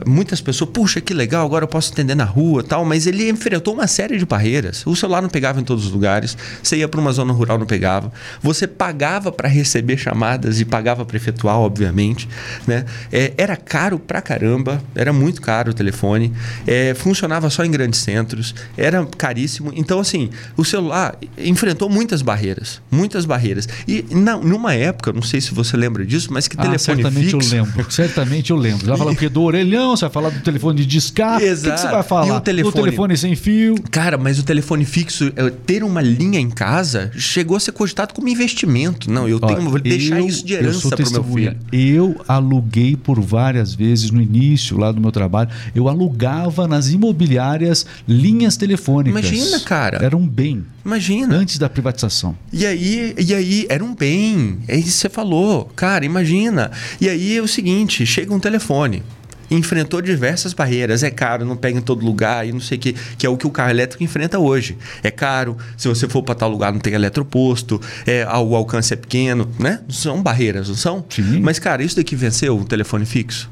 muitas 0.06 0.40
pessoas, 0.40 0.70
puxa, 0.70 1.00
que 1.00 1.14
legal, 1.14 1.44
agora 1.44 1.64
eu 1.64 1.68
posso 1.68 1.92
atender 1.92 2.14
na 2.14 2.24
rua 2.24 2.62
tal, 2.62 2.84
mas 2.84 3.06
ele 3.06 3.28
enfrentou 3.28 3.74
uma 3.74 3.86
série 3.86 4.18
de 4.18 4.26
barreiras. 4.26 4.84
O 4.86 4.94
celular 4.94 5.22
não 5.22 5.28
pegava 5.28 5.60
em 5.60 5.64
todos 5.64 5.86
os 5.86 5.92
lugares, 5.92 6.36
você 6.62 6.76
ia 6.76 6.88
para 6.88 7.00
uma 7.00 7.12
zona 7.12 7.32
rural, 7.32 7.58
não 7.58 7.66
pegava. 7.66 8.12
Você 8.42 8.66
pagava 8.66 9.32
para 9.32 9.48
receber 9.48 9.96
chamadas 9.96 10.60
e 10.60 10.64
pagava 10.64 11.04
para 11.04 11.16
efetuar, 11.16 11.58
obviamente. 11.58 12.28
Né? 12.66 12.84
É, 13.10 13.32
era 13.36 13.56
caro 13.56 13.98
pra 13.98 14.20
caramba, 14.20 14.82
era 14.94 15.12
muito 15.12 15.40
caro 15.40 15.70
o 15.70 15.74
telefone, 15.74 16.32
é, 16.66 16.94
funcionava 16.94 17.50
só 17.50 17.64
em 17.64 17.70
grandes 17.70 18.00
centros, 18.00 18.54
era 18.76 19.04
caríssimo. 19.18 19.72
Então, 19.74 20.00
assim, 20.00 20.30
o 20.56 20.64
celular 20.64 21.16
enfrentou 21.38 21.88
muitas 21.88 22.22
barreiras, 22.22 22.80
muitas 22.90 23.24
barreiras. 23.24 23.68
E 23.86 24.04
na, 24.10 24.36
numa 24.36 24.74
época, 24.74 25.12
não 25.12 25.22
sei 25.22 25.40
se 25.40 25.52
você 25.52 25.76
lembra 25.76 26.04
disso, 26.04 26.28
mas 26.32 26.48
que 26.48 26.56
ah, 26.58 26.62
telefone 26.62 27.02
certamente 27.02 27.30
fixo... 27.30 27.54
eu 27.54 27.64
lembro, 27.64 27.90
certamente 27.90 28.51
eu 28.52 28.56
lembro. 28.56 28.80
Você 28.80 28.86
vai 28.86 28.98
falar 28.98 29.30
do 29.30 29.42
orelhão, 29.42 29.96
você 29.96 30.04
vai 30.04 30.12
falar 30.12 30.30
do 30.30 30.40
telefone 30.40 30.78
de 30.78 30.86
discar. 30.86 31.40
Exato. 31.42 31.68
O 31.68 31.74
que, 31.74 31.80
você 31.80 31.88
vai 31.88 32.02
falar? 32.02 32.28
E 32.28 32.30
o 32.32 32.40
telefone... 32.40 32.72
O 32.72 32.84
telefone 32.84 33.16
sem 33.16 33.36
fio. 33.36 33.74
Cara, 33.90 34.16
mas 34.16 34.38
o 34.38 34.42
telefone 34.42 34.84
fixo, 34.84 35.30
ter 35.66 35.82
uma 35.82 36.00
linha 36.00 36.38
em 36.38 36.50
casa, 36.50 37.10
chegou 37.16 37.56
a 37.56 37.60
ser 37.60 37.72
cogitado 37.72 38.14
como 38.14 38.28
investimento. 38.28 39.10
Não, 39.10 39.28
eu 39.28 39.40
tenho, 39.40 39.68
vou 39.68 39.78
deixar 39.78 40.20
eu, 40.20 40.26
isso 40.26 40.44
de 40.44 40.54
herança 40.54 40.88
para 40.88 41.10
meu 41.10 41.24
filho. 41.24 41.56
Eu 41.72 42.20
aluguei 42.28 42.96
por 42.96 43.20
várias 43.20 43.74
vezes 43.74 44.10
no 44.10 44.20
início 44.20 44.76
lá 44.78 44.92
do 44.92 45.00
meu 45.00 45.12
trabalho. 45.12 45.50
Eu 45.74 45.88
alugava 45.88 46.68
nas 46.68 46.88
imobiliárias 46.90 47.86
linhas 48.06 48.56
telefônicas. 48.56 49.28
Imagina, 49.28 49.60
cara. 49.60 49.98
Era 50.04 50.16
um 50.16 50.26
bem. 50.26 50.64
Imagina. 50.84 51.36
Antes 51.36 51.58
da 51.58 51.68
privatização. 51.68 52.36
E 52.52 52.66
aí, 52.66 53.14
e 53.16 53.34
aí 53.34 53.66
era 53.68 53.84
um 53.84 53.94
bem. 53.94 54.58
É 54.66 54.76
isso 54.76 54.86
que 54.86 54.92
você 54.92 55.08
falou. 55.08 55.70
Cara, 55.76 56.04
imagina. 56.04 56.70
E 57.00 57.08
aí 57.08 57.36
é 57.36 57.40
o 57.40 57.46
seguinte: 57.46 58.04
chega 58.04 58.34
um 58.34 58.40
telefone. 58.42 59.02
Enfrentou 59.50 60.00
diversas 60.00 60.54
barreiras. 60.54 61.02
É 61.02 61.10
caro, 61.10 61.44
não 61.44 61.56
pega 61.56 61.78
em 61.78 61.82
todo 61.82 62.04
lugar 62.04 62.46
e 62.46 62.52
não 62.52 62.60
sei 62.60 62.78
o 62.78 62.80
que, 62.80 62.92
que 62.92 63.26
é 63.26 63.28
o 63.28 63.36
que 63.36 63.46
o 63.46 63.50
carro 63.50 63.70
elétrico 63.70 64.02
enfrenta 64.02 64.38
hoje. 64.38 64.78
É 65.02 65.10
caro, 65.10 65.56
se 65.76 65.88
você 65.88 66.08
for 66.08 66.22
para 66.22 66.34
tal 66.34 66.50
lugar 66.50 66.72
não 66.72 66.80
tem 66.80 66.94
eletroposto, 66.94 67.80
é, 68.06 68.26
o 68.26 68.56
alcance 68.56 68.94
é 68.94 68.96
pequeno, 68.96 69.48
né? 69.58 69.80
São 69.88 70.22
barreiras, 70.22 70.68
não 70.68 70.74
são? 70.74 71.04
Sim. 71.08 71.40
Mas, 71.40 71.58
cara, 71.58 71.82
isso 71.82 71.96
daqui 71.96 72.16
venceu 72.16 72.58
o 72.58 72.64
telefone 72.64 73.04
fixo? 73.04 73.50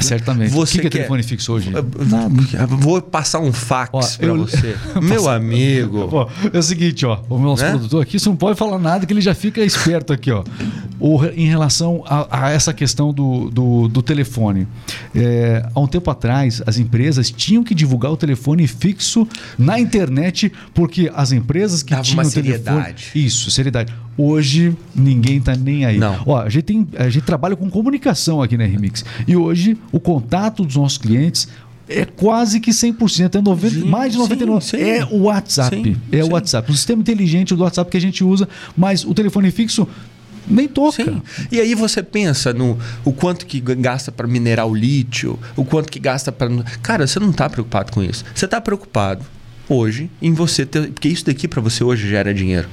Certamente. 0.00 0.50
Você 0.50 0.78
o 0.78 0.82
que, 0.82 0.90
que 0.90 0.96
é 0.96 1.00
telefone 1.00 1.22
fixo 1.22 1.52
hoje? 1.52 1.70
Nada. 1.70 2.66
Vou 2.66 3.00
passar 3.00 3.40
um 3.40 3.52
fax 3.52 4.16
para 4.16 4.32
você. 4.32 4.76
Meu 5.00 5.28
amigo. 5.28 6.28
é 6.52 6.58
o 6.58 6.62
seguinte, 6.62 7.06
ó. 7.06 7.20
O 7.28 7.38
nosso 7.38 7.62
né? 7.62 7.70
produtor 7.70 8.02
aqui, 8.02 8.18
você 8.18 8.28
não 8.28 8.36
pode 8.36 8.58
falar 8.58 8.78
nada 8.78 9.06
que 9.06 9.12
ele 9.12 9.20
já 9.20 9.34
fica 9.34 9.60
esperto 9.62 10.12
aqui, 10.12 10.30
ó. 10.30 10.42
Ou 11.00 11.24
em 11.26 11.46
relação 11.46 12.02
a, 12.06 12.46
a 12.46 12.50
essa 12.50 12.72
questão 12.72 13.12
do, 13.12 13.50
do, 13.50 13.88
do 13.88 14.02
telefone. 14.02 14.66
É, 15.14 15.66
há 15.74 15.80
um 15.80 15.86
tempo 15.86 16.10
atrás, 16.10 16.62
as 16.66 16.78
empresas 16.78 17.30
tinham 17.30 17.62
que 17.64 17.74
divulgar 17.74 18.12
o 18.12 18.16
telefone 18.16 18.66
fixo 18.66 19.26
na 19.58 19.78
internet, 19.78 20.52
porque 20.72 21.10
as 21.14 21.32
empresas 21.32 21.82
que 21.82 21.90
Dava 21.90 22.02
tinham 22.02 22.22
uma 22.22 22.28
o 22.28 22.32
telefone. 22.32 22.58
seriedade. 22.64 23.10
Isso, 23.14 23.50
seriedade. 23.50 23.94
Hoje 24.16 24.76
ninguém 24.94 25.40
tá 25.40 25.56
nem 25.56 25.84
aí. 25.84 25.98
Não. 25.98 26.22
Ó, 26.26 26.40
a 26.40 26.48
gente, 26.48 26.64
tem, 26.64 26.86
a 26.96 27.08
gente 27.08 27.24
trabalha 27.24 27.56
com 27.56 27.68
comunicação 27.68 28.40
aqui 28.40 28.56
na 28.56 28.64
Remix. 28.64 29.04
E 29.26 29.36
hoje 29.36 29.76
o 29.90 29.98
contato 29.98 30.64
dos 30.64 30.76
nossos 30.76 30.98
clientes 30.98 31.48
é 31.88 32.04
quase 32.04 32.60
que 32.60 32.70
100%, 32.70 33.34
é 33.34 33.42
90, 33.42 33.74
Sim, 33.74 33.84
mais 33.84 34.12
de 34.12 34.18
99%. 34.18 34.60
sim, 34.60 34.76
sim. 34.78 34.82
É 34.82 35.04
o 35.04 35.22
WhatsApp. 35.24 35.96
É 36.10 36.24
o. 36.24 36.30
WhatsApp. 36.30 36.70
Um 36.70 36.74
sistema 36.74 37.02
inteligente 37.02 37.54
do 37.54 37.62
WhatsApp 37.62 37.90
que 37.90 37.96
a 37.96 38.00
gente 38.00 38.24
usa, 38.24 38.48
mas 38.76 39.04
o 39.04 39.12
telefone 39.12 39.50
fixo 39.50 39.86
nem 40.46 40.68
toca. 40.68 41.04
Sim. 41.04 41.22
E 41.50 41.60
aí 41.60 41.74
você 41.74 42.02
pensa 42.02 42.52
no 42.52 42.78
o 43.04 43.12
quanto 43.12 43.46
que 43.46 43.60
gasta 43.60 44.12
para 44.12 44.26
minerar 44.26 44.66
o 44.66 44.74
lítio, 44.74 45.38
o 45.56 45.64
quanto 45.64 45.90
que 45.90 45.98
gasta 45.98 46.30
para. 46.30 46.50
Cara, 46.82 47.06
você 47.06 47.18
não 47.18 47.30
está 47.30 47.48
preocupado 47.48 47.92
com 47.92 48.02
isso. 48.02 48.24
Você 48.34 48.44
está 48.44 48.60
preocupado 48.60 49.24
hoje 49.68 50.10
em 50.20 50.32
você 50.32 50.66
ter. 50.66 50.88
Porque 50.88 51.08
isso 51.08 51.24
daqui 51.26 51.48
para 51.48 51.60
você 51.60 51.82
hoje 51.82 52.08
gera 52.08 52.32
dinheiro. 52.34 52.68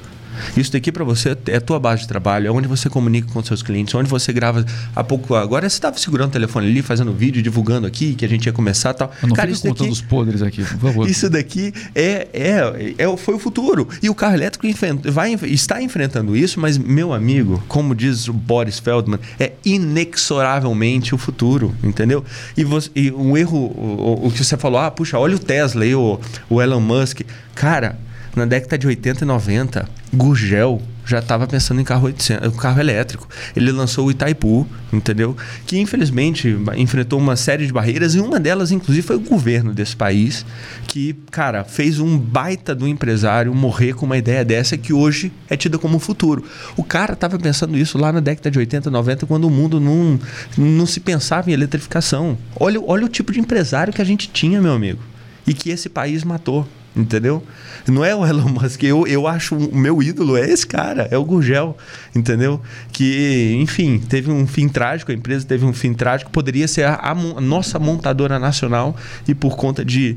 Isso 0.56 0.72
daqui 0.72 0.90
para 0.92 1.04
você 1.04 1.36
é 1.46 1.56
a 1.56 1.60
tua 1.60 1.78
base 1.78 2.02
de 2.02 2.08
trabalho, 2.08 2.46
é 2.48 2.50
onde 2.50 2.68
você 2.68 2.88
comunica 2.88 3.28
com 3.32 3.42
seus 3.42 3.62
clientes, 3.62 3.94
onde 3.94 4.08
você 4.08 4.32
grava. 4.32 4.64
Há 4.94 5.04
pouco 5.04 5.34
agora 5.34 5.68
você 5.68 5.76
estava 5.76 5.96
segurando 5.98 6.28
o 6.30 6.32
telefone 6.32 6.66
ali, 6.66 6.82
fazendo 6.82 7.12
vídeo, 7.12 7.42
divulgando 7.42 7.86
aqui 7.86 8.14
que 8.14 8.24
a 8.24 8.28
gente 8.28 8.46
ia 8.46 8.52
começar 8.52 8.90
e 8.90 8.94
tal. 8.94 9.12
Eu 9.22 9.28
não 9.28 9.36
Cara, 9.36 9.50
isso 9.50 9.62
contando 9.62 9.78
daqui, 9.78 9.92
os 9.92 10.00
podres 10.00 10.42
aqui, 10.42 10.62
por 10.64 10.78
favor. 10.78 11.08
isso 11.10 11.28
daqui 11.30 11.72
é, 11.94 12.28
é, 12.32 12.94
é, 12.98 13.16
foi 13.16 13.34
o 13.34 13.38
futuro. 13.38 13.88
E 14.02 14.08
o 14.10 14.14
carro 14.14 14.34
elétrico 14.34 14.66
vai, 15.10 15.34
está 15.44 15.82
enfrentando 15.82 16.36
isso, 16.36 16.60
mas, 16.60 16.76
meu 16.78 17.12
amigo, 17.12 17.62
como 17.68 17.94
diz 17.94 18.28
o 18.28 18.32
Boris 18.32 18.78
Feldman, 18.78 19.18
é 19.38 19.52
inexoravelmente 19.64 21.14
o 21.14 21.18
futuro, 21.18 21.74
entendeu? 21.82 22.24
E, 22.56 22.64
você, 22.64 22.90
e 22.94 23.10
um 23.10 23.36
erro, 23.36 23.58
o, 23.58 24.20
o- 24.24 24.26
o 24.28 24.30
que 24.30 24.44
você 24.44 24.56
falou, 24.56 24.78
ah, 24.80 24.90
puxa, 24.90 25.18
olha 25.18 25.36
o 25.36 25.38
Tesla 25.38 25.84
e 25.84 25.94
o, 25.94 26.18
o 26.48 26.60
Elon 26.62 26.80
Musk. 26.80 27.20
Cara, 27.54 27.98
na 28.34 28.46
década 28.46 28.78
de 28.78 28.86
80 28.86 29.24
e 29.24 29.26
90, 29.26 29.88
Gurgel 30.12 30.80
já 31.04 31.18
estava 31.18 31.46
pensando 31.46 31.80
em 31.80 31.84
carro, 31.84 32.06
800, 32.06 32.56
carro 32.56 32.80
elétrico. 32.80 33.28
Ele 33.56 33.72
lançou 33.72 34.06
o 34.06 34.10
Itaipu, 34.10 34.66
entendeu? 34.92 35.36
Que 35.66 35.78
infelizmente 35.78 36.56
enfrentou 36.76 37.18
uma 37.18 37.36
série 37.36 37.66
de 37.66 37.72
barreiras 37.72 38.14
e 38.14 38.20
uma 38.20 38.38
delas, 38.38 38.70
inclusive, 38.70 39.06
foi 39.06 39.16
o 39.16 39.20
governo 39.20 39.74
desse 39.74 39.96
país 39.96 40.46
que, 40.86 41.14
cara, 41.30 41.64
fez 41.64 41.98
um 41.98 42.16
baita 42.16 42.74
do 42.74 42.86
empresário 42.86 43.54
morrer 43.54 43.94
com 43.94 44.06
uma 44.06 44.16
ideia 44.16 44.44
dessa 44.44 44.76
que 44.76 44.92
hoje 44.92 45.32
é 45.48 45.56
tida 45.56 45.78
como 45.78 45.98
futuro. 45.98 46.44
O 46.76 46.84
cara 46.84 47.14
estava 47.14 47.38
pensando 47.38 47.76
isso 47.76 47.98
lá 47.98 48.12
na 48.12 48.20
década 48.20 48.50
de 48.50 48.58
80, 48.58 48.90
90, 48.90 49.26
quando 49.26 49.44
o 49.44 49.50
mundo 49.50 49.80
não, 49.80 50.18
não 50.56 50.86
se 50.86 51.00
pensava 51.00 51.50
em 51.50 51.52
eletrificação. 51.52 52.38
Olha, 52.58 52.80
olha 52.80 53.04
o 53.04 53.08
tipo 53.08 53.32
de 53.32 53.40
empresário 53.40 53.92
que 53.92 54.00
a 54.00 54.04
gente 54.04 54.30
tinha, 54.30 54.60
meu 54.60 54.72
amigo, 54.72 55.00
e 55.46 55.52
que 55.52 55.70
esse 55.70 55.88
país 55.88 56.24
matou. 56.24 56.66
Entendeu? 56.94 57.42
Não 57.88 58.04
é 58.04 58.14
o 58.14 58.24
Elon 58.24 58.48
Musk. 58.50 58.82
Eu, 58.84 59.06
eu 59.06 59.26
acho 59.26 59.54
o 59.56 59.74
meu 59.74 60.02
ídolo 60.02 60.36
é 60.36 60.48
esse 60.48 60.66
cara, 60.66 61.08
é 61.10 61.16
o 61.16 61.24
Gurgel. 61.24 61.74
Entendeu? 62.14 62.60
Que, 62.92 63.56
enfim, 63.60 63.98
teve 63.98 64.30
um 64.30 64.46
fim 64.46 64.68
trágico, 64.68 65.10
a 65.10 65.14
empresa 65.14 65.46
teve 65.46 65.64
um 65.64 65.72
fim 65.72 65.94
trágico, 65.94 66.30
poderia 66.30 66.68
ser 66.68 66.84
a, 66.84 66.96
a 67.10 67.14
nossa 67.40 67.78
montadora 67.78 68.38
nacional 68.38 68.94
e 69.26 69.34
por 69.34 69.56
conta 69.56 69.82
de, 69.84 70.12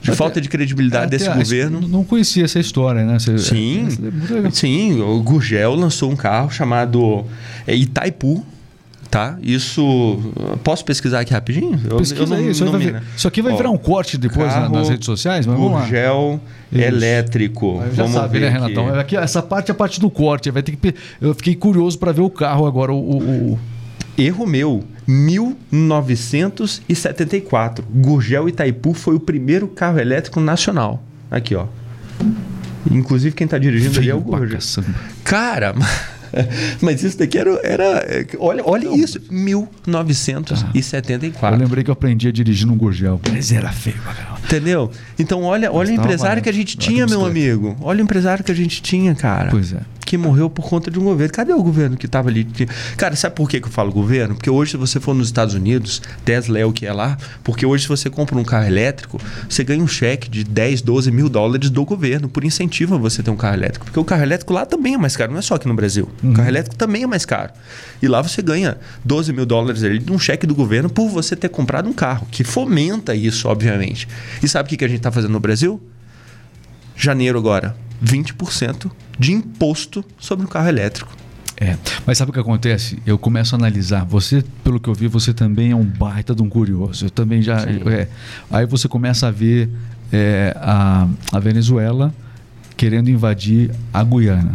de 0.00 0.10
Até- 0.10 0.14
falta 0.14 0.40
de 0.40 0.48
credibilidade 0.48 1.10
desse 1.10 1.28
governo. 1.28 1.80
Não 1.88 2.04
conhecia 2.04 2.44
essa 2.44 2.60
história, 2.60 3.04
né? 3.04 3.18
Você- 3.18 3.36
Sim, 3.38 3.88
é 4.30 4.34
legal. 4.34 4.52
sim, 4.52 5.00
o 5.00 5.20
Gurgel 5.22 5.74
lançou 5.74 6.10
um 6.12 6.16
carro 6.16 6.48
chamado 6.50 7.24
é, 7.66 7.74
Itaipu, 7.74 8.46
tá? 9.10 9.36
Isso. 9.42 10.18
Posso 10.62 10.84
pesquisar 10.84 11.20
aqui 11.20 11.32
rapidinho? 11.32 11.80
Eu, 11.90 11.96
Pesquisa 11.96 12.22
eu 12.22 12.26
não- 12.28 12.36
aí, 12.36 12.50
isso, 12.50 12.64
não 12.64 12.72
vai 12.72 13.02
isso 13.16 13.26
aqui 13.28 13.42
vai 13.42 13.52
Ó, 13.52 13.56
virar 13.56 13.70
um 13.70 13.76
corte 13.78 14.16
depois 14.16 14.46
na- 14.46 14.52
carro 14.62 14.74
nas 14.74 14.88
redes 14.88 15.04
sociais, 15.06 15.46
mas 15.46 15.56
vamos 15.56 15.72
lá. 15.72 15.80
Gurgel 15.80 16.40
Isso. 16.72 16.80
elétrico. 16.82 17.80
Aí 17.80 17.90
Já 17.94 18.02
Vamos 18.04 18.12
sabe, 18.20 18.38
ver 18.38 18.40
né, 18.40 18.48
aqui. 18.56 18.68
Renatão? 18.74 18.98
Aqui, 19.00 19.16
essa 19.16 19.42
parte 19.42 19.70
é 19.70 19.72
a 19.72 19.74
parte 19.74 19.98
do 20.00 20.08
corte. 20.10 20.50
Vai 20.50 20.62
ter 20.62 20.76
que. 20.76 20.94
Eu 21.20 21.34
fiquei 21.34 21.54
curioso 21.56 21.98
para 21.98 22.12
ver 22.12 22.20
o 22.22 22.30
carro 22.30 22.66
agora. 22.66 22.92
O, 22.92 22.96
o- 22.96 23.52
o- 23.52 23.58
Erro 24.18 24.46
meu. 24.46 24.84
1974. 26.58 27.84
Gurgel 27.92 28.48
Itaipu 28.48 28.92
foi 28.94 29.14
o 29.14 29.20
primeiro 29.20 29.68
carro 29.68 29.98
elétrico 29.98 30.40
nacional. 30.40 31.02
Aqui, 31.30 31.54
ó. 31.54 31.66
Inclusive 32.90 33.34
quem 33.34 33.46
tá 33.46 33.58
dirigindo 33.58 33.98
ali 33.98 34.08
é 34.10 34.14
o 34.14 34.20
Gurgel. 34.20 34.58
Cara, 35.24 35.74
mas 36.80 37.02
isso 37.02 37.18
daqui 37.18 37.36
era. 37.38 37.50
era 37.62 38.02
olha, 38.38 38.62
olha 38.64 38.88
isso. 38.96 39.20
1974. 39.30 41.56
Eu 41.56 41.60
lembrei 41.60 41.84
que 41.84 41.90
eu 41.90 41.92
aprendi 41.92 42.28
a 42.28 42.32
dirigir 42.32 42.66
no 42.66 42.74
Gurgel. 42.74 43.20
Mas 43.30 43.52
era 43.52 43.70
feio 43.72 43.98
caramba. 43.98 44.40
Entendeu? 44.44 44.90
Então, 45.18 45.42
olha, 45.42 45.70
olha 45.72 45.90
o 45.90 45.92
empresário 45.92 46.22
barato. 46.22 46.42
que 46.42 46.48
a 46.48 46.52
gente 46.52 46.76
tinha, 46.76 47.06
meu 47.06 47.24
amigo. 47.24 47.76
Olha 47.80 48.00
o 48.00 48.02
empresário 48.02 48.44
que 48.44 48.50
a 48.50 48.54
gente 48.54 48.82
tinha, 48.82 49.14
cara. 49.14 49.50
Pois 49.50 49.72
é. 49.72 49.80
Que 50.10 50.18
morreu 50.18 50.50
por 50.50 50.68
conta 50.68 50.90
de 50.90 50.98
um 50.98 51.04
governo. 51.04 51.32
Cadê 51.32 51.52
o 51.52 51.62
governo 51.62 51.96
que 51.96 52.06
estava 52.06 52.28
ali? 52.28 52.44
Cara, 52.96 53.14
sabe 53.14 53.36
por 53.36 53.48
que 53.48 53.60
que 53.60 53.68
eu 53.68 53.70
falo 53.70 53.92
governo? 53.92 54.34
Porque 54.34 54.50
hoje, 54.50 54.72
se 54.72 54.76
você 54.76 54.98
for 54.98 55.14
nos 55.14 55.28
Estados 55.28 55.54
Unidos, 55.54 56.02
Tesla 56.24 56.58
é 56.58 56.64
o 56.64 56.72
que 56.72 56.84
é 56.84 56.92
lá. 56.92 57.16
Porque 57.44 57.64
hoje, 57.64 57.84
se 57.84 57.88
você 57.88 58.10
compra 58.10 58.36
um 58.36 58.42
carro 58.42 58.66
elétrico, 58.66 59.20
você 59.48 59.62
ganha 59.62 59.80
um 59.80 59.86
cheque 59.86 60.28
de 60.28 60.42
10, 60.42 60.82
12 60.82 61.12
mil 61.12 61.28
dólares 61.28 61.70
do 61.70 61.84
governo 61.84 62.28
por 62.28 62.44
incentivo 62.44 62.96
a 62.96 62.98
você 62.98 63.22
ter 63.22 63.30
um 63.30 63.36
carro 63.36 63.54
elétrico. 63.54 63.84
Porque 63.84 64.00
o 64.00 64.04
carro 64.04 64.24
elétrico 64.24 64.52
lá 64.52 64.66
também 64.66 64.94
é 64.94 64.98
mais 64.98 65.16
caro, 65.16 65.30
não 65.30 65.38
é 65.38 65.42
só 65.42 65.54
aqui 65.54 65.68
no 65.68 65.74
Brasil. 65.74 66.10
O 66.24 66.32
carro 66.32 66.48
elétrico 66.48 66.74
também 66.74 67.04
é 67.04 67.06
mais 67.06 67.24
caro. 67.24 67.52
E 68.02 68.08
lá 68.08 68.20
você 68.20 68.42
ganha 68.42 68.78
12 69.04 69.32
mil 69.32 69.46
dólares 69.46 69.84
ali 69.84 70.00
de 70.00 70.10
um 70.10 70.18
cheque 70.18 70.44
do 70.44 70.56
governo 70.56 70.90
por 70.90 71.08
você 71.08 71.36
ter 71.36 71.50
comprado 71.50 71.88
um 71.88 71.92
carro, 71.92 72.26
que 72.32 72.42
fomenta 72.42 73.14
isso, 73.14 73.46
obviamente. 73.46 74.08
E 74.42 74.48
sabe 74.48 74.66
o 74.66 74.70
que 74.70 74.76
que 74.76 74.84
a 74.84 74.88
gente 74.88 74.98
está 74.98 75.12
fazendo 75.12 75.30
no 75.30 75.38
Brasil? 75.38 75.80
Janeiro 76.96 77.38
agora, 77.38 77.76
20% 78.04 78.90
de 79.18 79.32
imposto 79.32 80.04
sobre 80.18 80.46
o 80.46 80.48
carro 80.48 80.68
elétrico. 80.68 81.20
É. 81.60 81.76
Mas 82.06 82.16
sabe 82.16 82.30
o 82.30 82.32
que 82.32 82.40
acontece? 82.40 82.98
Eu 83.04 83.18
começo 83.18 83.54
a 83.54 83.58
analisar. 83.58 84.04
Você, 84.06 84.42
pelo 84.64 84.80
que 84.80 84.88
eu 84.88 84.94
vi, 84.94 85.06
você 85.08 85.34
também 85.34 85.72
é 85.72 85.76
um 85.76 85.84
baita 85.84 86.34
de 86.34 86.42
um 86.42 86.48
curioso. 86.48 87.04
Eu 87.06 87.10
também 87.10 87.42
já. 87.42 87.58
É. 87.60 88.08
Aí 88.50 88.64
você 88.64 88.88
começa 88.88 89.28
a 89.28 89.30
ver 89.30 89.68
é, 90.10 90.56
a, 90.58 91.06
a 91.30 91.38
Venezuela 91.38 92.14
querendo 92.78 93.10
invadir 93.10 93.70
a 93.92 94.02
Guiana. 94.02 94.52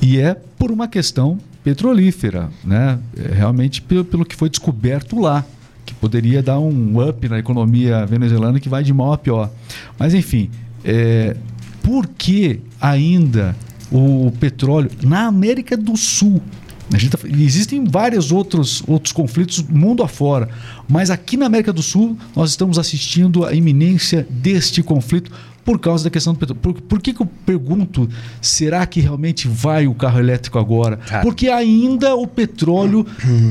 E 0.00 0.18
é 0.18 0.34
por 0.34 0.70
uma 0.70 0.88
questão 0.88 1.38
petrolífera, 1.62 2.48
né? 2.64 2.98
É 3.18 3.34
realmente 3.34 3.82
pelo, 3.82 4.02
pelo 4.02 4.24
que 4.24 4.34
foi 4.34 4.48
descoberto 4.48 5.20
lá, 5.20 5.44
que 5.84 5.92
poderia 5.92 6.42
dar 6.42 6.58
um 6.58 7.06
up 7.06 7.28
na 7.28 7.38
economia 7.38 8.06
venezuelana 8.06 8.58
que 8.58 8.68
vai 8.68 8.82
de 8.82 8.94
mal 8.94 9.12
a 9.12 9.18
pior. 9.18 9.50
Mas 9.98 10.14
enfim, 10.14 10.50
é, 10.82 11.36
por 11.90 12.06
que 12.06 12.60
ainda 12.80 13.56
o 13.90 14.30
petróleo 14.38 14.88
na 15.02 15.26
América 15.26 15.76
do 15.76 15.96
Sul? 15.96 16.40
A 16.94 16.96
tá- 17.10 17.26
existem 17.26 17.82
vários 17.84 18.30
outros, 18.30 18.80
outros 18.86 19.12
conflitos 19.12 19.60
mundo 19.60 20.00
afora, 20.00 20.48
mas 20.88 21.10
aqui 21.10 21.36
na 21.36 21.46
América 21.46 21.72
do 21.72 21.82
Sul 21.82 22.16
nós 22.36 22.50
estamos 22.50 22.78
assistindo 22.78 23.44
à 23.44 23.52
iminência 23.52 24.24
deste 24.30 24.84
conflito 24.84 25.32
por 25.70 25.78
causa 25.78 26.02
da 26.02 26.10
questão 26.10 26.32
do 26.32 26.38
petróleo. 26.40 26.60
Por, 26.60 26.74
por 26.82 27.00
que, 27.00 27.14
que 27.14 27.22
eu 27.22 27.26
pergunto, 27.46 28.08
será 28.42 28.84
que 28.84 29.00
realmente 29.00 29.46
vai 29.46 29.86
o 29.86 29.94
carro 29.94 30.18
elétrico 30.18 30.58
agora? 30.58 30.96
Cara. 30.96 31.22
Porque 31.22 31.48
ainda 31.48 32.12
o 32.16 32.26
petróleo 32.26 33.06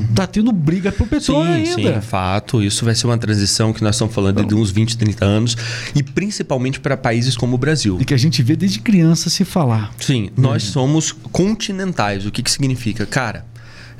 está 0.10 0.28
tendo 0.28 0.52
briga 0.52 0.92
por 0.92 1.08
petróleo 1.08 1.66
sim, 1.66 1.80
ainda. 1.80 1.94
sim, 1.96 2.02
fato. 2.02 2.62
Isso 2.62 2.84
vai 2.84 2.94
ser 2.94 3.08
uma 3.08 3.18
transição 3.18 3.72
que 3.72 3.82
nós 3.82 3.96
estamos 3.96 4.14
falando 4.14 4.46
de 4.46 4.54
uns 4.54 4.70
20, 4.70 4.98
30 4.98 5.24
anos. 5.24 5.58
E 5.96 6.04
principalmente 6.04 6.78
para 6.82 6.98
países 6.98 7.38
como 7.38 7.56
o 7.56 7.58
Brasil. 7.58 7.98
E 8.02 8.04
que 8.04 8.14
a 8.14 8.18
gente 8.18 8.44
vê 8.44 8.54
desde 8.54 8.82
criança 8.82 9.30
se 9.30 9.46
falar. 9.46 9.94
Sim, 9.98 10.30
nós 10.36 10.64
somos 10.64 11.14
continentais. 11.14 12.26
O 12.26 12.32
que, 12.32 12.44
que 12.44 12.52
significa? 12.52 13.06
Cara, 13.06 13.46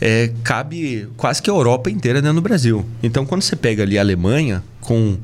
é, 0.02 0.30
cabe 0.44 1.08
quase 1.16 1.42
que 1.42 1.50
a 1.50 1.54
Europa 1.54 1.90
inteira 1.90 2.22
dentro 2.22 2.36
do 2.36 2.42
Brasil. 2.42 2.86
Então, 3.02 3.26
quando 3.26 3.44
você 3.44 3.56
pega 3.56 3.84
ali 3.84 3.98
a 3.98 4.02
Alemanha 4.02 4.62
com 4.82 5.18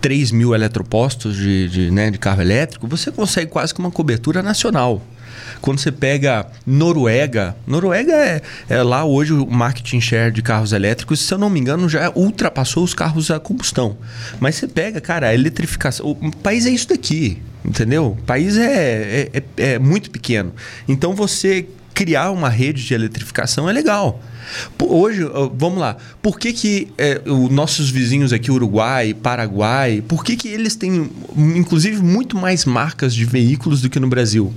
3 0.00 0.30
mil 0.32 0.54
eletropostos 0.54 1.36
de, 1.36 1.68
de, 1.68 1.90
né, 1.90 2.10
de 2.10 2.18
carro 2.18 2.40
elétrico, 2.40 2.86
você 2.86 3.10
consegue 3.10 3.50
quase 3.50 3.72
que 3.74 3.80
uma 3.80 3.90
cobertura 3.90 4.42
nacional. 4.42 5.02
Quando 5.60 5.78
você 5.78 5.92
pega 5.92 6.46
Noruega, 6.66 7.54
Noruega 7.66 8.12
é, 8.12 8.40
é 8.68 8.82
lá 8.82 9.04
hoje 9.04 9.32
o 9.32 9.46
marketing 9.46 10.00
share 10.00 10.32
de 10.32 10.42
carros 10.42 10.72
elétricos, 10.72 11.20
se 11.20 11.32
eu 11.32 11.38
não 11.38 11.50
me 11.50 11.60
engano, 11.60 11.88
já 11.88 12.10
ultrapassou 12.14 12.82
os 12.82 12.94
carros 12.94 13.30
a 13.30 13.38
combustão. 13.38 13.96
Mas 14.38 14.54
você 14.56 14.66
pega, 14.66 15.00
cara, 15.00 15.28
a 15.28 15.34
eletrificação. 15.34 16.10
O 16.10 16.34
país 16.36 16.66
é 16.66 16.70
isso 16.70 16.88
daqui, 16.88 17.42
entendeu? 17.64 18.16
O 18.18 18.22
país 18.22 18.56
é, 18.56 19.28
é, 19.34 19.42
é- 19.58 19.72
é 19.74 19.78
muito 19.78 20.10
pequeno. 20.10 20.52
Então 20.88 21.14
você 21.14 21.66
criar 21.94 22.30
uma 22.30 22.48
rede 22.48 22.84
de 22.84 22.94
eletrificação 22.94 23.68
é 23.68 23.72
legal. 23.72 24.22
Hoje, 24.82 25.22
vamos 25.54 25.78
lá, 25.78 25.96
por 26.20 26.38
que, 26.38 26.52
que 26.52 26.88
é, 26.98 27.20
os 27.24 27.50
nossos 27.50 27.90
vizinhos 27.90 28.32
aqui, 28.32 28.50
Uruguai, 28.50 29.14
Paraguai, 29.14 30.02
por 30.06 30.24
que, 30.24 30.36
que 30.36 30.48
eles 30.48 30.74
têm, 30.74 31.10
inclusive, 31.36 32.02
muito 32.02 32.36
mais 32.36 32.64
marcas 32.64 33.14
de 33.14 33.24
veículos 33.24 33.80
do 33.80 33.88
que 33.88 34.00
no 34.00 34.08
Brasil? 34.08 34.52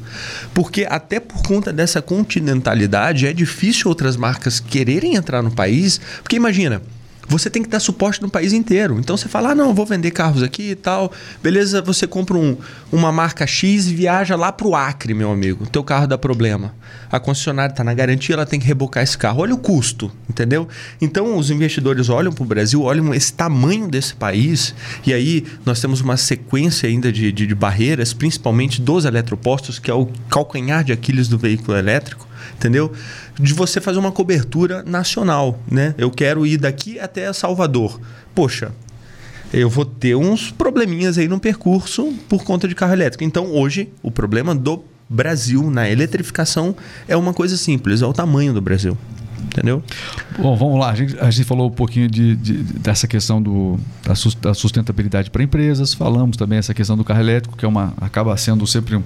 Porque 0.53 0.87
até 0.89 1.19
por 1.19 1.43
conta 1.43 1.71
dessa 1.71 2.01
continentalidade, 2.01 3.27
é 3.27 3.33
difícil 3.33 3.89
outras 3.89 4.15
marcas 4.15 4.59
quererem 4.59 5.15
entrar 5.15 5.43
no 5.43 5.51
país, 5.51 5.99
porque 6.23 6.35
imagina, 6.35 6.81
você 7.27 7.49
tem 7.49 7.63
que 7.63 7.69
dar 7.69 7.79
suporte 7.79 8.21
no 8.21 8.29
país 8.29 8.53
inteiro. 8.53 8.97
Então 8.99 9.15
você 9.15 9.27
fala, 9.27 9.51
ah, 9.51 9.55
não, 9.55 9.73
vou 9.73 9.85
vender 9.85 10.11
carros 10.11 10.43
aqui 10.43 10.71
e 10.71 10.75
tal. 10.75 11.11
Beleza, 11.41 11.81
você 11.81 12.05
compra 12.05 12.37
um, 12.37 12.57
uma 12.91 13.11
marca 13.11 13.47
X 13.47 13.87
e 13.87 13.95
viaja 13.95 14.35
lá 14.35 14.51
para 14.51 14.67
o 14.67 14.75
Acre, 14.75 15.13
meu 15.13 15.31
amigo. 15.31 15.65
Teu 15.67 15.83
carro 15.83 16.07
dá 16.07 16.17
problema. 16.17 16.73
A 17.11 17.19
concessionária 17.19 17.71
está 17.71 17.83
na 17.83 17.93
garantia, 17.93 18.35
ela 18.35 18.45
tem 18.45 18.59
que 18.59 18.65
rebocar 18.65 19.03
esse 19.03 19.17
carro. 19.17 19.41
Olha 19.41 19.53
o 19.53 19.57
custo, 19.57 20.11
entendeu? 20.29 20.67
Então 20.99 21.37
os 21.37 21.49
investidores 21.49 22.09
olham 22.09 22.31
para 22.31 22.43
o 22.43 22.47
Brasil, 22.47 22.81
olham 22.81 23.13
esse 23.13 23.33
tamanho 23.33 23.87
desse 23.87 24.15
país, 24.15 24.73
e 25.05 25.13
aí 25.13 25.45
nós 25.65 25.79
temos 25.79 26.01
uma 26.01 26.17
sequência 26.17 26.89
ainda 26.89 27.11
de, 27.11 27.31
de, 27.31 27.47
de 27.47 27.55
barreiras, 27.55 28.13
principalmente 28.13 28.81
dos 28.81 29.05
eletropostos, 29.05 29.79
que 29.79 29.91
é 29.91 29.93
o 29.93 30.07
calcanhar 30.29 30.83
de 30.83 30.91
Aquiles 30.91 31.27
do 31.27 31.37
veículo 31.37 31.77
elétrico 31.77 32.27
entendeu? 32.55 32.91
De 33.39 33.53
você 33.53 33.81
fazer 33.81 33.99
uma 33.99 34.11
cobertura 34.11 34.83
nacional, 34.83 35.59
né? 35.69 35.93
Eu 35.97 36.11
quero 36.11 36.45
ir 36.45 36.57
daqui 36.57 36.99
até 36.99 37.31
Salvador. 37.33 37.99
Poxa, 38.33 38.71
eu 39.53 39.69
vou 39.69 39.85
ter 39.85 40.15
uns 40.15 40.51
probleminhas 40.51 41.17
aí 41.17 41.27
no 41.27 41.39
percurso 41.39 42.13
por 42.27 42.43
conta 42.43 42.67
de 42.67 42.75
carro 42.75 42.93
elétrico. 42.93 43.23
Então, 43.23 43.51
hoje, 43.51 43.89
o 44.01 44.09
problema 44.09 44.55
do 44.55 44.83
Brasil 45.09 45.69
na 45.69 45.89
eletrificação 45.89 46.75
é 47.07 47.15
uma 47.15 47.33
coisa 47.33 47.55
simples, 47.55 48.01
é 48.01 48.05
o 48.05 48.13
tamanho 48.13 48.53
do 48.53 48.61
Brasil 48.61 48.97
entendeu? 49.53 49.83
Bom, 50.37 50.55
vamos 50.55 50.79
lá. 50.79 50.89
A 50.89 50.95
gente, 50.95 51.17
a 51.19 51.29
gente 51.29 51.45
falou 51.45 51.67
um 51.67 51.71
pouquinho 51.71 52.09
de, 52.09 52.35
de 52.35 52.53
dessa 52.57 53.07
questão 53.07 53.41
do, 53.41 53.79
da 54.41 54.53
sustentabilidade 54.53 55.29
para 55.29 55.43
empresas, 55.43 55.93
falamos 55.93 56.35
também 56.35 56.57
essa 56.57 56.73
questão 56.73 56.97
do 56.97 57.03
carro 57.03 57.19
elétrico, 57.19 57.55
que 57.55 57.63
é 57.63 57.67
uma, 57.67 57.93
acaba 58.01 58.35
sendo 58.35 58.65
sempre 58.65 58.99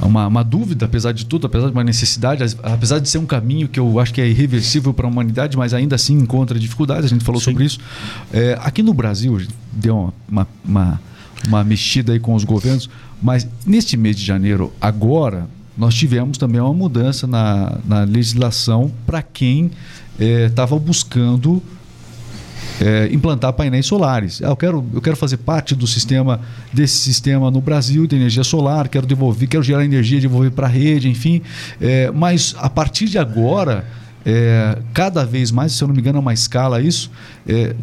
uma, 0.00 0.26
uma 0.26 0.44
dúvida, 0.44 0.84
apesar 0.84 1.12
de 1.12 1.24
tudo, 1.24 1.46
apesar 1.46 1.66
de 1.68 1.72
uma 1.72 1.84
necessidade, 1.84 2.56
apesar 2.62 2.98
de 2.98 3.08
ser 3.08 3.18
um 3.18 3.26
caminho 3.26 3.66
que 3.68 3.80
eu 3.80 3.98
acho 3.98 4.12
que 4.12 4.20
é 4.20 4.28
irreversível 4.28 4.92
para 4.92 5.06
a 5.06 5.10
humanidade, 5.10 5.56
mas 5.56 5.72
ainda 5.72 5.96
assim 5.96 6.14
encontra 6.14 6.58
dificuldades, 6.58 7.06
a 7.06 7.08
gente 7.08 7.24
falou 7.24 7.40
Sim. 7.40 7.46
sobre 7.46 7.64
isso. 7.64 7.78
É, 8.32 8.58
aqui 8.60 8.82
no 8.82 8.92
Brasil, 8.92 9.40
deu 9.72 10.12
uma, 10.28 10.46
uma, 10.64 11.00
uma 11.46 11.64
mexida 11.64 12.12
aí 12.12 12.20
com 12.20 12.34
os 12.34 12.44
governos, 12.44 12.90
mas 13.22 13.48
neste 13.64 13.96
mês 13.96 14.16
de 14.16 14.24
janeiro, 14.24 14.72
agora, 14.80 15.48
nós 15.76 15.94
tivemos 15.94 16.38
também 16.38 16.60
uma 16.60 16.72
mudança 16.72 17.26
na, 17.26 17.78
na 17.84 18.04
legislação 18.04 18.90
para 19.04 19.22
quem 19.22 19.70
estava 20.18 20.76
é, 20.76 20.78
buscando 20.78 21.62
é, 22.80 23.08
implantar 23.12 23.52
painéis 23.52 23.86
solares. 23.86 24.40
Ah, 24.42 24.48
eu, 24.48 24.56
quero, 24.56 24.84
eu 24.92 25.00
quero 25.00 25.16
fazer 25.16 25.38
parte 25.38 25.74
do 25.74 25.86
sistema 25.86 26.40
desse 26.72 26.96
sistema 26.96 27.50
no 27.50 27.60
Brasil 27.60 28.06
de 28.06 28.16
energia 28.16 28.44
solar, 28.44 28.88
quero 28.88 29.06
devolver, 29.06 29.48
quero 29.48 29.62
gerar 29.62 29.84
energia, 29.84 30.20
devolver 30.20 30.50
para 30.50 30.66
a 30.66 30.70
rede, 30.70 31.08
enfim. 31.08 31.42
É, 31.80 32.10
mas 32.10 32.54
a 32.58 32.70
partir 32.70 33.06
de 33.06 33.18
agora, 33.18 33.84
é, 34.24 34.78
cada 34.94 35.24
vez 35.24 35.50
mais, 35.50 35.72
se 35.72 35.82
eu 35.82 35.88
não 35.88 35.94
me 35.94 36.00
engano, 36.00 36.18
é 36.18 36.20
uma 36.20 36.34
escala 36.34 36.80
isso, 36.80 37.10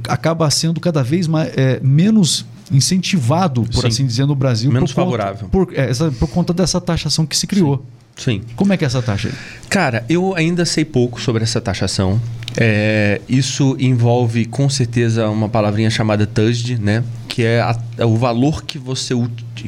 acaba 0.08 0.50
sendo 0.50 0.80
cada 0.80 1.04
vez 1.04 1.28
mais, 1.28 1.52
menos 1.82 2.46
incentivado, 2.74 3.63
por 3.63 3.82
Sim. 3.82 3.88
assim 3.88 4.05
dizer, 4.05 4.26
no 4.26 4.36
Brasil. 4.36 4.71
Menos 4.71 4.91
por 4.91 5.03
favorável. 5.03 5.47
Conta, 5.49 5.51
por, 5.51 5.74
é, 5.74 5.89
essa, 5.89 6.11
por 6.11 6.28
conta 6.30 6.53
dessa 6.53 6.82
taxação 6.82 7.26
que 7.26 7.38
se 7.38 7.47
criou. 7.47 7.86
Sim. 8.17 8.41
Como 8.55 8.71
é 8.74 8.78
que 8.78 8.84
é 8.84 8.88
essa 8.88 9.01
taxa 9.01 9.30
aí? 9.30 9.34
Cara, 9.69 10.05
eu 10.07 10.36
ainda 10.36 10.65
sei 10.65 10.86
pouco 10.86 11.21
sobre 11.21 11.43
essa 11.43 11.59
taxação. 11.59 12.21
É, 12.55 13.19
isso 13.28 13.76
envolve 13.80 14.45
com 14.45 14.69
certeza 14.69 15.28
uma 15.30 15.49
palavrinha 15.49 15.89
chamada 15.89 16.28
TUSD, 16.28 16.78
né? 16.78 17.03
Que 17.28 17.43
é, 17.43 17.61
a, 17.61 17.76
é 17.97 18.05
o 18.05 18.15
valor 18.15 18.63
que 18.63 18.78
você, 18.78 19.15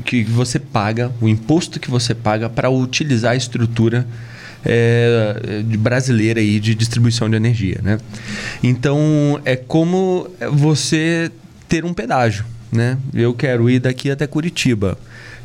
que 0.05 0.23
você 0.23 0.59
paga, 0.59 1.11
o 1.19 1.27
imposto 1.27 1.79
que 1.79 1.89
você 1.89 2.13
paga 2.13 2.47
para 2.47 2.69
utilizar 2.69 3.31
a 3.31 3.35
estrutura 3.35 4.07
é, 4.63 5.63
brasileira 5.79 6.39
aí 6.39 6.59
de 6.59 6.75
distribuição 6.75 7.29
de 7.29 7.35
energia, 7.35 7.79
né? 7.81 7.97
Então 8.61 9.39
é 9.43 9.55
como 9.55 10.27
você 10.51 11.31
ter 11.67 11.83
um 11.83 11.93
pedágio 11.93 12.45
né? 12.71 12.97
Eu 13.13 13.33
quero 13.33 13.69
ir 13.69 13.79
daqui 13.79 14.09
até 14.11 14.27
Curitiba. 14.27 14.97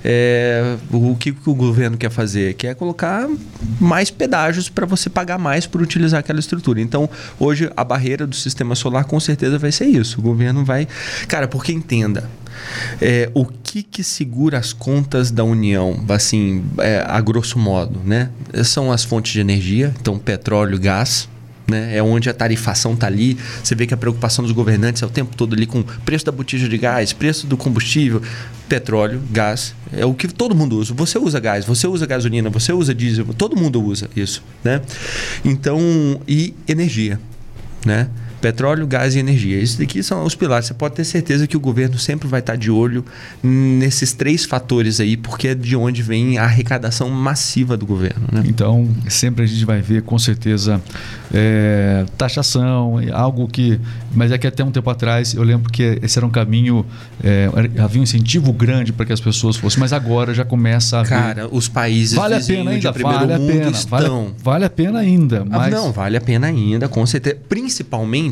É, 0.03 0.77
o 0.91 1.15
que, 1.15 1.35
o 1.45 1.55
governo 1.55 1.97
quer 1.97 2.11
fazer? 2.11 2.55
Quer 2.55 2.75
colocar 2.75 3.29
mais 3.79 4.11
pedágios 4.11 4.69
para 4.69 4.87
você 4.87 5.11
pagar 5.11 5.39
mais 5.39 5.67
por 5.67 5.83
utilizar 5.83 6.21
aquela 6.21 6.41
estrutura. 6.41 6.81
Então, 6.81 7.09
hoje, 7.39 7.71
a 7.77 7.85
barreira 7.85 8.27
do 8.27 8.35
sistema 8.35 8.75
solar 8.75 9.05
com 9.05 9.21
certeza 9.21 9.59
vai 9.59 9.71
ser 9.71 9.87
isso. 9.87 10.19
O 10.19 10.23
governo 10.23 10.65
vai. 10.65 10.89
Cara, 11.29 11.47
porque 11.47 11.73
entenda. 11.73 12.29
É, 13.01 13.31
o 13.35 13.45
que, 13.45 13.83
que 13.83 14.03
segura 14.03 14.59
as 14.59 14.73
contas 14.73 15.31
da 15.31 15.45
União, 15.45 16.03
assim, 16.09 16.65
é, 16.79 17.05
a 17.07 17.21
grosso 17.21 17.59
modo, 17.59 18.01
né? 18.05 18.31
São 18.65 18.91
as 18.91 19.05
fontes 19.05 19.33
de 19.33 19.41
energia, 19.41 19.95
então 20.01 20.19
petróleo, 20.19 20.79
gás, 20.79 21.29
né? 21.71 21.97
É 21.97 22.03
onde 22.03 22.29
a 22.29 22.35
tarifação 22.35 22.95
está 22.95 23.07
ali. 23.07 23.39
Você 23.63 23.75
vê 23.75 23.87
que 23.87 23.95
a 23.95 23.97
preocupação 23.97 24.45
dos 24.45 24.53
governantes 24.53 25.03
é 25.03 25.07
o 25.07 25.09
tempo 25.09 25.35
todo 25.37 25.55
ali 25.55 25.67
com 25.67 25.83
preço 26.05 26.27
da 26.27 26.33
botija 26.33 26.69
de 26.69 26.77
gás, 26.77 27.13
preço 27.13 27.47
do 27.47 27.57
combustível, 27.57 28.21
petróleo, 28.69 29.23
gás. 29.31 29.75
É 29.93 30.05
o 30.05 30.13
que 30.13 30.29
todo 30.29 30.55
mundo 30.55 30.77
usa. 30.77 30.93
Você 30.95 31.19
usa 31.19 31.41
gás, 31.41 31.65
você 31.65 31.87
usa 31.87 32.07
gasolina, 32.07 32.51
você 32.51 32.73
usa 32.73 32.95
diesel, 32.95 33.27
todo 33.37 33.57
mundo 33.57 33.83
usa 33.83 34.11
isso, 34.15 34.43
né? 34.63 34.81
Então, 35.45 36.21
e 36.29 36.55
energia, 36.69 37.19
né? 37.87 38.09
Petróleo, 38.41 38.87
gás 38.87 39.15
e 39.15 39.19
energia. 39.19 39.61
Esses 39.61 39.77
daqui 39.77 40.03
são 40.03 40.25
os 40.25 40.35
pilares. 40.35 40.67
Você 40.67 40.75
pode 40.75 40.95
ter 40.95 41.05
certeza 41.05 41.47
que 41.47 41.57
o 41.57 41.61
governo 41.61 41.99
sempre 41.99 42.27
vai 42.29 42.41
estar 42.41 42.57
de 42.57 42.71
olho 42.71 43.05
nesses 43.43 44.13
três 44.13 44.45
fatores 44.45 45.01
aí, 45.01 45.17
porque 45.17 45.49
é 45.49 45.55
de 45.55 45.77
onde 45.77 46.03
vem 46.03 46.39
a 46.39 46.45
arrecadação 46.45 47.09
massiva 47.11 47.77
do 47.77 47.87
governo. 47.87 48.27
Né? 48.33 48.43
Então, 48.47 48.89
sempre 49.09 49.45
a 49.45 49.47
gente 49.47 49.65
vai 49.65 49.81
ver, 49.81 50.03
com 50.03 50.19
certeza, 50.19 50.81
é, 51.33 52.05
taxação, 52.17 52.97
algo 53.13 53.47
que. 53.47 53.79
Mas 54.15 54.33
é 54.33 54.39
que 54.39 54.47
até 54.47 54.65
um 54.65 54.71
tempo 54.71 54.89
atrás 54.91 55.35
eu 55.35 55.43
lembro 55.43 55.71
que 55.71 55.99
esse 56.03 56.19
era 56.19 56.27
um 56.27 56.31
caminho. 56.31 56.85
É, 57.23 57.49
havia 57.79 58.01
um 58.01 58.05
incentivo 58.05 58.53
grande 58.53 58.93
para 58.93 59.05
que 59.05 59.13
as 59.13 59.21
pessoas 59.21 59.57
fossem, 59.57 59.79
mas 59.79 59.93
agora 59.93 60.33
já 60.33 60.45
começa 60.45 61.01
a. 61.01 61.05
Cara, 61.05 61.49
os 61.51 61.69
países 61.69 62.15
vale 62.15 62.35
a 62.35 62.41
pena 62.41 62.71
ainda, 62.71 62.93
vale 62.93 63.33
a 63.35 63.39
pena, 63.39 63.71
estão... 63.71 63.89
vale, 63.89 64.35
vale, 64.43 64.65
a 64.65 64.71
pena 64.71 64.99
ainda. 64.99 65.43
Ah, 65.51 65.59
mas... 65.59 65.73
Não, 65.73 65.93
vale 65.93 66.17
a 66.17 66.21
pena 66.21 66.47
ainda, 66.47 66.89
com 66.89 67.05
certeza. 67.05 67.37
Principalmente 67.49 68.30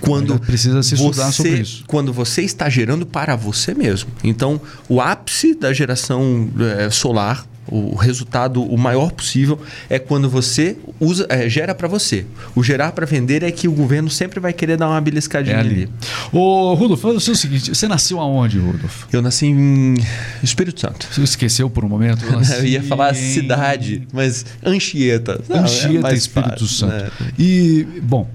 quando. 0.00 0.34
Ainda 0.34 0.46
precisa 0.46 0.82
se 0.82 0.94
estudar 0.94 1.26
você, 1.26 1.32
sobre 1.32 1.60
isso. 1.60 1.84
Quando 1.86 2.12
você 2.12 2.42
está 2.42 2.68
gerando 2.68 3.06
para 3.06 3.36
você 3.36 3.74
mesmo. 3.74 4.10
Então, 4.22 4.60
o 4.88 5.00
ápice 5.00 5.54
da 5.54 5.72
geração 5.72 6.48
é, 6.78 6.90
solar 6.90 7.46
o 7.70 7.94
resultado 7.94 8.62
o 8.62 8.76
maior 8.76 9.12
possível 9.12 9.60
é 9.88 9.98
quando 9.98 10.28
você 10.28 10.76
usa, 10.98 11.26
é, 11.28 11.48
gera 11.48 11.74
para 11.74 11.86
você. 11.86 12.24
O 12.54 12.62
gerar 12.62 12.92
para 12.92 13.06
vender 13.06 13.42
é 13.42 13.50
que 13.50 13.68
o 13.68 13.72
governo 13.72 14.10
sempre 14.10 14.40
vai 14.40 14.52
querer 14.52 14.76
dar 14.76 14.88
uma 14.88 15.00
beliscadinha 15.00 15.56
é 15.56 15.60
ali. 15.60 15.82
ali. 15.82 15.90
Ô, 16.32 16.74
Rudolf, 16.74 17.00
faz 17.00 17.28
o 17.28 17.34
seguinte: 17.34 17.74
você 17.74 17.86
nasceu 17.86 18.18
aonde, 18.20 18.58
Rudolf? 18.58 19.04
Eu 19.12 19.22
nasci 19.22 19.46
em 19.46 19.94
Espírito 20.42 20.80
Santo. 20.80 21.06
Você 21.10 21.22
esqueceu 21.22 21.68
por 21.68 21.84
um 21.84 21.88
momento? 21.88 22.24
Eu, 22.24 22.40
eu 22.58 22.64
ia 22.64 22.82
falar 22.82 23.14
cidade, 23.14 24.06
mas 24.12 24.46
Anchieta. 24.64 25.40
Anchieta, 25.50 26.10
é 26.10 26.14
Espírito 26.14 26.50
fácil, 26.50 26.66
Santo. 26.66 26.92
Né? 26.94 27.10
E, 27.38 27.86
bom, 28.02 28.28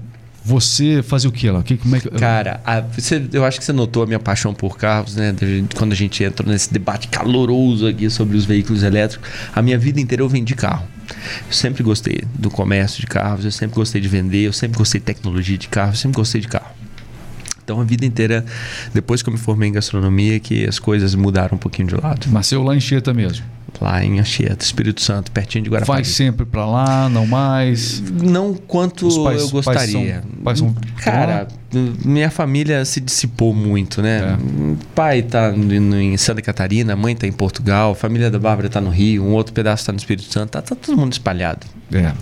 você 0.44 1.02
fazia 1.02 1.30
o 1.30 1.32
que 1.32 1.48
lá? 1.48 1.62
Que, 1.62 1.78
como 1.78 1.96
é 1.96 2.00
que... 2.00 2.10
Cara, 2.10 2.60
a, 2.66 2.80
você, 2.80 3.26
eu 3.32 3.46
acho 3.46 3.58
que 3.58 3.64
você 3.64 3.72
notou 3.72 4.02
a 4.02 4.06
minha 4.06 4.18
paixão 4.18 4.52
por 4.52 4.76
carros, 4.76 5.16
né? 5.16 5.34
Quando 5.74 5.92
a 5.92 5.94
gente 5.94 6.22
entra 6.22 6.46
nesse 6.46 6.70
debate 6.70 7.08
caloroso 7.08 7.86
aqui 7.86 8.10
sobre 8.10 8.36
os 8.36 8.44
veículos 8.44 8.82
elétricos. 8.82 9.26
A 9.54 9.62
minha 9.62 9.78
vida 9.78 9.98
inteira 9.98 10.22
eu 10.22 10.28
vendi 10.28 10.54
carro. 10.54 10.86
Eu 11.46 11.52
sempre 11.52 11.82
gostei 11.82 12.24
do 12.34 12.50
comércio 12.50 13.00
de 13.00 13.06
carros, 13.06 13.44
eu 13.46 13.50
sempre 13.50 13.76
gostei 13.76 14.02
de 14.02 14.08
vender, 14.08 14.46
eu 14.46 14.52
sempre 14.52 14.76
gostei 14.76 15.00
de 15.00 15.06
tecnologia 15.06 15.56
de 15.56 15.68
carro, 15.68 15.92
eu 15.92 15.96
sempre 15.96 16.16
gostei 16.16 16.42
de 16.42 16.48
carro. 16.48 16.74
Então 17.64 17.80
a 17.80 17.84
vida 17.84 18.04
inteira, 18.04 18.44
depois 18.92 19.22
que 19.22 19.30
eu 19.30 19.32
me 19.32 19.38
formei 19.38 19.70
em 19.70 19.72
gastronomia, 19.72 20.38
que 20.38 20.66
as 20.66 20.78
coisas 20.78 21.14
mudaram 21.14 21.56
um 21.56 21.58
pouquinho 21.58 21.88
de 21.88 21.94
lado. 21.94 22.30
Nasceu 22.30 22.62
lá 22.62 22.76
em 22.76 22.80
Chieta 22.80 23.14
mesmo? 23.14 23.46
Lá 23.80 24.04
em 24.04 24.20
Anchieta, 24.20 24.64
Espírito 24.64 25.00
Santo, 25.00 25.30
pertinho 25.32 25.64
de 25.64 25.70
Guarapari. 25.70 26.02
Vai 26.02 26.04
sempre 26.04 26.46
para 26.46 26.64
lá, 26.64 27.08
não 27.08 27.26
mais? 27.26 28.00
Não 28.00 28.54
quanto 28.54 29.08
pais, 29.24 29.42
eu 29.42 29.50
gostaria. 29.50 30.22
São... 30.22 30.42
pais 30.42 30.58
são. 30.58 30.74
Cara, 30.96 31.48
minha 32.04 32.30
família 32.30 32.84
se 32.84 33.00
dissipou 33.00 33.54
muito, 33.54 34.02
né? 34.02 34.36
É. 34.38 34.76
Pai 34.94 35.22
tá 35.22 35.52
em 35.54 36.16
Santa 36.16 36.42
Catarina, 36.42 36.96
mãe 36.96 37.14
tá 37.14 37.26
em 37.26 37.32
Portugal, 37.32 37.92
a 37.92 37.94
família 37.94 38.30
da 38.30 38.38
Bárbara 38.38 38.68
tá 38.68 38.80
no 38.80 38.90
Rio, 38.90 39.24
um 39.24 39.32
outro 39.32 39.52
pedaço 39.52 39.86
tá 39.86 39.92
no 39.92 39.98
Espírito 39.98 40.32
Santo, 40.32 40.50
tá, 40.50 40.62
tá 40.62 40.74
todo 40.74 40.96
mundo 40.96 41.12
espalhado. 41.12 41.66
É. 41.92 42.12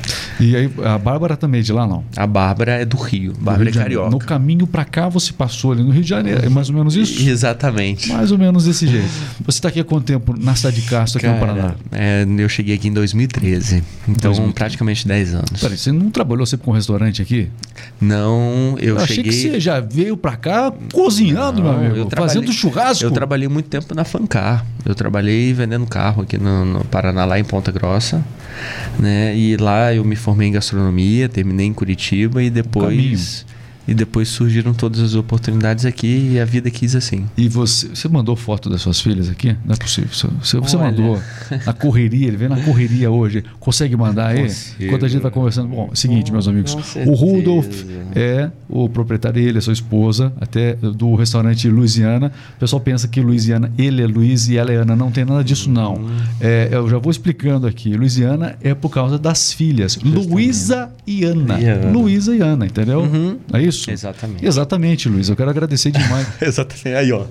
E 0.40 0.56
aí, 0.56 0.70
a 0.84 0.98
Bárbara 0.98 1.36
também 1.36 1.60
é 1.60 1.62
de 1.62 1.72
lá, 1.72 1.86
não? 1.86 2.04
A 2.16 2.26
Bárbara 2.26 2.72
é 2.72 2.84
do 2.84 2.96
Rio. 2.96 3.32
Bárbara 3.38 3.70
Rio 3.70 3.78
é 3.78 3.82
carioca. 3.82 4.10
No 4.10 4.18
caminho 4.18 4.66
para 4.66 4.84
cá, 4.84 5.08
você 5.08 5.32
passou 5.32 5.72
ali 5.72 5.82
no 5.82 5.90
Rio 5.90 6.02
de 6.02 6.08
Janeiro. 6.08 6.44
É 6.44 6.48
mais 6.48 6.68
ou 6.68 6.74
menos 6.74 6.94
isso? 6.96 7.26
Exatamente. 7.26 8.12
Mais 8.12 8.32
ou 8.32 8.38
menos 8.38 8.64
desse 8.64 8.86
jeito. 8.86 9.08
Você 9.44 9.58
está 9.58 9.68
aqui 9.68 9.80
há 9.80 9.84
quanto 9.84 10.04
tempo 10.04 10.34
na 10.38 10.54
cidade 10.54 10.80
de 10.80 10.88
Castro, 10.88 11.18
aqui 11.18 11.26
Cara, 11.26 11.38
no 11.38 11.46
Paraná? 11.46 11.74
É, 11.92 12.26
eu 12.38 12.48
cheguei 12.48 12.74
aqui 12.74 12.88
em 12.88 12.92
2013. 12.92 13.82
Então, 14.02 14.32
2013. 14.32 14.54
praticamente 14.54 15.08
10 15.08 15.34
anos. 15.34 15.60
Peraí, 15.60 15.78
você 15.78 15.92
não 15.92 16.10
trabalhou 16.10 16.44
sempre 16.44 16.64
com 16.64 16.72
um 16.72 16.74
restaurante 16.74 17.22
aqui? 17.22 17.48
Não, 18.00 18.76
eu, 18.80 18.98
eu 18.98 19.06
cheguei... 19.06 19.32
você 19.42 19.60
já 19.60 19.80
veio 19.80 20.16
para 20.16 20.36
cá 20.36 20.72
cozinhando, 20.92 21.62
não, 21.62 21.78
meu 21.78 21.90
amigo. 21.90 22.10
Fazendo 22.16 22.52
churrasco. 22.52 23.04
Eu 23.04 23.10
trabalhei 23.10 23.48
muito 23.48 23.68
tempo 23.68 23.94
na 23.94 24.04
Fancar. 24.04 24.64
Eu 24.84 24.94
trabalhei 24.94 25.52
vendendo 25.52 25.86
carro 25.86 26.22
aqui 26.22 26.38
no, 26.38 26.64
no 26.64 26.84
Paraná, 26.84 27.24
lá 27.24 27.38
em 27.38 27.44
Ponta 27.44 27.70
Grossa. 27.70 28.24
Né? 28.98 29.36
E 29.36 29.56
lá 29.56 29.94
eu 29.94 30.04
me 30.04 30.16
formei 30.16 30.48
em 30.48 30.52
gastronomia, 30.52 31.28
terminei 31.28 31.66
em 31.66 31.72
Curitiba 31.72 32.42
e 32.42 32.50
depois 32.50 33.44
e 33.86 33.94
depois 33.94 34.28
surgiram 34.28 34.72
todas 34.72 35.00
as 35.00 35.14
oportunidades 35.14 35.84
aqui 35.84 36.32
e 36.32 36.40
a 36.40 36.44
vida 36.44 36.70
quis 36.70 36.94
assim. 36.94 37.26
E 37.36 37.48
você, 37.48 37.88
você 37.88 38.08
mandou 38.08 38.36
foto 38.36 38.70
das 38.70 38.82
suas 38.82 39.00
filhas 39.00 39.28
aqui? 39.28 39.56
Não 39.64 39.74
é 39.74 39.76
possível. 39.76 40.10
Você, 40.42 40.58
você 40.58 40.76
mandou 40.76 41.20
na 41.66 41.72
correria, 41.72 42.28
ele 42.28 42.36
vem 42.36 42.48
na 42.48 42.60
correria 42.60 43.10
hoje. 43.10 43.44
Consegue 43.58 43.96
mandar 43.96 44.28
aí? 44.28 44.42
Consigo. 44.42 44.84
Enquanto 44.84 45.04
a 45.04 45.08
gente 45.08 45.22
vai 45.22 45.30
conversando. 45.30 45.68
Bom, 45.68 45.88
é 45.90 45.92
o 45.92 45.96
seguinte, 45.96 46.32
meus 46.32 46.46
amigos. 46.46 46.76
O 47.06 47.14
Rudolf 47.14 47.84
é 48.14 48.50
o 48.68 48.88
proprietário, 48.88 49.42
ele 49.42 49.58
é 49.58 49.60
sua 49.60 49.72
esposa, 49.72 50.32
até 50.40 50.74
do 50.74 51.14
restaurante 51.14 51.68
Louisiana. 51.68 52.32
O 52.56 52.60
pessoal 52.60 52.80
pensa 52.80 53.08
que 53.08 53.20
Louisiana, 53.20 53.72
ele 53.76 54.02
é 54.02 54.06
Luiz 54.06 54.48
e 54.48 54.56
ela 54.56 54.72
é 54.72 54.76
Ana. 54.76 54.94
Não 54.94 55.10
tem 55.10 55.24
nada 55.24 55.42
disso, 55.42 55.70
não. 55.70 55.94
Hum. 55.94 56.16
É, 56.40 56.68
eu 56.70 56.88
já 56.88 56.98
vou 56.98 57.10
explicando 57.10 57.66
aqui. 57.66 57.94
Louisiana 57.96 58.56
é 58.62 58.74
por 58.74 58.90
causa 58.90 59.18
das 59.18 59.52
filhas. 59.52 59.98
Luísa 60.02 60.90
e 61.04 61.24
Ana. 61.24 61.58
Luísa 61.92 62.34
e 62.34 62.40
Ana, 62.40 62.66
entendeu? 62.66 63.00
Uhum. 63.00 63.38
É 63.52 63.60
isso? 63.60 63.90
Exatamente. 63.90 64.46
Exatamente, 64.46 65.08
Luiz. 65.08 65.28
Eu 65.28 65.34
quero 65.34 65.50
agradecer 65.50 65.90
demais. 65.90 66.28
Exatamente. 66.40 66.88
Aí, 66.88 67.10
ó. 67.10 67.24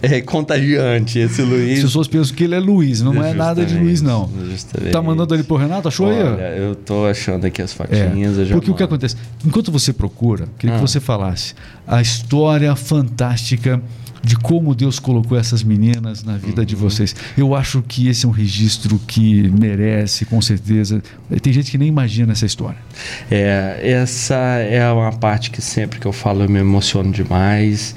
É 0.00 0.20
contagiante 0.20 1.18
esse 1.18 1.42
Luiz. 1.42 1.78
As 1.78 1.84
pessoas 1.86 2.06
pensam 2.06 2.36
que 2.36 2.44
ele 2.44 2.54
é 2.54 2.60
Luiz, 2.60 3.02
não 3.02 3.12
Justamente. 3.12 3.34
é 3.34 3.38
nada 3.38 3.66
de 3.66 3.76
Luiz, 3.76 4.00
não. 4.00 4.30
Justamente. 4.48 4.92
Tá 4.92 5.02
mandando 5.02 5.34
ele 5.34 5.42
pro 5.42 5.56
Renato? 5.56 5.88
Achou 5.88 6.06
Olha, 6.06 6.36
aí? 6.36 6.58
eu 6.60 6.76
tô 6.76 7.04
achando 7.04 7.44
aqui 7.46 7.60
as 7.60 7.72
fotinhas. 7.72 8.38
É, 8.38 8.44
porque 8.44 8.54
mando. 8.54 8.72
o 8.72 8.74
que 8.76 8.82
acontece? 8.82 9.16
Enquanto 9.44 9.72
você 9.72 9.92
procura, 9.92 10.46
queria 10.56 10.76
ah. 10.76 10.78
que 10.78 10.86
você 10.88 11.00
falasse 11.00 11.54
a 11.86 12.00
história 12.00 12.74
fantástica 12.76 13.82
de 14.22 14.36
como 14.36 14.74
Deus 14.74 14.98
colocou 14.98 15.38
essas 15.38 15.62
meninas 15.62 16.22
na 16.22 16.36
vida 16.36 16.60
uhum. 16.60 16.66
de 16.66 16.76
vocês. 16.76 17.14
Eu 17.36 17.54
acho 17.54 17.82
que 17.82 18.08
esse 18.08 18.26
é 18.26 18.28
um 18.28 18.32
registro 18.32 19.00
que 19.06 19.48
merece, 19.48 20.24
com 20.24 20.40
certeza. 20.40 21.02
Tem 21.42 21.52
gente 21.52 21.70
que 21.70 21.78
nem 21.78 21.88
imagina 21.88 22.32
essa 22.32 22.46
história. 22.46 22.78
É, 23.30 23.80
essa 23.82 24.34
é 24.34 24.90
uma 24.92 25.12
parte 25.12 25.50
que 25.50 25.62
sempre 25.62 25.98
que 25.98 26.06
eu 26.06 26.12
falo 26.12 26.42
eu 26.42 26.48
me 26.48 26.58
emociono 26.58 27.10
demais. 27.10 27.94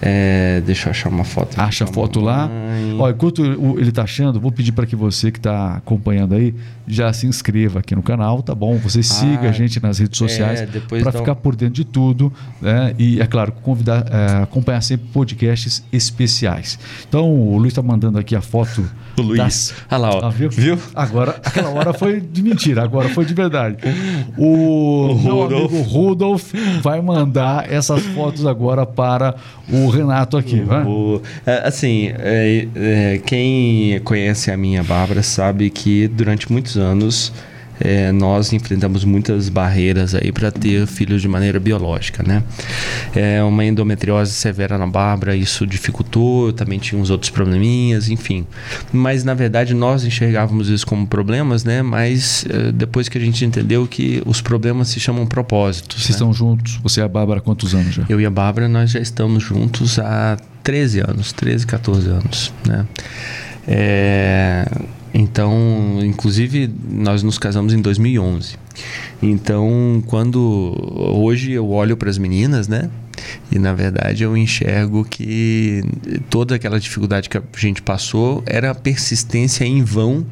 É, 0.00 0.62
deixa 0.64 0.88
eu 0.88 0.90
achar 0.90 1.08
uma 1.08 1.24
foto. 1.24 1.58
Acha 1.60 1.84
a 1.84 1.86
foto 1.86 2.20
lá. 2.20 2.50
Ó, 2.98 3.10
enquanto 3.10 3.44
ele 3.78 3.88
está 3.88 4.02
achando, 4.02 4.40
vou 4.40 4.52
pedir 4.52 4.72
para 4.72 4.86
que 4.86 4.96
você 4.96 5.30
que 5.30 5.38
está 5.38 5.76
acompanhando 5.76 6.34
aí 6.34 6.54
já 6.86 7.12
se 7.12 7.26
inscreva 7.26 7.80
aqui 7.80 7.94
no 7.94 8.02
canal, 8.02 8.42
tá 8.42 8.54
bom? 8.54 8.76
Você 8.78 9.02
siga 9.02 9.46
ah, 9.46 9.48
a 9.48 9.52
gente 9.52 9.82
nas 9.82 9.98
redes 9.98 10.16
sociais 10.16 10.60
é, 10.60 10.66
para 11.00 11.10
ficar 11.10 11.34
por 11.34 11.56
dentro 11.56 11.74
de 11.74 11.84
tudo. 11.84 12.32
Né? 12.60 12.94
E, 12.98 13.20
é 13.20 13.26
claro, 13.26 13.52
convidar, 13.52 14.06
é, 14.10 14.42
acompanhar 14.42 14.80
sempre 14.82 15.08
podcasts 15.12 15.82
especiais. 15.92 16.78
Então, 17.08 17.28
o 17.28 17.56
Luiz 17.58 17.72
está 17.72 17.82
mandando 17.82 18.18
aqui 18.18 18.36
a 18.36 18.40
foto. 18.40 18.88
O 19.18 19.22
Luiz. 19.22 19.38
Das... 19.38 19.74
Olha 19.90 19.98
lá, 19.98 20.10
ó. 20.14 20.26
Ah, 20.26 20.30
viu? 20.30 20.50
viu? 20.50 20.78
Agora, 20.94 21.40
aquela 21.44 21.70
hora 21.70 21.92
foi 21.92 22.20
de 22.20 22.42
mentira, 22.42 22.82
agora 22.82 23.08
foi 23.08 23.24
de 23.24 23.34
verdade. 23.34 23.78
O, 24.36 25.08
o 25.08 25.12
Rudolf. 25.12 25.72
amigo 25.72 25.82
Rudolf 25.82 26.52
vai 26.82 27.00
mandar 27.00 27.70
essas 27.70 28.02
fotos 28.06 28.46
agora 28.46 28.86
para 28.86 29.34
o 29.70 29.85
Renato 29.88 30.36
aqui. 30.36 30.62
O, 30.86 31.20
é, 31.44 31.66
assim, 31.66 32.12
é, 32.18 32.66
é, 32.74 33.20
quem 33.24 34.00
conhece 34.00 34.50
a 34.50 34.56
minha 34.56 34.82
Bárbara 34.82 35.22
sabe 35.22 35.70
que 35.70 36.08
durante 36.08 36.50
muitos 36.50 36.76
anos 36.76 37.32
é, 37.80 38.10
nós 38.12 38.52
enfrentamos 38.52 39.04
muitas 39.04 39.48
barreiras 39.48 40.14
aí 40.14 40.32
para 40.32 40.50
ter 40.50 40.86
filhos 40.86 41.20
de 41.22 41.28
maneira 41.28 41.60
biológica, 41.60 42.22
né? 42.22 42.42
É 43.14 43.42
uma 43.42 43.64
endometriose 43.64 44.32
severa 44.32 44.78
na 44.78 44.86
Bárbara, 44.86 45.36
isso 45.36 45.66
dificultou, 45.66 46.52
também 46.52 46.78
tinha 46.78 47.00
uns 47.00 47.10
outros 47.10 47.30
probleminhas, 47.30 48.08
enfim. 48.08 48.46
Mas 48.92 49.24
na 49.24 49.34
verdade 49.34 49.74
nós 49.74 50.04
enxergávamos 50.04 50.68
isso 50.68 50.86
como 50.86 51.06
problemas, 51.06 51.64
né? 51.64 51.82
Mas 51.82 52.46
é, 52.48 52.72
depois 52.72 53.08
que 53.08 53.18
a 53.18 53.20
gente 53.20 53.44
entendeu 53.44 53.86
que 53.86 54.22
os 54.24 54.40
problemas 54.40 54.88
se 54.88 55.00
chamam 55.00 55.26
propósitos. 55.26 56.02
Vocês 56.02 56.10
né? 56.10 56.14
estão 56.14 56.32
juntos? 56.32 56.80
Você 56.82 57.00
e 57.00 57.02
a 57.02 57.08
Bárbara 57.08 57.40
há 57.40 57.42
quantos 57.42 57.74
anos 57.74 57.94
já? 57.94 58.04
Eu 58.08 58.20
e 58.20 58.26
a 58.26 58.30
Bárbara 58.30 58.68
nós 58.68 58.90
já 58.90 59.00
estamos 59.00 59.42
juntos 59.42 59.98
há 59.98 60.38
13 60.62 61.00
anos, 61.00 61.32
13, 61.32 61.66
14 61.66 62.08
anos, 62.08 62.52
né? 62.66 62.86
É, 63.68 64.64
então, 65.18 65.98
inclusive, 66.02 66.70
nós 66.90 67.22
nos 67.22 67.38
casamos 67.38 67.72
em 67.72 67.80
2011. 67.80 68.56
Então, 69.22 70.02
quando 70.06 70.76
hoje 71.14 71.52
eu 71.52 71.70
olho 71.70 71.96
para 71.96 72.10
as 72.10 72.18
meninas, 72.18 72.68
né? 72.68 72.90
E 73.50 73.58
na 73.58 73.72
verdade 73.72 74.24
eu 74.24 74.36
enxergo 74.36 75.02
que 75.02 75.82
toda 76.28 76.54
aquela 76.54 76.78
dificuldade 76.78 77.30
que 77.30 77.38
a 77.38 77.42
gente 77.56 77.80
passou 77.80 78.42
era 78.44 78.74
persistência 78.74 79.64
em 79.64 79.82
vão 79.82 80.26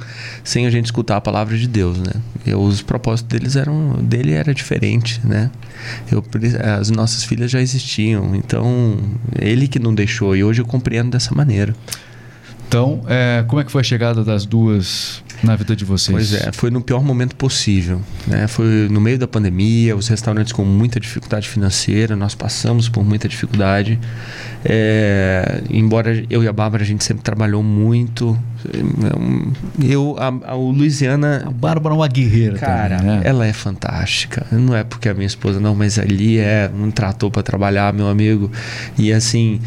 sem 0.45 0.66
a 0.66 0.70
gente 0.70 0.85
escutar 0.85 1.16
a 1.16 1.20
palavra 1.20 1.57
de 1.57 1.66
Deus, 1.66 1.97
né? 1.97 2.12
E 2.45 2.55
os 2.55 2.82
propósitos 2.82 3.39
deles 3.39 3.57
eram 3.57 3.95
dele 4.03 4.32
era 4.32 4.53
diferente, 4.53 5.18
né? 5.24 5.51
Eu, 6.12 6.22
as 6.78 6.91
nossas 6.91 7.24
filhas 7.24 7.51
já 7.51 7.61
existiam, 7.62 8.37
então 8.37 8.99
ele 9.41 9.66
que 9.66 9.78
não 9.78 9.95
deixou 9.95 10.37
e 10.37 10.45
hoje 10.45 10.61
eu 10.61 10.66
compreendo 10.66 11.11
dessa 11.11 11.35
maneira. 11.35 11.74
Então, 12.75 13.03
é, 13.07 13.45
como 13.47 13.61
é 13.61 13.64
que 13.64 13.70
foi 13.70 13.83
a 13.83 13.85
chegada 13.85 14.25
das 14.25 14.45
duas 14.45 15.22
na 15.45 15.55
vida 15.55 15.77
de 15.77 15.85
vocês? 15.85 16.31
Pois 16.31 16.35
é, 16.35 16.51
foi 16.51 16.72
no 16.72 16.81
pior 16.81 17.05
momento 17.05 17.37
possível. 17.37 18.03
Né? 18.27 18.49
Foi 18.49 18.89
no 18.91 19.01
meio 19.01 19.16
da 19.16 19.29
pandemia, 19.29 19.95
os 19.95 20.09
restaurantes 20.09 20.53
com 20.53 20.64
muita 20.64 20.99
dificuldade 20.99 21.49
financeira, 21.49 22.16
nós 22.16 22.35
passamos 22.35 22.89
por 22.89 23.05
muita 23.05 23.29
dificuldade. 23.29 23.97
É, 24.64 25.62
embora 25.70 26.25
eu 26.29 26.43
e 26.43 26.49
a 26.49 26.53
Bárbara 26.53 26.83
a 26.83 26.87
gente 26.87 27.05
sempre 27.05 27.22
trabalhou 27.22 27.62
muito. 27.62 28.37
Eu, 29.81 30.16
a, 30.18 30.51
a 30.51 30.57
o 30.57 30.72
Luiziana. 30.72 31.45
A 31.47 31.51
Bárbara 31.53 31.95
é 31.95 31.99
uma 31.99 32.09
guerreira, 32.09 32.59
cara. 32.59 32.97
Também, 32.97 33.18
né? 33.18 33.22
Ela 33.25 33.47
é 33.47 33.53
fantástica. 33.53 34.49
Não 34.51 34.75
é 34.75 34.83
porque 34.83 35.09
é 35.09 35.14
minha 35.14 35.29
esposa, 35.29 35.61
não, 35.61 35.77
mas 35.77 35.97
ali 35.97 36.39
é 36.39 36.68
um 36.77 36.91
trator 36.91 37.31
para 37.31 37.45
trabalhar, 37.45 37.93
meu 37.93 38.09
amigo. 38.09 38.51
E 38.99 39.12
assim, 39.12 39.61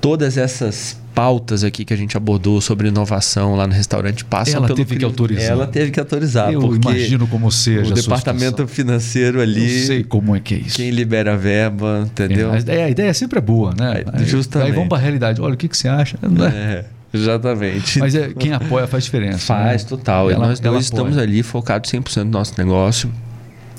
todas 0.00 0.36
essas 0.36 0.96
pautas 1.18 1.64
aqui 1.64 1.84
que 1.84 1.92
a 1.92 1.96
gente 1.96 2.16
abordou 2.16 2.60
sobre 2.60 2.86
inovação 2.86 3.56
lá 3.56 3.66
no 3.66 3.74
restaurante 3.74 4.24
passam 4.24 4.58
ela 4.58 4.68
pelo 4.68 4.76
teve 4.76 4.96
que 4.96 5.04
autorizar. 5.04 5.50
Ela 5.50 5.66
teve 5.66 5.90
que 5.90 5.98
autorizar. 5.98 6.52
Eu 6.52 6.76
imagino 6.76 7.26
como 7.26 7.50
seja. 7.50 7.90
O 7.90 7.94
departamento 7.94 8.68
financeiro 8.68 9.40
ali. 9.40 9.80
Eu 9.80 9.86
sei 9.86 10.04
como 10.04 10.36
é 10.36 10.38
que 10.38 10.54
é 10.54 10.58
isso. 10.58 10.76
Quem 10.76 10.90
libera 10.90 11.32
a 11.32 11.36
verba, 11.36 12.04
entendeu? 12.06 12.52
É, 12.52 12.56
a, 12.56 12.60
ideia, 12.60 12.84
a 12.84 12.90
ideia 12.90 13.14
sempre 13.14 13.38
é 13.38 13.42
boa, 13.42 13.74
né? 13.76 14.04
É, 14.12 14.24
justamente. 14.24 14.68
Aí 14.68 14.72
vamos 14.72 14.88
para 14.88 14.98
a 14.98 15.00
realidade. 15.00 15.40
Olha, 15.40 15.54
o 15.54 15.56
que, 15.56 15.66
que 15.66 15.76
você 15.76 15.88
acha? 15.88 16.16
É. 16.54 16.84
Exatamente. 17.12 17.98
Mas 17.98 18.14
é, 18.14 18.28
quem 18.38 18.52
apoia 18.52 18.86
faz 18.86 19.02
diferença. 19.02 19.38
Faz, 19.38 19.82
né? 19.82 19.88
total. 19.88 20.30
Ela, 20.30 20.44
e 20.44 20.48
nós 20.48 20.60
dois 20.60 20.84
estamos 20.84 21.18
ali 21.18 21.42
focados 21.42 21.90
100% 21.90 22.24
no 22.24 22.30
nosso 22.30 22.54
negócio. 22.56 23.10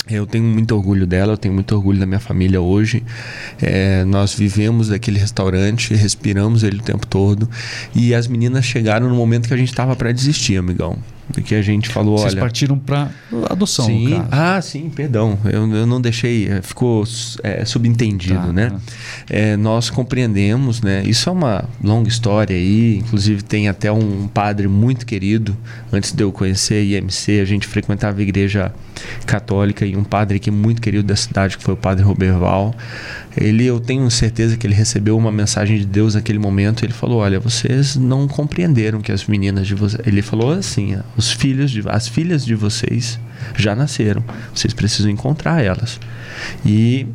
Eu 0.10 0.26
tenho 0.26 0.44
muito 0.44 0.76
orgulho 0.76 1.06
dela, 1.06 1.34
eu 1.34 1.38
tenho 1.38 1.54
muito 1.54 1.76
orgulho 1.76 2.00
da 2.00 2.06
minha 2.06 2.20
família 2.20 2.60
hoje. 2.62 3.04
É, 3.62 4.04
nós 4.06 4.34
vivemos 4.34 4.90
daquele 4.90 5.20
restaurante, 5.20 5.94
respiramos 5.94 6.64
ele 6.64 6.78
o 6.78 6.84
tempo 6.84 7.06
todo. 7.06 7.50
E 7.96 8.14
as 8.14 8.28
meninas 8.28 8.66
chegaram 8.66 9.08
no 9.08 9.16
momento 9.16 9.48
que 9.48 9.54
a 9.54 9.58
gente 9.58 9.70
estava 9.70 9.96
para 9.96 10.12
desistir, 10.12 10.58
amigão 10.58 10.98
que 11.44 11.54
a 11.54 11.62
gente 11.62 11.90
falou, 11.90 12.18
Vocês 12.18 12.34
olha... 12.34 12.42
partiram 12.42 12.78
para 12.78 13.10
adoção, 13.50 13.86
sim. 13.86 14.22
Ah, 14.32 14.60
sim, 14.62 14.90
perdão. 14.90 15.38
Eu, 15.46 15.72
eu 15.76 15.86
não 15.86 16.02
deixei... 16.02 16.48
Eh, 16.48 16.62
ficou 16.62 17.04
é, 17.44 17.64
subentendido, 17.66 18.48
tá, 18.48 18.54
né? 18.54 18.70
Tá. 18.70 18.80
É, 19.30 19.56
nós 19.56 19.90
compreendemos, 19.90 20.82
né? 20.82 21.04
Isso 21.06 21.30
é 21.30 21.32
uma 21.32 21.66
longa 21.84 22.10
história 22.10 22.56
aí. 22.56 22.98
Inclusive 22.98 23.44
tem 23.44 23.70
até 23.70 23.92
um 23.92 24.28
padre 24.28 24.68
muito 24.68 25.06
querido. 25.06 25.56
Antes 25.94 26.12
de 26.12 26.24
eu 26.24 26.32
conhecer 26.32 26.76
a 26.76 26.98
IMC, 26.98 27.40
a 27.40 27.46
gente 27.46 27.68
frequentava 27.68 28.20
a 28.20 28.24
igreja 28.24 28.74
católica 29.26 29.86
e 29.86 29.96
um 29.96 30.04
padre 30.04 30.40
que 30.40 30.50
é 30.50 30.54
muito 30.54 30.82
querido 30.82 31.04
da 31.04 31.16
cidade, 31.16 31.58
que 31.58 31.64
foi 31.64 31.74
o 31.74 31.78
padre 31.78 32.04
Roberval. 32.04 32.74
Ele, 33.38 33.66
eu 33.66 33.80
tenho 33.80 34.10
certeza 34.10 34.58
que 34.58 34.66
ele 34.66 34.74
recebeu 34.74 35.18
uma 35.18 35.32
mensagem 35.32 35.78
de 35.78 35.86
Deus 35.86 36.16
naquele 36.16 36.40
momento. 36.40 36.84
Ele 36.84 36.94
falou: 36.94 37.20
Olha, 37.20 37.40
vocês 37.40 37.96
não 37.96 38.28
compreenderam 38.28 39.02
que 39.02 39.12
as 39.12 39.26
meninas 39.26 39.68
de 39.68 39.76
vocês. 39.76 40.06
Ele 40.06 40.22
falou 40.22 40.52
assim: 40.52 40.98
os 41.16 41.32
filhos 41.32 41.72
de, 41.72 41.84
as 41.88 42.08
filhas 42.08 42.46
de 42.46 42.56
vocês 42.56 43.20
já 43.56 43.76
nasceram. 43.76 44.24
Vocês 44.54 44.74
precisam 44.74 45.12
encontrar 45.12 45.64
elas. 45.64 46.00
E 46.66 47.08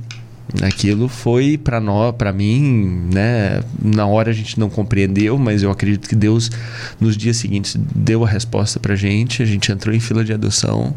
Aquilo 0.62 1.08
foi 1.08 1.58
para 1.58 1.80
nós, 1.80 2.14
para 2.14 2.32
mim, 2.32 3.08
né? 3.12 3.60
Na 3.82 4.06
hora 4.06 4.30
a 4.30 4.32
gente 4.32 4.58
não 4.58 4.70
compreendeu, 4.70 5.36
mas 5.36 5.62
eu 5.62 5.70
acredito 5.70 6.08
que 6.08 6.14
Deus 6.14 6.50
nos 7.00 7.16
dias 7.16 7.36
seguintes 7.36 7.76
deu 7.94 8.24
a 8.24 8.28
resposta 8.28 8.78
pra 8.78 8.94
gente. 8.94 9.42
A 9.42 9.46
gente 9.46 9.70
entrou 9.72 9.94
em 9.94 10.00
fila 10.00 10.24
de 10.24 10.32
adoção 10.32 10.94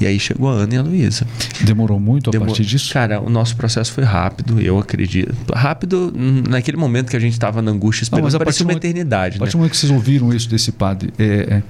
e 0.00 0.06
aí 0.06 0.18
chegou 0.18 0.48
a 0.48 0.52
Ana 0.52 0.74
e 0.74 0.78
a 0.78 0.82
Luísa. 0.82 1.26
Demorou 1.62 2.00
muito 2.00 2.30
a 2.30 2.32
Demor... 2.32 2.48
partir 2.48 2.64
disso? 2.64 2.92
Cara, 2.92 3.20
o 3.20 3.30
nosso 3.30 3.56
processo 3.56 3.92
foi 3.92 4.04
rápido, 4.04 4.60
eu 4.60 4.78
acredito. 4.78 5.34
Rápido 5.54 6.12
naquele 6.48 6.76
momento 6.76 7.10
que 7.10 7.16
a 7.16 7.20
gente 7.20 7.32
estava 7.32 7.62
na 7.62 7.70
angústia 7.70 8.02
esperando, 8.02 8.24
não, 8.24 8.32
mas 8.32 8.38
parecia 8.38 8.66
uma 8.66 8.72
eternidade. 8.72 9.36
A 9.36 9.38
partir 9.38 9.52
do 9.52 9.56
né? 9.56 9.60
momento 9.60 9.72
que 9.72 9.78
vocês 9.78 9.92
ouviram 9.92 10.32
isso 10.34 10.48
desse 10.48 10.72
padre, 10.72 11.12
é, 11.18 11.62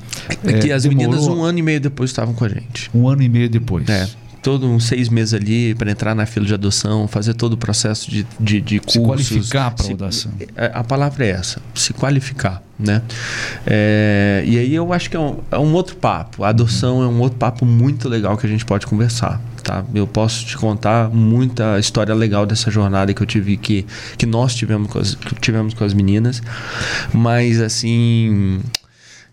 é, 0.45 0.51
é 0.51 0.59
que 0.59 0.73
as 0.73 0.85
demorou... 0.85 1.11
meninas 1.11 1.29
um 1.29 1.43
ano 1.43 1.59
e 1.59 1.63
meio 1.63 1.81
depois 1.81 2.11
estavam 2.11 2.35
com 2.35 2.45
a 2.45 2.49
gente. 2.49 2.91
Um 2.95 3.09
ano 3.09 3.23
e 3.23 3.29
meio 3.29 3.51
depois. 3.51 3.87
É 3.89 4.09
todo 4.47 4.65
uns 4.65 4.85
seis 4.85 5.09
meses 5.09 5.35
ali 5.35 5.75
para 5.75 5.91
entrar 5.91 6.15
na 6.15 6.25
fila 6.25 6.47
de 6.47 6.55
adoção, 6.55 7.09
fazer 7.09 7.35
todo 7.35 7.55
o 7.55 7.57
processo 7.57 8.09
de, 8.09 8.25
de, 8.39 8.61
de 8.61 8.79
cursos. 8.79 8.93
Se 8.93 9.01
qualificar 9.01 9.73
para 9.73 9.87
a 9.89 9.91
adoção. 9.91 10.33
É, 10.55 10.71
a 10.73 10.85
palavra 10.85 11.27
é 11.27 11.31
essa, 11.31 11.61
se 11.75 11.93
qualificar. 11.93 12.63
Né? 12.79 13.03
É, 13.67 14.45
e 14.47 14.57
aí 14.57 14.73
eu 14.73 14.93
acho 14.93 15.11
que 15.11 15.17
é 15.17 15.19
um, 15.19 15.41
é 15.51 15.59
um 15.59 15.73
outro 15.73 15.97
papo. 15.97 16.45
A 16.45 16.51
adoção 16.51 17.03
é 17.03 17.09
um 17.09 17.19
outro 17.19 17.37
papo 17.41 17.67
muito 17.67 18.09
legal 18.09 18.37
que 18.37 18.47
a 18.47 18.49
gente 18.49 18.65
pode 18.65 18.87
conversar. 18.87 19.41
Tá? 19.65 19.85
Eu 19.93 20.07
posso 20.07 20.47
te 20.47 20.57
contar 20.57 21.11
muita 21.11 21.77
história 21.81 22.15
legal 22.15 22.47
dessa 22.47 22.71
jornada 22.71 23.13
que 23.13 23.21
eu 23.21 23.27
tive 23.27 23.57
que, 23.57 23.85
que 24.17 24.27
nós 24.27 24.55
tivemos 24.55 24.89
com 24.89 25.01
as, 25.01 25.19
tivemos 25.41 25.75
com 25.75 25.83
as 25.83 25.93
meninas. 25.93 26.41
Mas 27.13 27.61
assim 27.61 28.61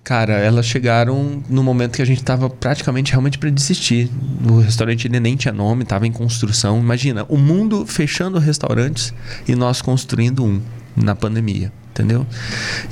Cara, 0.04 0.34
elas 0.34 0.66
chegaram 0.66 1.42
no 1.50 1.64
momento 1.64 1.96
que 1.96 2.02
a 2.02 2.06
gente 2.06 2.20
estava 2.20 2.50
praticamente 2.50 3.12
realmente 3.12 3.38
para 3.38 3.50
desistir. 3.50 4.10
O 4.50 4.60
restaurante 4.60 5.08
ele 5.08 5.20
nem 5.20 5.38
tinha 5.38 5.54
nome, 5.54 5.84
estava 5.84 6.06
em 6.06 6.12
construção. 6.12 6.80
Imagina, 6.80 7.26
o 7.30 7.38
mundo 7.38 7.86
fechando 7.86 8.38
restaurantes 8.38 9.14
e 9.48 9.56
nós 9.56 9.82
construindo 9.82 10.44
um 10.44 10.62
na 10.96 11.16
pandemia 11.16 11.72
entendeu? 11.94 12.26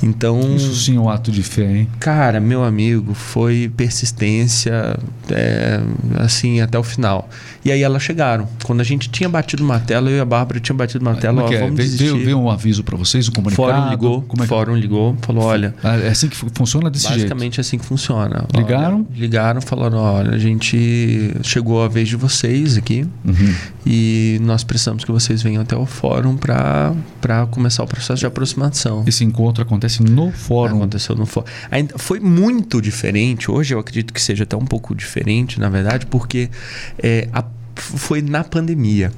Então. 0.02 0.56
Isso 0.56 0.74
sim 0.76 0.96
é 0.96 1.00
um 1.00 1.10
ato 1.10 1.32
de 1.32 1.42
fé, 1.42 1.78
hein? 1.78 1.88
Cara, 1.98 2.40
meu 2.40 2.62
amigo, 2.62 3.12
foi 3.14 3.70
persistência, 3.76 4.96
é, 5.28 5.80
assim, 6.18 6.60
até 6.60 6.78
o 6.78 6.82
final. 6.84 7.28
E 7.64 7.70
aí 7.70 7.82
elas 7.82 8.02
chegaram. 8.02 8.48
Quando 8.64 8.80
a 8.80 8.84
gente 8.84 9.08
tinha 9.08 9.28
batido 9.28 9.62
o 9.62 9.66
martelo, 9.66 10.08
eu 10.08 10.16
e 10.16 10.20
a 10.20 10.24
Bárbara 10.24 10.58
tinha 10.58 10.74
batido 10.74 11.02
o 11.02 11.04
martelo, 11.04 11.42
ó, 11.42 11.52
é? 11.52 11.60
vamos 11.60 11.96
veio, 11.96 12.18
veio, 12.18 12.38
um 12.38 12.50
aviso 12.50 12.82
para 12.82 12.96
vocês, 12.96 13.28
um 13.28 13.32
comunicado? 13.32 13.68
Fórum 13.68 13.90
ligou, 13.90 14.22
como 14.22 14.42
é 14.42 14.46
que... 14.46 14.48
Fórum 14.48 14.76
ligou, 14.76 15.16
falou, 15.22 15.44
olha... 15.44 15.74
Ah, 15.82 15.96
é 15.96 16.08
assim 16.08 16.28
que 16.28 16.36
funciona 16.36 16.90
desse 16.90 17.04
basicamente 17.04 17.20
jeito? 17.20 17.28
Basicamente 17.30 17.58
é 17.58 17.60
assim 17.60 17.78
que 17.78 17.84
funciona. 17.84 18.44
Ligaram? 18.54 19.06
Olha, 19.08 19.20
ligaram, 19.20 19.60
falaram, 19.60 19.98
olha, 19.98 20.32
a 20.32 20.38
gente 20.38 21.32
chegou 21.42 21.82
a 21.82 21.88
vez 21.88 22.08
de 22.08 22.16
vocês 22.16 22.76
aqui 22.76 23.06
uhum. 23.24 23.54
e 23.86 24.38
nós 24.42 24.64
precisamos 24.64 25.04
que 25.04 25.12
vocês 25.12 25.42
venham 25.42 25.62
até 25.62 25.76
o 25.76 25.86
fórum 25.86 26.36
para 26.36 27.46
começar 27.50 27.84
o 27.84 27.86
processo 27.86 28.20
de 28.20 28.26
aproximação. 28.26 29.04
Esse 29.06 29.24
encontro 29.24 29.62
acontece 29.62 30.02
no 30.02 30.32
fórum? 30.32 30.78
Aconteceu 30.78 31.14
no 31.14 31.26
fórum. 31.26 31.46
Ainda 31.70 31.96
foi 31.96 32.18
muito 32.18 32.80
diferente, 32.80 33.50
hoje 33.50 33.74
eu 33.74 33.78
acredito 33.78 34.12
que 34.12 34.20
seja 34.20 34.44
até 34.44 34.56
um 34.56 34.64
pouco 34.64 34.94
diferente, 34.94 35.60
na 35.60 35.68
verdade, 35.68 36.06
porque 36.06 36.50
é, 36.98 37.28
a 37.32 37.42
foi 37.76 38.22
na 38.22 38.44
pandemia. 38.44 39.12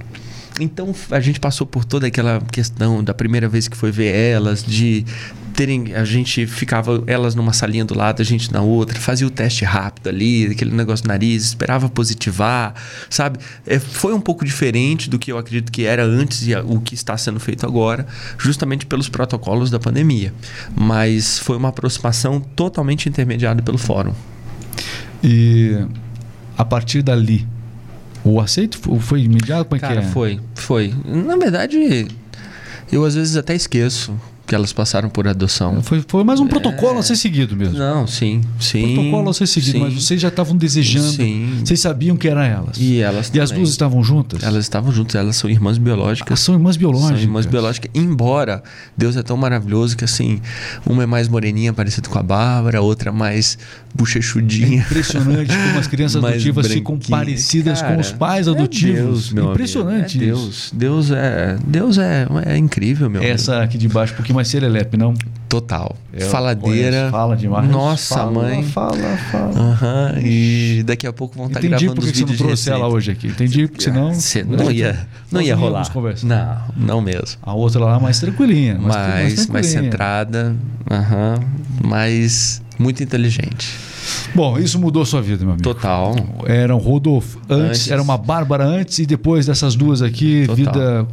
Então 0.61 0.95
a 1.11 1.21
gente 1.21 1.41
passou 1.41 1.67
por 1.67 1.85
toda 1.85 2.07
aquela 2.07 2.41
questão 2.41 3.03
da 3.03 3.13
primeira 3.13 3.49
vez 3.49 3.67
que 3.67 3.77
foi 3.77 3.91
ver 3.91 4.15
elas, 4.15 4.63
de 4.63 5.05
terem. 5.55 5.95
A 5.95 6.05
gente 6.05 6.47
ficava 6.47 7.03
elas 7.09 7.35
numa 7.35 7.53
salinha 7.53 7.85
do 7.85 7.97
lado, 7.97 8.23
a 8.23 8.25
gente 8.25 8.53
na 8.53 8.61
outra, 8.61 8.99
fazia 8.99 9.27
o 9.27 9.31
teste 9.31 9.65
rápido 9.65 10.09
ali, 10.09 10.47
aquele 10.47 10.73
negócio 10.73 11.05
no 11.05 11.09
nariz, 11.09 11.45
esperava 11.45 11.89
positivar, 11.89 12.75
sabe? 13.11 13.41
É, 13.67 13.81
foi 13.81 14.15
um 14.15 14.21
pouco 14.21 14.45
diferente 14.45 15.11
do 15.11 15.19
que 15.19 15.33
eu 15.33 15.39
acredito 15.39 15.73
que 15.73 15.85
era 15.85 16.05
antes 16.05 16.47
e 16.47 16.55
o 16.55 16.81
que 16.81 16.95
está 16.95 17.17
sendo 17.17 17.41
feito 17.41 17.67
agora, 17.67 18.07
justamente 18.39 18.87
pelos 18.87 19.09
protocolos 19.09 19.71
da 19.71 19.81
pandemia. 19.81 20.33
Mas 20.77 21.39
foi 21.39 21.57
uma 21.57 21.71
aproximação 21.71 22.41
totalmente 22.41 23.09
intermediada 23.09 23.61
pelo 23.61 23.79
fórum. 23.79 24.15
E 25.23 25.85
a 26.57 26.65
partir 26.65 27.03
dali, 27.03 27.47
o 28.25 28.41
aceito 28.41 28.79
foi 29.01 29.23
imediato? 29.23 29.67
Como 29.67 29.77
é 29.77 29.79
Cara, 29.81 30.01
que 30.01 30.07
é? 30.07 30.11
foi, 30.11 30.41
foi. 30.55 30.95
Na 31.05 31.37
verdade, 31.37 32.09
eu 32.91 33.05
às 33.05 33.15
vezes 33.15 33.37
até 33.37 33.55
esqueço 33.55 34.15
que 34.47 34.55
elas 34.55 34.73
passaram 34.73 35.09
por 35.09 35.27
adoção. 35.27 35.83
Foi, 35.83 36.05
foi 36.07 36.23
mais 36.23 36.39
um 36.39 36.47
protocolo 36.47 36.97
é... 36.97 36.99
a 37.01 37.03
ser 37.03 37.17
seguido 37.17 37.57
mesmo. 37.57 37.79
Não, 37.79 38.07
sim, 38.07 38.43
sim. 38.61 38.95
Protocolo 38.95 39.31
a 39.31 39.35
ser 39.35 39.47
seguido, 39.47 39.79
sim. 39.79 39.85
mas 39.85 39.95
vocês 39.95 40.21
já 40.21 40.29
estavam 40.29 40.57
desejando. 40.57 41.11
Sim. 41.11 41.61
Vocês 41.65 41.81
sabiam 41.81 42.17
que 42.17 42.29
eram 42.29 42.43
elas. 42.43 42.77
E 42.79 43.01
elas 43.01 43.31
E 43.33 43.41
as 43.41 43.51
duas 43.51 43.71
estavam 43.71 44.03
juntas? 44.05 44.43
Elas 44.43 44.65
estavam 44.65 44.93
juntas, 44.93 45.15
elas 45.15 45.37
são 45.37 45.49
irmãs 45.49 45.79
biológicas. 45.79 46.33
Ah, 46.33 46.37
são 46.37 46.55
irmãs 46.55 46.77
biológicas. 46.77 47.17
São 47.17 47.19
irmãs 47.19 47.47
biológicas, 47.47 47.91
embora 47.95 48.63
Deus 48.97 49.17
é 49.17 49.23
tão 49.23 49.37
maravilhoso 49.37 49.97
que 49.97 50.05
assim, 50.05 50.41
uma 50.85 51.03
é 51.03 51.07
mais 51.07 51.29
moreninha, 51.29 51.73
parecida 51.73 52.09
com 52.09 52.19
a 52.19 52.23
Bárbara, 52.23 52.79
a 52.79 52.83
outra 52.83 53.11
mais 53.11 53.57
bochechudinha. 53.95 54.81
É 54.81 54.85
impressionante 54.85 55.57
como 55.57 55.79
as 55.79 55.87
crianças 55.87 56.23
adotivas 56.25 56.67
ficam 56.67 56.99
parecidas 56.99 57.81
Cara, 57.81 57.95
com 57.95 58.01
os 58.01 58.13
pais 58.13 58.47
adotivos. 58.47 59.31
É 59.31 59.35
Deus, 59.35 59.51
impressionante 59.53 60.19
é 60.19 60.21
Deus. 60.21 60.71
Deus 60.75 61.11
é, 61.11 61.57
Deus 61.67 61.99
é, 61.99 62.27
é 62.47 62.57
incrível, 62.59 63.09
meu 63.09 63.23
Essa 63.23 63.53
amigo. 63.53 63.65
aqui 63.65 63.79
de 63.79 63.89
baixo, 63.89 64.15
pouquinho 64.15 64.34
mais 64.35 64.49
serelepe, 64.49 64.97
não? 64.97 65.15
Total. 65.49 65.97
Eu 66.13 66.29
Faladeira. 66.29 67.09
Fala 67.11 67.37
demais. 67.37 67.69
Nossa, 67.71 68.17
fala, 68.17 68.33
mãe. 68.33 68.63
Fala, 68.65 69.17
fala. 69.31 69.53
Uhum, 69.55 70.21
e 70.23 70.83
daqui 70.85 71.07
a 71.07 71.13
pouco 71.13 71.37
vão 71.37 71.47
estar 71.47 71.61
tá 71.61 71.67
gravando 71.67 72.01
os 72.01 72.07
vídeos 72.07 72.21
Entendi 72.21 72.25
porque 72.25 72.37
você 72.37 72.43
não 72.43 72.47
trouxe 72.49 72.71
ela 72.71 72.89
hoje 72.89 73.11
aqui. 73.13 73.29
Entendi, 73.29 73.69
porque 73.69 73.85
senão... 73.85 74.13
Não 74.47 74.71
ia, 74.71 75.07
não 75.31 75.41
ia 75.41 75.55
rolar. 75.55 75.91
Não, 76.23 76.59
não 76.77 77.01
mesmo. 77.01 77.39
A 77.43 77.55
outra 77.55 77.85
lá 77.85 78.01
mais 78.01 78.19
tranquilinha. 78.19 78.77
Mais, 78.79 78.97
mais, 78.97 79.47
mais, 79.47 79.67
centrada. 79.67 80.57
Uhum, 80.91 81.89
mais... 81.89 82.63
Muito 82.79 83.03
inteligente. 83.03 83.94
Bom, 84.35 84.59
isso 84.59 84.79
mudou 84.79 85.05
sua 85.05 85.23
vida, 85.23 85.45
meu 85.45 85.55
amigo. 85.55 85.63
Total. 85.63 86.15
Era 86.47 86.75
um 86.75 86.79
Rodolfo 86.79 87.41
antes, 87.49 87.81
antes. 87.81 87.91
era 87.91 88.03
uma 88.03 88.19
Bárbara 88.19 88.65
antes 88.65 88.99
e 88.99 89.07
depois 89.07 89.47
dessas 89.47 89.75
duas 89.75 90.03
aqui, 90.03 90.45
Total. 90.47 90.57
vida. 90.57 91.07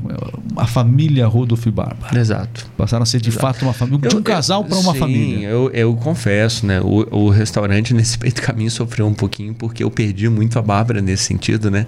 A 0.57 0.65
família 0.65 1.27
Rodolfo 1.27 1.67
e 1.69 1.71
Bárbara. 1.71 2.19
Exato. 2.19 2.65
Passaram 2.77 3.03
a 3.03 3.05
ser 3.05 3.21
de 3.21 3.29
Exato. 3.29 3.41
fato 3.41 3.61
uma 3.63 3.73
família. 3.73 4.09
De 4.09 4.15
um 4.15 4.21
casal 4.21 4.63
para 4.63 4.77
uma 4.77 4.93
sim, 4.93 4.99
família. 4.99 5.47
Eu, 5.47 5.69
eu 5.71 5.95
confesso, 5.95 6.65
né? 6.65 6.81
O, 6.81 7.25
o 7.25 7.29
restaurante 7.29 7.93
nesse 7.93 8.17
peito 8.17 8.41
caminho 8.41 8.71
sofreu 8.71 9.07
um 9.07 9.13
pouquinho 9.13 9.53
porque 9.53 9.83
eu 9.83 9.91
perdi 9.91 10.27
muito 10.29 10.57
a 10.57 10.61
Bárbara 10.61 11.01
nesse 11.01 11.23
sentido, 11.23 11.69
né? 11.69 11.85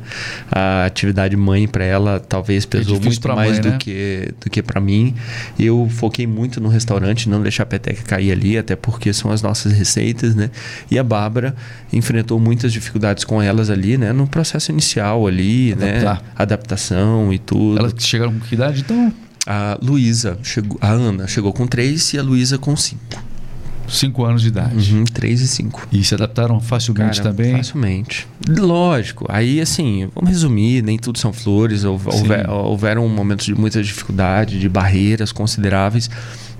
A 0.51 0.85
atividade 0.85 1.35
mãe 1.35 1.67
para 1.67 1.83
ela 1.83 2.19
talvez 2.19 2.65
pesou 2.65 2.97
é 2.97 2.99
muito 2.99 3.27
mais 3.29 3.53
mãe, 3.53 3.61
do, 3.61 3.69
né? 3.69 3.77
que, 3.79 4.33
do 4.39 4.49
que 4.49 4.61
para 4.61 4.79
mim. 4.79 5.15
Eu 5.57 5.87
foquei 5.89 6.27
muito 6.27 6.61
no 6.61 6.69
restaurante, 6.69 7.29
não 7.29 7.41
deixar 7.41 7.63
a 7.63 7.65
peteca 7.65 8.03
cair 8.03 8.31
ali, 8.31 8.57
até 8.57 8.75
porque 8.75 9.11
são 9.13 9.31
as 9.31 9.41
nossas 9.41 9.73
receitas, 9.73 10.35
né? 10.35 10.49
E 10.93 10.99
a 10.99 11.03
Bárbara 11.03 11.55
enfrentou 11.91 12.39
muitas 12.39 12.71
dificuldades 12.71 13.23
com 13.23 13.41
elas 13.41 13.71
ali, 13.71 13.97
né? 13.97 14.13
No 14.13 14.27
processo 14.27 14.71
inicial 14.71 15.25
ali, 15.25 15.73
né? 15.73 15.97
Adaptar. 15.97 16.21
né? 16.21 16.31
Adaptação 16.35 17.33
e 17.33 17.39
tudo. 17.39 17.79
Elas 17.79 17.93
chegaram 17.97 18.31
com 18.31 18.39
que 18.41 18.53
idade, 18.53 18.81
então? 18.81 19.11
A 19.47 19.75
Luísa, 19.81 20.37
chegou, 20.43 20.77
a 20.79 20.91
Ana 20.91 21.27
chegou 21.27 21.51
com 21.51 21.65
três 21.65 22.13
e 22.13 22.19
a 22.19 22.21
Luísa 22.21 22.59
com 22.59 22.77
cinco. 22.77 23.01
Cinco 23.87 24.23
anos 24.23 24.43
de 24.43 24.49
idade. 24.49 24.93
Uhum, 24.93 25.03
três 25.03 25.41
e 25.41 25.47
cinco. 25.47 25.85
E 25.91 26.03
se 26.03 26.13
adaptaram 26.13 26.59
facilmente 26.61 27.17
Cara, 27.17 27.31
também? 27.31 27.57
Facilmente. 27.57 28.27
Lógico. 28.47 29.25
Aí, 29.27 29.59
assim, 29.59 30.07
vamos 30.13 30.29
resumir, 30.29 30.83
nem 30.83 30.99
tudo 30.99 31.17
são 31.17 31.33
flores. 31.33 31.83
Houver, 31.83 32.49
houveram 32.49 33.09
momentos 33.09 33.47
de 33.47 33.55
muita 33.55 33.81
dificuldade, 33.81 34.59
de 34.59 34.69
barreiras 34.69 35.31
consideráveis 35.31 36.09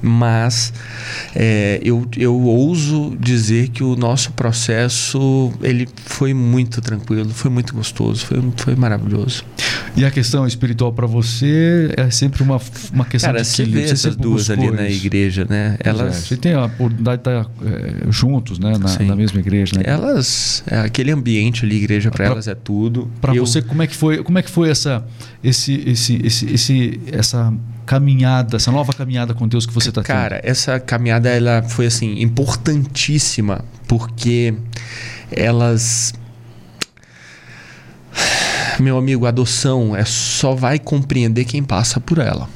mas 0.04 0.74
é, 1.34 1.80
eu, 1.82 2.06
eu 2.18 2.38
ouso 2.38 3.16
dizer 3.18 3.70
que 3.70 3.84
o 3.84 3.96
nosso 3.96 4.34
processo 4.34 5.52
ele 5.62 5.88
foi 6.06 6.34
muito 6.34 6.82
tranquilo, 6.82 7.30
foi 7.30 7.50
muito 7.50 7.74
gostoso, 7.74 8.26
foi, 8.26 8.44
foi 8.58 8.76
maravilhoso. 8.76 9.46
E 9.96 10.04
a 10.04 10.12
questão 10.12 10.46
espiritual 10.46 10.92
para 10.92 11.08
você 11.08 11.94
é 11.96 12.10
sempre 12.10 12.44
uma, 12.44 12.60
uma 12.92 13.06
questão 13.06 13.32
Cara, 13.32 13.44
de 13.44 13.48
você 13.48 13.64
vê 13.64 13.84
essas 13.84 14.16
duas 14.16 14.50
ali 14.50 14.70
na 14.72 14.90
igreja, 14.90 15.46
né? 15.50 15.78
Elas... 15.80 16.18
É, 16.18 16.22
você 16.22 16.38
tem 16.38 16.54
a 16.54 16.66
oportunidade 16.66 17.22
de 17.24 17.30
estar 17.30 17.52
é, 17.66 18.12
juntos, 18.12 18.60
né? 18.60 18.74
Na, 18.78 19.06
na, 19.06 19.16
mesma 19.16 19.40
igreja, 19.40 19.78
né? 19.78 19.84
Elas, 19.86 20.64
é, 20.68 20.80
aquele 20.80 21.12
ambiente 21.12 21.64
ali, 21.64 21.78
igreja 21.78 22.12
para 22.12 22.26
elas 22.26 22.48
é 22.48 22.56
tudo. 22.56 23.10
Para 23.22 23.36
eu... 23.36 23.46
você, 23.46 23.62
como 23.62 23.82
é 23.82 23.88
que 23.88 23.96
foi, 23.96 24.24
como 24.24 24.38
é 24.38 24.42
que 24.42 24.50
foi 24.50 24.70
essa, 24.70 25.06
esse, 25.44 25.74
esse, 25.90 26.26
esse, 26.26 26.46
esse, 26.54 27.02
essa 27.12 27.54
caminhada, 27.86 28.56
essa 28.56 28.72
nova 28.72 28.94
caminhada 28.94 29.34
com 29.34 29.48
Deus 29.48 29.66
que 29.66 29.74
você 29.74 29.90
está 29.90 30.02
tendo? 30.02 30.16
Cara, 30.16 30.42
essa 30.44 30.80
caminhada 30.80 31.30
ela 31.30 31.62
foi 31.64 31.86
assim 31.86 32.22
importantíssima 32.22 33.66
porque 33.88 34.54
elas 35.30 36.14
meu 38.80 38.98
amigo, 38.98 39.26
adoção 39.26 39.96
é 39.96 40.06
só 40.06 40.56
vai 40.56 40.80
compreender 40.80 41.46
quem 41.46 41.64
passa 41.64 42.00
por 42.00 42.18
ela, 42.18 42.50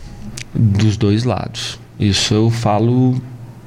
dos 0.53 0.97
dois 0.97 1.23
lados. 1.23 1.79
Isso 1.99 2.33
eu 2.33 2.49
falo 2.49 3.21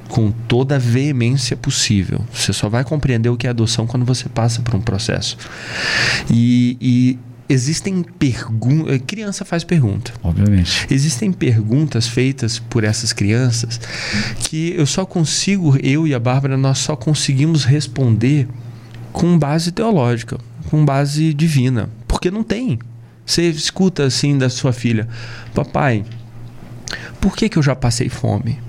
com 0.07 0.31
toda 0.31 0.75
a 0.75 0.79
veemência 0.79 1.55
possível. 1.55 2.21
Você 2.33 2.51
só 2.51 2.67
vai 2.67 2.83
compreender 2.83 3.29
o 3.29 3.37
que 3.37 3.47
é 3.47 3.49
adoção 3.49 3.87
quando 3.87 4.05
você 4.05 4.27
passa 4.27 4.61
por 4.61 4.75
um 4.75 4.81
processo. 4.81 5.37
E, 6.29 6.77
e 6.81 7.19
existem 7.47 8.03
perguntas. 8.03 9.01
Criança 9.05 9.45
faz 9.45 9.63
pergunta. 9.63 10.13
Obviamente. 10.23 10.87
Existem 10.89 11.31
perguntas 11.31 12.07
feitas 12.07 12.59
por 12.59 12.83
essas 12.83 13.13
crianças 13.13 13.79
que 14.39 14.73
eu 14.77 14.85
só 14.85 15.05
consigo, 15.05 15.77
eu 15.81 16.07
e 16.07 16.13
a 16.13 16.19
Bárbara, 16.19 16.57
nós 16.57 16.79
só 16.79 16.95
conseguimos 16.95 17.65
responder 17.65 18.47
com 19.11 19.37
base 19.37 19.71
teológica, 19.71 20.37
com 20.69 20.83
base 20.85 21.33
divina. 21.33 21.89
Porque 22.07 22.31
não 22.31 22.43
tem. 22.43 22.79
Você 23.25 23.43
escuta 23.49 24.03
assim 24.03 24.37
da 24.37 24.49
sua 24.49 24.73
filha: 24.73 25.07
Papai, 25.53 26.03
por 27.19 27.35
que, 27.35 27.47
que 27.49 27.57
eu 27.57 27.63
já 27.63 27.75
passei 27.75 28.09
fome? 28.09 28.59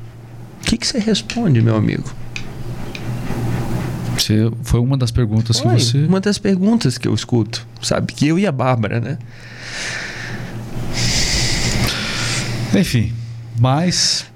O 0.61 0.65
que, 0.65 0.77
que 0.77 0.87
você 0.87 0.99
responde, 0.99 1.61
meu 1.61 1.77
amigo? 1.77 2.22
Você, 4.33 4.53
foi 4.63 4.81
uma 4.81 4.97
das 4.97 5.11
perguntas 5.11 5.59
Foi 5.59 5.75
que 5.75 5.83
você. 5.83 5.99
Uma 6.05 6.21
das 6.21 6.39
perguntas 6.39 6.99
que 6.99 7.07
eu 7.07 7.15
escuto, 7.15 7.67
sabe? 7.83 8.13
Que 8.13 8.29
eu 8.29 8.39
e 8.39 8.47
a 8.47 8.53
Bárbara, 8.53 9.01
né? 9.01 9.19
Enfim, 12.75 13.13
mas 13.59 14.32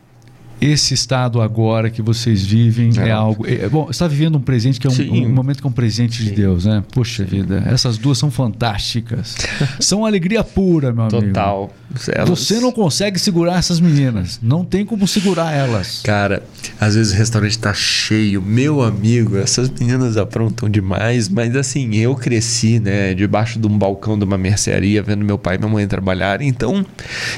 esse 0.61 0.95
estado 0.95 1.41
agora 1.41 1.91
que 1.91 2.01
vocês 2.01 2.45
vivem 2.45 2.91
é, 2.99 3.09
É. 3.09 3.11
algo. 3.11 3.47
É, 3.47 3.69
bom, 3.69 3.85
você 3.87 3.91
está 3.93 4.09
vivendo 4.09 4.37
um 4.37 4.41
presente 4.41 4.81
que 4.81 4.87
é 4.87 4.91
um, 4.91 4.93
Sim. 4.95 5.27
um 5.27 5.29
momento 5.29 5.61
que 5.61 5.67
é 5.67 5.71
um 5.71 5.73
presente 5.73 6.23
de 6.23 6.31
Sim. 6.31 6.35
Deus, 6.35 6.65
né? 6.65 6.83
Puxa 6.93 7.25
vida, 7.25 7.63
essas 7.67 7.99
duas 7.99 8.17
são 8.19 8.31
fantásticas. 8.31 9.37
são 9.81 10.05
alegria 10.07 10.43
pura, 10.43 10.93
meu 10.93 11.05
amigo. 11.05 11.21
Total. 11.27 11.71
Elas- 12.13 12.29
Você 12.29 12.61
não 12.61 12.73
consegue 12.73 13.19
segurar 13.19 13.59
essas 13.59 13.81
meninas. 13.81 14.39
Não 14.43 14.65
tem 14.65 14.85
como 14.85 15.07
segurar 15.07 15.53
elas. 15.53 16.01
Cara, 16.03 16.43
às 16.81 16.95
vezes 16.95 17.13
o 17.13 17.17
restaurante 17.17 17.59
tá 17.59 17.73
cheio. 17.73 18.43
Meu 18.43 18.83
amigo, 18.83 19.37
essas 19.37 19.69
meninas 19.71 20.17
aprontam 20.17 20.69
demais, 20.69 21.29
mas 21.29 21.55
assim, 21.57 21.95
eu 21.97 22.15
cresci, 22.15 22.81
né, 22.81 23.15
debaixo 23.15 23.59
de 23.59 23.67
um 23.67 23.79
balcão 23.79 24.19
de 24.19 24.25
uma 24.25 24.37
mercearia, 24.37 25.03
vendo 25.03 25.25
meu 25.25 25.39
pai 25.39 25.57
e 25.57 25.59
minha 25.59 25.71
mãe 25.71 25.87
trabalharem. 25.87 26.49
Então, 26.49 26.85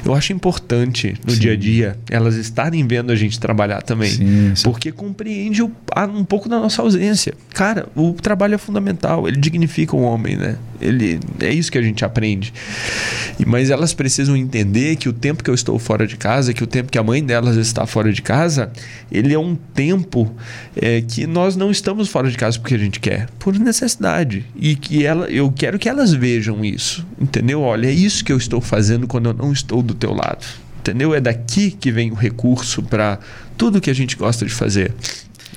eu 0.05 0.14
acho 0.14 0.33
importante 0.33 1.14
no 1.25 1.33
Sim. 1.33 1.41
dia 1.41 1.53
a 1.53 1.57
dia 1.57 1.99
elas 2.11 2.35
estarem 2.37 2.87
vendo 2.87 3.08
a 3.13 3.17
gente 3.17 3.39
trabalhar 3.41 3.83
também. 3.83 4.11
Sim, 4.11 4.53
sim. 4.55 4.63
Porque 4.65 4.91
compreende 4.93 5.63
o- 5.63 5.71
um 6.15 6.25
pouco 6.25 6.49
da 6.49 6.59
nossa 6.59 6.83
ausência. 6.83 7.35
Cara, 7.55 7.87
o 7.97 8.13
trabalho 8.13 8.55
é 8.55 8.59
fundamental, 8.59 9.27
ele 9.29 9.37
dignifica 9.39 9.97
o 9.97 10.01
homem, 10.03 10.37
né? 10.37 10.57
Ele, 10.81 11.19
é 11.41 11.53
isso 11.53 11.73
que 11.73 11.79
a 11.79 11.83
gente 11.83 12.05
aprende. 12.05 12.53
E, 13.39 13.45
mas 13.45 13.69
elas 13.71 13.93
precisam 13.93 14.37
entender 14.37 14.95
que 14.97 15.09
o 15.09 15.13
tempo 15.13 15.43
que 15.43 15.51
eu 15.51 15.55
estou 15.55 15.77
fora 15.79 16.07
de 16.07 16.17
casa, 16.17 16.55
que 16.55 16.63
o 16.63 16.67
tempo 16.67 16.91
que 16.91 16.99
a 16.99 17.03
mãe 17.03 17.23
delas 17.25 17.57
está 17.57 17.85
fora 17.87 18.13
de 18.13 18.23
casa, 18.23 18.71
ele 19.11 19.35
é 19.35 19.39
um 19.39 19.57
tempo 19.75 20.33
é, 20.77 21.01
que 21.01 21.27
nós 21.27 21.57
não 21.57 21.71
estamos 21.71 22.09
fora 22.09 22.31
de 22.31 22.37
casa 22.37 22.59
porque 22.61 22.75
a 22.75 22.79
gente 22.79 23.01
quer, 23.01 23.29
por 23.41 23.59
necessidade. 23.59 24.45
E 24.55 24.77
que 24.77 25.05
ela, 25.05 25.27
eu 25.29 25.51
quero 25.51 25.79
que 25.79 25.89
elas 25.89 26.13
vejam 26.13 26.65
isso, 26.65 27.05
entendeu? 27.21 27.61
Olha, 27.63 27.89
é 27.89 27.93
isso 27.93 28.25
que 28.25 28.33
eu 28.33 28.37
estou 28.37 28.61
fazendo 28.61 29.07
quando 29.09 29.31
eu 29.31 29.35
não 29.35 29.53
estou 29.53 29.83
do 29.83 29.95
teu 29.95 30.13
lado. 30.15 30.47
Entendeu? 30.91 31.14
É 31.14 31.20
daqui 31.20 31.70
que 31.70 31.91
vem 31.93 32.11
o 32.11 32.14
recurso 32.14 32.82
para 32.82 33.18
tudo 33.57 33.80
que 33.80 33.91
a 33.91 33.95
gente 33.95 34.16
gosta 34.16 34.45
de 34.45 34.53
fazer. 34.53 34.95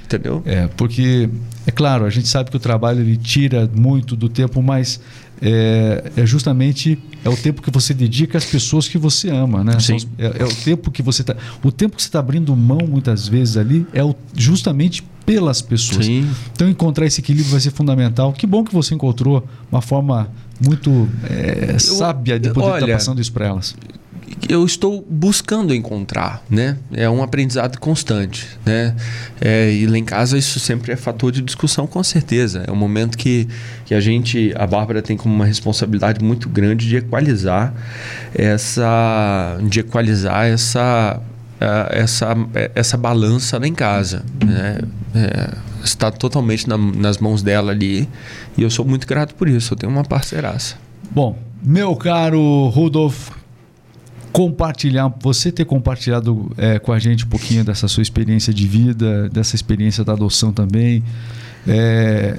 Entendeu? 0.06 0.42
É, 0.46 0.68
porque, 0.76 1.30
é 1.66 1.72
claro, 1.72 2.06
a 2.06 2.10
gente 2.10 2.28
sabe 2.28 2.50
que 2.52 2.58
o 2.58 2.60
trabalho 2.60 3.00
ele 3.00 3.16
tira 3.16 3.70
muito 3.74 4.16
do 4.16 4.28
tempo, 4.28 4.62
mas 4.62 5.00
é, 5.42 6.12
é 6.18 6.26
justamente 6.26 7.00
é 7.24 7.30
o 7.30 7.36
tempo 7.38 7.62
que 7.62 7.72
você 7.72 7.94
dedica 7.94 8.38
às 8.38 8.44
pessoas 8.46 8.88
que 8.88 8.98
você 8.98 9.30
ama, 9.30 9.64
né? 9.64 9.80
Sim. 9.80 9.98
É, 10.18 10.42
é 10.42 10.46
o 10.46 10.54
tempo 10.54 10.92
que 10.92 11.02
você 11.02 11.24
tá, 11.24 11.36
o 11.64 11.72
tempo 11.72 11.96
que 11.96 12.02
você 12.02 12.10
está 12.10 12.20
abrindo 12.20 12.54
mão 12.56 12.80
muitas 12.88 13.28
vezes 13.28 13.56
ali 13.58 13.88
é 13.94 14.04
o- 14.04 14.14
justamente 14.36 15.02
pelas 15.26 15.62
pessoas. 15.62 16.06
Sim. 16.06 16.30
Então 16.54 16.68
encontrar 16.68 17.06
esse 17.06 17.22
equilíbrio 17.22 17.52
vai 17.52 17.62
ser 17.62 17.72
fundamental. 17.72 18.34
Que 18.34 18.46
bom 18.46 18.64
que 18.66 18.74
você 18.74 18.94
encontrou 18.94 19.48
uma 19.72 19.82
forma 19.82 20.30
muito 20.64 21.08
é, 21.30 21.78
sábia 21.80 22.38
de 22.40 22.50
poder 22.50 22.68
estar 22.68 22.84
olha, 22.86 22.94
passando 22.96 23.22
isso 23.22 23.32
para 23.32 23.48
elas. 23.48 23.76
Eu 24.50 24.66
estou 24.66 25.06
buscando 25.10 25.74
encontrar, 25.74 26.44
né? 26.50 26.78
É 26.92 27.10
um 27.10 27.22
aprendizado 27.24 27.80
constante, 27.80 28.48
né? 28.66 28.96
É, 29.40 29.72
e 29.72 29.86
lá 29.88 29.98
em 29.98 30.04
casa 30.04 30.38
isso 30.38 30.60
sempre 30.60 30.92
é 30.92 30.96
fator 30.96 31.32
de 31.32 31.42
discussão, 31.42 31.86
com 31.88 32.04
certeza. 32.04 32.64
É 32.68 32.72
um 32.72 32.76
momento 32.76 33.18
que, 33.18 33.48
que 33.86 33.94
a 33.94 34.00
gente, 34.00 34.54
a 34.58 34.66
Bárbara 34.68 35.02
tem 35.02 35.16
como 35.18 35.34
uma 35.34 35.46
responsabilidade 35.46 36.24
muito 36.24 36.50
grande 36.50 36.88
de 36.88 36.98
equalizar 36.98 37.74
essa, 38.34 39.58
de 39.70 39.80
equalizar 39.82 40.46
essa, 40.46 41.20
essa, 41.90 42.36
essa 42.76 42.98
balança 42.98 43.58
lá 43.60 43.68
em 43.68 43.74
casa, 43.74 44.24
né? 44.44 44.80
É, 45.14 45.50
está 45.84 46.12
totalmente 46.12 46.68
na- 46.70 46.78
nas 46.78 47.18
mãos 47.18 47.42
dela 47.42 47.72
ali 47.72 48.08
e 48.58 48.62
eu 48.64 48.70
sou 48.70 48.86
muito 48.86 49.06
grato 49.08 49.36
por 49.36 49.48
isso. 49.50 49.74
Eu 49.74 49.78
tenho 49.78 49.92
uma 49.92 50.04
parceiraça. 50.04 50.76
Bom, 51.10 51.38
meu 51.62 51.96
caro 51.96 52.68
Rudolf, 52.70 53.30
compartilhar, 54.32 55.14
você 55.20 55.52
ter 55.52 55.66
compartilhado 55.66 56.52
é, 56.58 56.80
com 56.80 56.92
a 56.92 57.00
gente 57.00 57.26
um 57.26 57.28
pouquinho 57.28 57.64
dessa 57.64 57.88
sua 57.88 58.02
experiência 58.02 58.54
de 58.54 58.66
vida, 58.68 59.30
dessa 59.30 59.56
experiência 59.56 60.04
da 60.04 60.14
adoção 60.14 60.54
também, 60.54 61.04
é, 61.68 62.36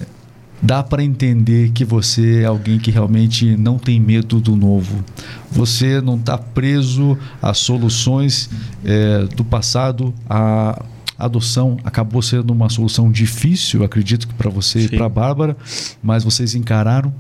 dá 0.61 0.83
para 0.83 1.03
entender 1.03 1.71
que 1.73 1.85
você 1.85 2.43
é 2.43 2.45
alguém 2.47 2.79
que 2.79 2.91
realmente 2.91 3.57
não 3.57 3.79
tem 3.79 4.01
medo 4.01 4.41
do 4.41 4.57
novo. 4.57 5.05
Você 5.51 6.01
não 6.01 6.17
está 6.17 6.39
preso 6.39 7.19
a 7.41 7.53
soluções 7.53 8.49
é, 8.85 9.25
do 9.37 9.45
passado. 9.45 10.15
A 10.29 10.83
adoção 11.19 11.77
acabou 11.85 12.23
sendo 12.23 12.53
uma 12.53 12.69
solução 12.69 13.11
difícil, 13.11 13.85
acredito 13.85 14.27
que 14.27 14.35
para 14.35 14.51
você 14.51 14.81
e 14.81 14.89
Sim. 14.89 14.97
para 14.97 15.07
a 15.07 15.09
Bárbara, 15.09 15.57
mas 16.03 16.25
vocês 16.25 16.55
encararam 16.55 17.13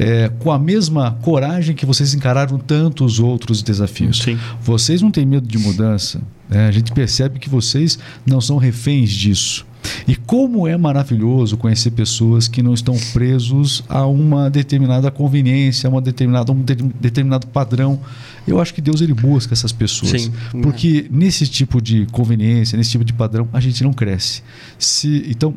é, 0.00 0.30
com 0.38 0.52
a 0.52 0.58
mesma 0.58 1.18
coragem 1.22 1.74
que 1.74 1.84
vocês 1.84 2.14
encararam 2.14 2.56
tantos 2.56 3.18
outros 3.18 3.62
desafios. 3.62 4.18
Sim. 4.22 4.38
Vocês 4.62 5.02
não 5.02 5.10
têm 5.10 5.26
medo 5.26 5.46
de 5.48 5.58
mudança. 5.58 6.20
né? 6.48 6.68
A 6.68 6.70
gente 6.70 6.92
percebe 6.92 7.40
que 7.40 7.48
vocês 7.50 7.98
não 8.24 8.40
são 8.40 8.58
reféns 8.58 9.10
disso. 9.10 9.66
E 10.06 10.14
como 10.14 10.66
é 10.68 10.76
maravilhoso 10.76 11.56
conhecer 11.56 11.90
pessoas 11.92 12.46
que 12.46 12.62
não 12.62 12.74
estão 12.74 12.96
presos 13.12 13.82
a 13.88 14.06
uma 14.06 14.48
determinada 14.50 15.10
conveniência, 15.10 15.88
a 15.88 15.90
uma 15.90 16.00
determinada, 16.00 16.52
um 16.52 16.62
de- 16.62 16.74
determinado 17.00 17.46
padrão. 17.48 17.98
Eu 18.46 18.60
acho 18.60 18.72
que 18.74 18.80
Deus 18.80 19.00
ele 19.00 19.14
busca 19.14 19.52
essas 19.54 19.72
pessoas. 19.72 20.22
Sim. 20.22 20.32
Porque 20.62 21.06
nesse 21.10 21.46
tipo 21.48 21.80
de 21.80 22.06
conveniência, 22.12 22.76
nesse 22.76 22.90
tipo 22.90 23.04
de 23.04 23.12
padrão, 23.12 23.48
a 23.52 23.60
gente 23.60 23.82
não 23.82 23.92
cresce. 23.92 24.42
Se, 24.78 25.24
então, 25.28 25.54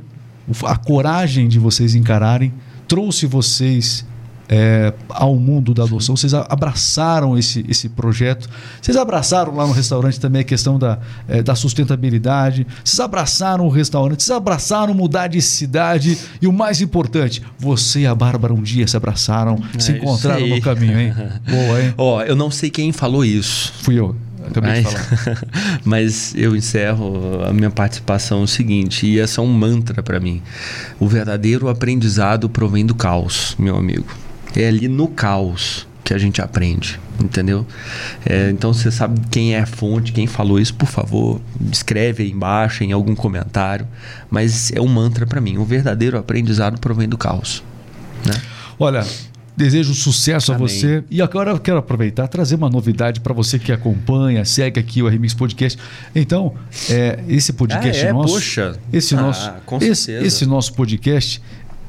a 0.66 0.76
coragem 0.78 1.48
de 1.48 1.60
vocês 1.60 1.94
encararem 1.96 2.52
trouxe 2.88 3.26
vocês 3.26 4.06
é, 4.52 4.94
ao 5.08 5.36
mundo 5.38 5.74
da 5.74 5.84
adoção. 5.84 6.18
Vocês 6.18 6.34
abraçaram 6.34 7.38
esse, 7.38 7.66
esse 7.70 7.88
projeto. 7.88 8.50
Vocês 8.82 8.98
abraçaram 8.98 9.56
lá 9.56 9.66
no 9.66 9.72
restaurante 9.72 10.20
também 10.20 10.42
a 10.42 10.44
questão 10.44 10.78
da, 10.78 11.00
é, 11.28 11.42
da 11.42 11.56
sustentabilidade. 11.56 12.68
Vocês 12.84 13.00
abraçaram 13.00 13.66
o 13.66 13.70
restaurante. 13.70 14.22
Vocês 14.22 14.36
abraçaram 14.36 14.94
mudar 14.94 15.28
de 15.28 15.42
cidade. 15.42 16.18
E 16.42 16.48
o 16.48 16.52
mais 16.52 16.82
importante, 16.82 17.42
você 17.58 18.02
e 18.02 18.06
a 18.06 18.14
Bárbara 18.14 18.54
um 18.54 18.62
dia 18.62 18.86
se 18.86 18.98
abraçaram, 18.98 19.58
se 19.58 19.64
É 19.64 19.78
isso 19.78 19.92
encontraram 19.92 20.46
no 20.46 20.62
caminho, 20.62 21.00
hein? 21.00 21.14
Boa, 21.50 21.82
hein? 21.82 21.94
Ó, 21.98 22.22
eu 22.22 22.36
não 22.36 22.52
sei 22.52 22.70
quem 22.70 22.92
falou 22.92 23.24
isso. 23.24 23.72
Fui 23.82 23.98
eu. 23.98 24.14
Acabei 24.46 24.74
de 24.74 24.82
mas, 24.82 24.94
falar. 24.94 25.44
mas 25.86 26.36
eu 26.36 26.56
encerro 26.56 27.44
a 27.48 27.54
minha 27.54 27.70
participação 27.70 28.42
o 28.42 28.48
seguinte, 28.48 29.06
e 29.06 29.20
essa 29.20 29.40
é 29.40 29.44
um 29.44 29.48
mantra 29.48 30.02
para 30.02 30.20
mim. 30.20 30.42
O 31.00 31.08
verdadeiro 31.08 31.70
aprendizado 31.70 32.50
provém 32.50 32.86
do 32.86 32.96
caos, 32.96 33.56
meu 33.58 33.78
amigo. 33.78 34.08
É 34.56 34.68
ali 34.68 34.88
no 34.88 35.08
caos 35.08 35.88
que 36.04 36.14
a 36.14 36.18
gente 36.18 36.42
aprende, 36.42 37.00
entendeu? 37.22 37.66
É, 38.26 38.50
então 38.50 38.74
você 38.74 38.92
sabe 38.92 39.22
quem 39.30 39.54
é 39.56 39.60
a 39.60 39.66
fonte, 39.66 40.12
quem 40.12 40.26
falou 40.28 40.60
isso, 40.60 40.74
por 40.74 40.88
favor, 40.88 41.40
escreve 41.72 42.24
aí 42.24 42.32
embaixo 42.32 42.84
em 42.84 42.92
algum 42.92 43.16
comentário. 43.16 43.88
Mas 44.30 44.72
é 44.74 44.82
um 44.82 44.88
mantra 44.88 45.26
para 45.26 45.40
mim. 45.40 45.58
O 45.58 45.64
verdadeiro 45.64 46.18
aprendizado 46.18 46.80
provém 46.80 47.08
do 47.08 47.18
caos. 47.18 47.64
Né? 48.26 48.34
Olha, 48.80 49.06
desejo 49.56 49.94
sucesso 49.94 50.52
a 50.52 50.56
Amém. 50.56 50.68
você. 50.68 51.04
E 51.10 51.22
agora 51.22 51.52
eu 51.52 51.60
quero 51.60 51.78
aproveitar 51.78 52.26
e 52.26 52.28
trazer 52.28 52.56
uma 52.56 52.70
novidade 52.70 53.20
para 53.22 53.34
você 53.34 53.60
que 53.60 53.72
acompanha, 53.72 54.44
segue 54.44 54.80
aqui 54.80 55.04
o 55.04 55.08
Remix 55.08 55.34
Podcast. 55.36 55.78
Então, 56.16 56.56
é, 56.90 57.20
esse 57.28 57.54
podcast 57.54 58.04
Ah, 58.06 58.10
é? 58.10 58.14
nosso. 58.14 58.34
Poxa. 58.34 58.80
Esse 58.92 59.16
Ah, 59.16 59.22
nosso. 59.22 59.52
esse, 59.82 60.12
esse 60.14 60.46
nosso 60.46 60.74
podcast. 60.74 61.42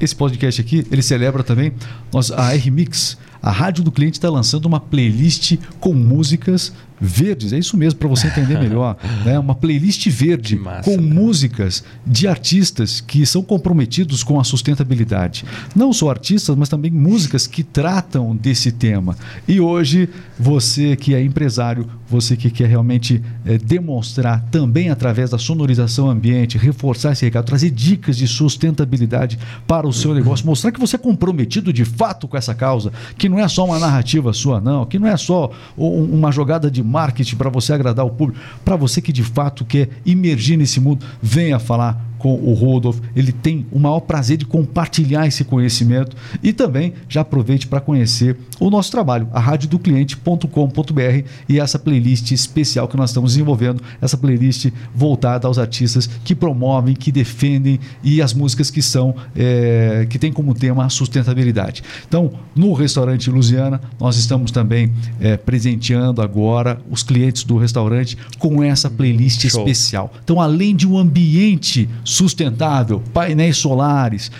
Esse 0.03 0.13
podcast 0.13 0.59
aqui, 0.59 0.85
ele 0.91 1.01
celebra 1.01 1.43
também. 1.43 1.71
Nós, 2.11 2.29
a 2.29 2.49
RMix, 2.49 3.17
a 3.41 3.49
rádio 3.49 3.85
do 3.85 3.89
cliente, 3.89 4.17
está 4.17 4.29
lançando 4.29 4.65
uma 4.65 4.77
playlist 4.77 5.55
com 5.79 5.93
músicas 5.93 6.73
verdes, 6.99 7.53
é 7.53 7.57
isso 7.57 7.77
mesmo, 7.77 7.99
para 7.99 8.09
você 8.09 8.27
entender 8.27 8.59
melhor. 8.59 8.97
né? 9.23 9.39
Uma 9.39 9.55
playlist 9.55 10.05
verde 10.09 10.57
massa, 10.57 10.89
com 10.89 10.97
né? 10.97 11.13
músicas 11.13 11.85
de 12.05 12.27
artistas 12.27 12.99
que 12.99 13.25
são 13.25 13.41
comprometidos 13.41 14.23
com 14.23 14.37
a 14.39 14.43
sustentabilidade. 14.43 15.45
Não 15.73 15.93
só 15.93 16.09
artistas, 16.09 16.53
mas 16.57 16.67
também 16.67 16.91
músicas 16.91 17.47
que 17.47 17.63
tratam 17.63 18.35
desse 18.35 18.73
tema. 18.73 19.15
E 19.47 19.61
hoje, 19.61 20.09
você 20.37 20.97
que 20.97 21.15
é 21.15 21.23
empresário, 21.23 21.87
você 22.13 22.37
que 22.37 22.49
quer 22.49 22.67
realmente 22.69 23.21
eh, 23.45 23.57
demonstrar 23.57 24.41
também 24.51 24.89
através 24.89 25.31
da 25.31 25.37
sonorização 25.37 26.09
ambiente, 26.09 26.57
reforçar 26.57 27.11
esse 27.11 27.25
recado, 27.25 27.45
trazer 27.45 27.71
dicas 27.71 28.15
de 28.15 28.27
sustentabilidade 28.27 29.37
para 29.67 29.87
o 29.87 29.91
seu 29.93 30.13
negócio, 30.13 30.45
mostrar 30.45 30.71
que 30.71 30.79
você 30.79 30.95
é 30.95 30.99
comprometido 30.99 31.73
de 31.73 31.83
fato 31.83 32.27
com 32.27 32.37
essa 32.37 32.53
causa, 32.53 32.91
que 33.17 33.27
não 33.27 33.39
é 33.39 33.47
só 33.47 33.65
uma 33.65 33.79
narrativa 33.79 34.31
sua, 34.31 34.61
não, 34.61 34.85
que 34.85 34.99
não 34.99 35.07
é 35.07 35.17
só 35.17 35.51
um- 35.77 36.03
uma 36.13 36.31
jogada 36.31 36.69
de 36.69 36.83
marketing 36.83 37.35
para 37.35 37.49
você 37.49 37.73
agradar 37.73 38.05
o 38.05 38.09
público, 38.11 38.39
para 38.63 38.75
você 38.75 39.01
que 39.01 39.11
de 39.11 39.23
fato 39.23 39.65
quer 39.65 39.89
imergir 40.05 40.57
nesse 40.57 40.79
mundo, 40.79 41.05
venha 41.21 41.59
falar 41.59 42.12
com 42.23 42.35
o 42.35 42.53
Rodolfo. 42.53 43.01
Ele 43.13 43.33
tem 43.33 43.65
o 43.69 43.77
maior 43.77 43.99
prazer 43.99 44.37
de 44.37 44.45
compartilhar 44.45 45.27
esse 45.27 45.43
conhecimento 45.43 46.15
e 46.41 46.53
também 46.53 46.93
já 47.09 47.19
aproveite 47.19 47.67
para 47.67 47.81
conhecer 47.81 48.37
o 48.61 48.69
nosso 48.69 48.89
trabalho, 48.89 49.27
a 49.33 49.41
radiodocliente.com.br 49.41 51.27
e 51.49 51.59
essa 51.59 51.77
playlist 51.77 52.31
especial 52.31 52.87
que 52.87 52.95
nós 52.95 53.09
estamos 53.09 53.33
desenvolvendo, 53.33 53.83
essa 54.01 54.15
playlist 54.15 54.71
voltada 54.95 55.49
aos 55.49 55.59
artistas 55.59 56.09
que 56.23 56.33
promovem, 56.33 56.95
que 56.95 57.11
defendem 57.11 57.77
e 58.01 58.21
as 58.21 58.33
músicas 58.33 58.71
que 58.71 58.81
são 58.81 59.13
eh, 59.35 60.07
que 60.09 60.17
tem 60.17 60.31
como 60.31 60.53
tema 60.53 60.85
a 60.85 60.89
sustentabilidade. 60.89 61.83
Então, 62.07 62.31
no 62.55 62.71
restaurante 62.71 63.29
Luziana, 63.29 63.81
nós 63.99 64.15
estamos 64.15 64.49
também 64.49 64.93
eh, 65.19 65.35
presenteando 65.35 66.21
agora 66.21 66.79
os 66.89 67.03
clientes 67.03 67.43
do 67.43 67.57
restaurante 67.57 68.17
com 68.39 68.63
essa 68.63 68.89
playlist 68.89 69.41
Show. 69.49 69.67
especial. 69.67 70.13
Então, 70.23 70.39
além 70.39 70.73
de 70.73 70.87
um 70.87 70.97
ambiente 70.97 71.89
sustentável, 72.13 73.01
painéis 73.13 73.57
solares, 73.57 74.31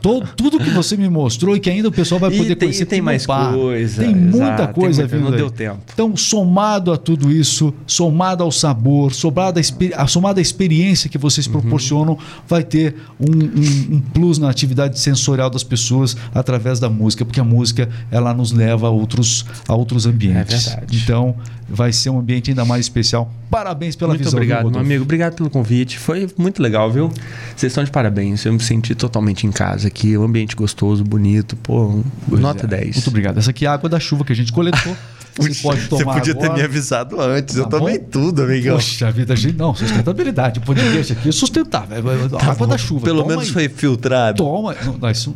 to- 0.00 0.22
tudo 0.36 0.58
que 0.58 0.70
você 0.70 0.96
me 0.96 1.08
mostrou 1.08 1.54
e 1.56 1.60
que 1.60 1.68
ainda 1.70 1.88
o 1.88 1.92
pessoal 1.92 2.18
vai 2.18 2.32
E 2.32 2.36
poder 2.38 2.56
tem- 2.56 2.68
conhecer 2.68 2.82
e 2.82 2.86
tem 2.86 3.00
mais 3.00 3.26
bar. 3.26 3.52
coisa, 3.52 4.02
Tem 4.02 4.14
muita 4.14 4.36
exato, 4.38 4.64
tem 4.64 4.72
coisa 4.74 5.02
muita- 5.02 5.16
vindo 5.16 5.24
não 5.26 5.32
aí. 5.32 5.36
deu 5.36 5.50
tempo. 5.50 5.78
Então, 5.92 6.16
somado 6.16 6.92
a 6.92 6.96
tudo 6.96 7.30
isso, 7.30 7.72
somado 7.86 8.42
ao 8.42 8.50
sabor, 8.50 9.12
somado 9.12 9.60
à, 9.96 10.06
somado 10.06 10.38
à 10.38 10.42
experiência 10.42 11.08
que 11.10 11.18
vocês 11.18 11.46
Uhum. 11.46 11.52
proporcionam, 11.52 12.18
vai 12.48 12.62
ter 12.64 12.94
um, 13.20 13.26
um- 13.30 13.96
um 13.96 14.00
plus 14.00 14.38
na 14.38 14.48
atividade 14.48 14.98
sensorial 14.98 15.50
das 15.50 15.62
pessoas 15.62 16.16
através 16.34 16.80
da 16.80 16.88
música, 16.88 17.24
porque 17.24 17.40
a 17.40 17.44
música 17.44 17.88
ela 18.10 18.32
nos 18.32 18.52
leva 18.52 18.86
a 18.86 18.90
outros, 18.90 19.44
a 19.68 19.74
outros 19.74 20.06
ambientes. 20.06 20.66
É 20.66 20.70
verdade. 20.70 21.00
Então, 21.02 21.36
vai 21.72 21.92
ser 21.92 22.10
um 22.10 22.18
ambiente 22.18 22.50
ainda 22.50 22.64
mais 22.64 22.84
especial. 22.84 23.32
Parabéns 23.50 23.96
pela 23.96 24.10
muito 24.10 24.20
visão. 24.24 24.32
viu, 24.32 24.38
obrigado, 24.38 24.58
meu 24.60 24.66
Rodolfo? 24.68 24.86
amigo. 24.86 25.02
Obrigado 25.04 25.34
pelo 25.34 25.50
convite. 25.50 25.98
Foi 25.98 26.28
muito 26.36 26.62
legal, 26.62 26.90
viu? 26.90 27.08
Vocês 27.56 27.70
estão 27.72 27.82
de 27.82 27.90
parabéns. 27.90 28.44
Eu 28.44 28.52
me 28.52 28.60
senti 28.60 28.94
totalmente 28.94 29.46
em 29.46 29.50
casa 29.52 29.88
aqui. 29.88 30.16
Um 30.16 30.24
ambiente 30.24 30.54
gostoso, 30.54 31.02
bonito. 31.02 31.56
Pô, 31.56 32.02
Pois 32.28 32.40
nota 32.40 32.64
é. 32.64 32.68
10. 32.68 32.96
Muito 32.96 33.08
obrigado. 33.08 33.38
Essa 33.38 33.50
aqui 33.50 33.64
é 33.64 33.68
a 33.68 33.72
água 33.72 33.88
da 33.88 33.98
chuva 33.98 34.24
que 34.24 34.32
a 34.32 34.36
gente 34.36 34.52
coletou. 34.52 34.96
Você 35.34 35.54
pode 35.62 35.88
tomar 35.88 36.02
Você 36.12 36.18
podia 36.18 36.34
ter 36.34 36.44
agora. 36.44 36.58
me 36.58 36.64
avisado 36.66 37.18
antes. 37.18 37.54
Tá 37.54 37.62
eu 37.62 37.66
tomei 37.66 37.98
bom? 37.98 38.04
tudo, 38.10 38.42
amigão. 38.42 38.74
Poxa 38.76 39.10
vida, 39.10 39.34
gente, 39.34 39.56
não, 39.56 39.74
sustentabilidade. 39.74 40.58
O 40.58 40.62
podcast 40.62 41.14
aqui 41.14 41.30
é 41.30 41.32
sustentável. 41.32 41.96
É 42.38 42.44
água 42.50 42.66
da 42.66 42.76
chuva. 42.76 43.02
Pelo 43.04 43.22
Toma 43.22 43.30
menos 43.30 43.46
aí. 43.46 43.52
foi 43.52 43.68
filtrado. 43.70 44.36
Toma. 44.36 44.76
Não, 45.00 45.10
isso- 45.10 45.34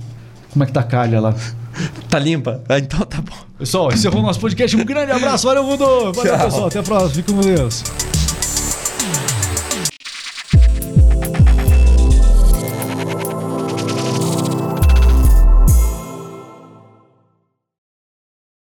Como 0.57 0.65
é 0.65 0.67
que 0.69 0.73
tá 0.73 0.81
a 0.81 0.85
calha 0.85 1.21
lá? 1.21 1.35
Tá 2.09 2.19
limpa? 2.19 2.63
Ah, 2.67 2.79
então 2.79 3.01
tá 3.01 3.21
bom. 3.21 3.37
Pessoal, 3.59 3.93
encerrou 3.93 4.21
o 4.21 4.23
nosso 4.23 4.41
podcast. 4.41 4.75
Um 4.75 4.87
grande 4.87 5.13
abraço. 5.13 5.47
Valeu, 5.47 5.63
Mundo. 5.63 6.15
Valeu, 6.15 6.35
Tchau. 6.35 6.45
pessoal. 6.47 6.67
Até 6.69 6.79
a 6.79 6.83
próxima. 6.83 7.11
Fique 7.11 7.31
com 7.31 7.41
Deus. 7.43 8.16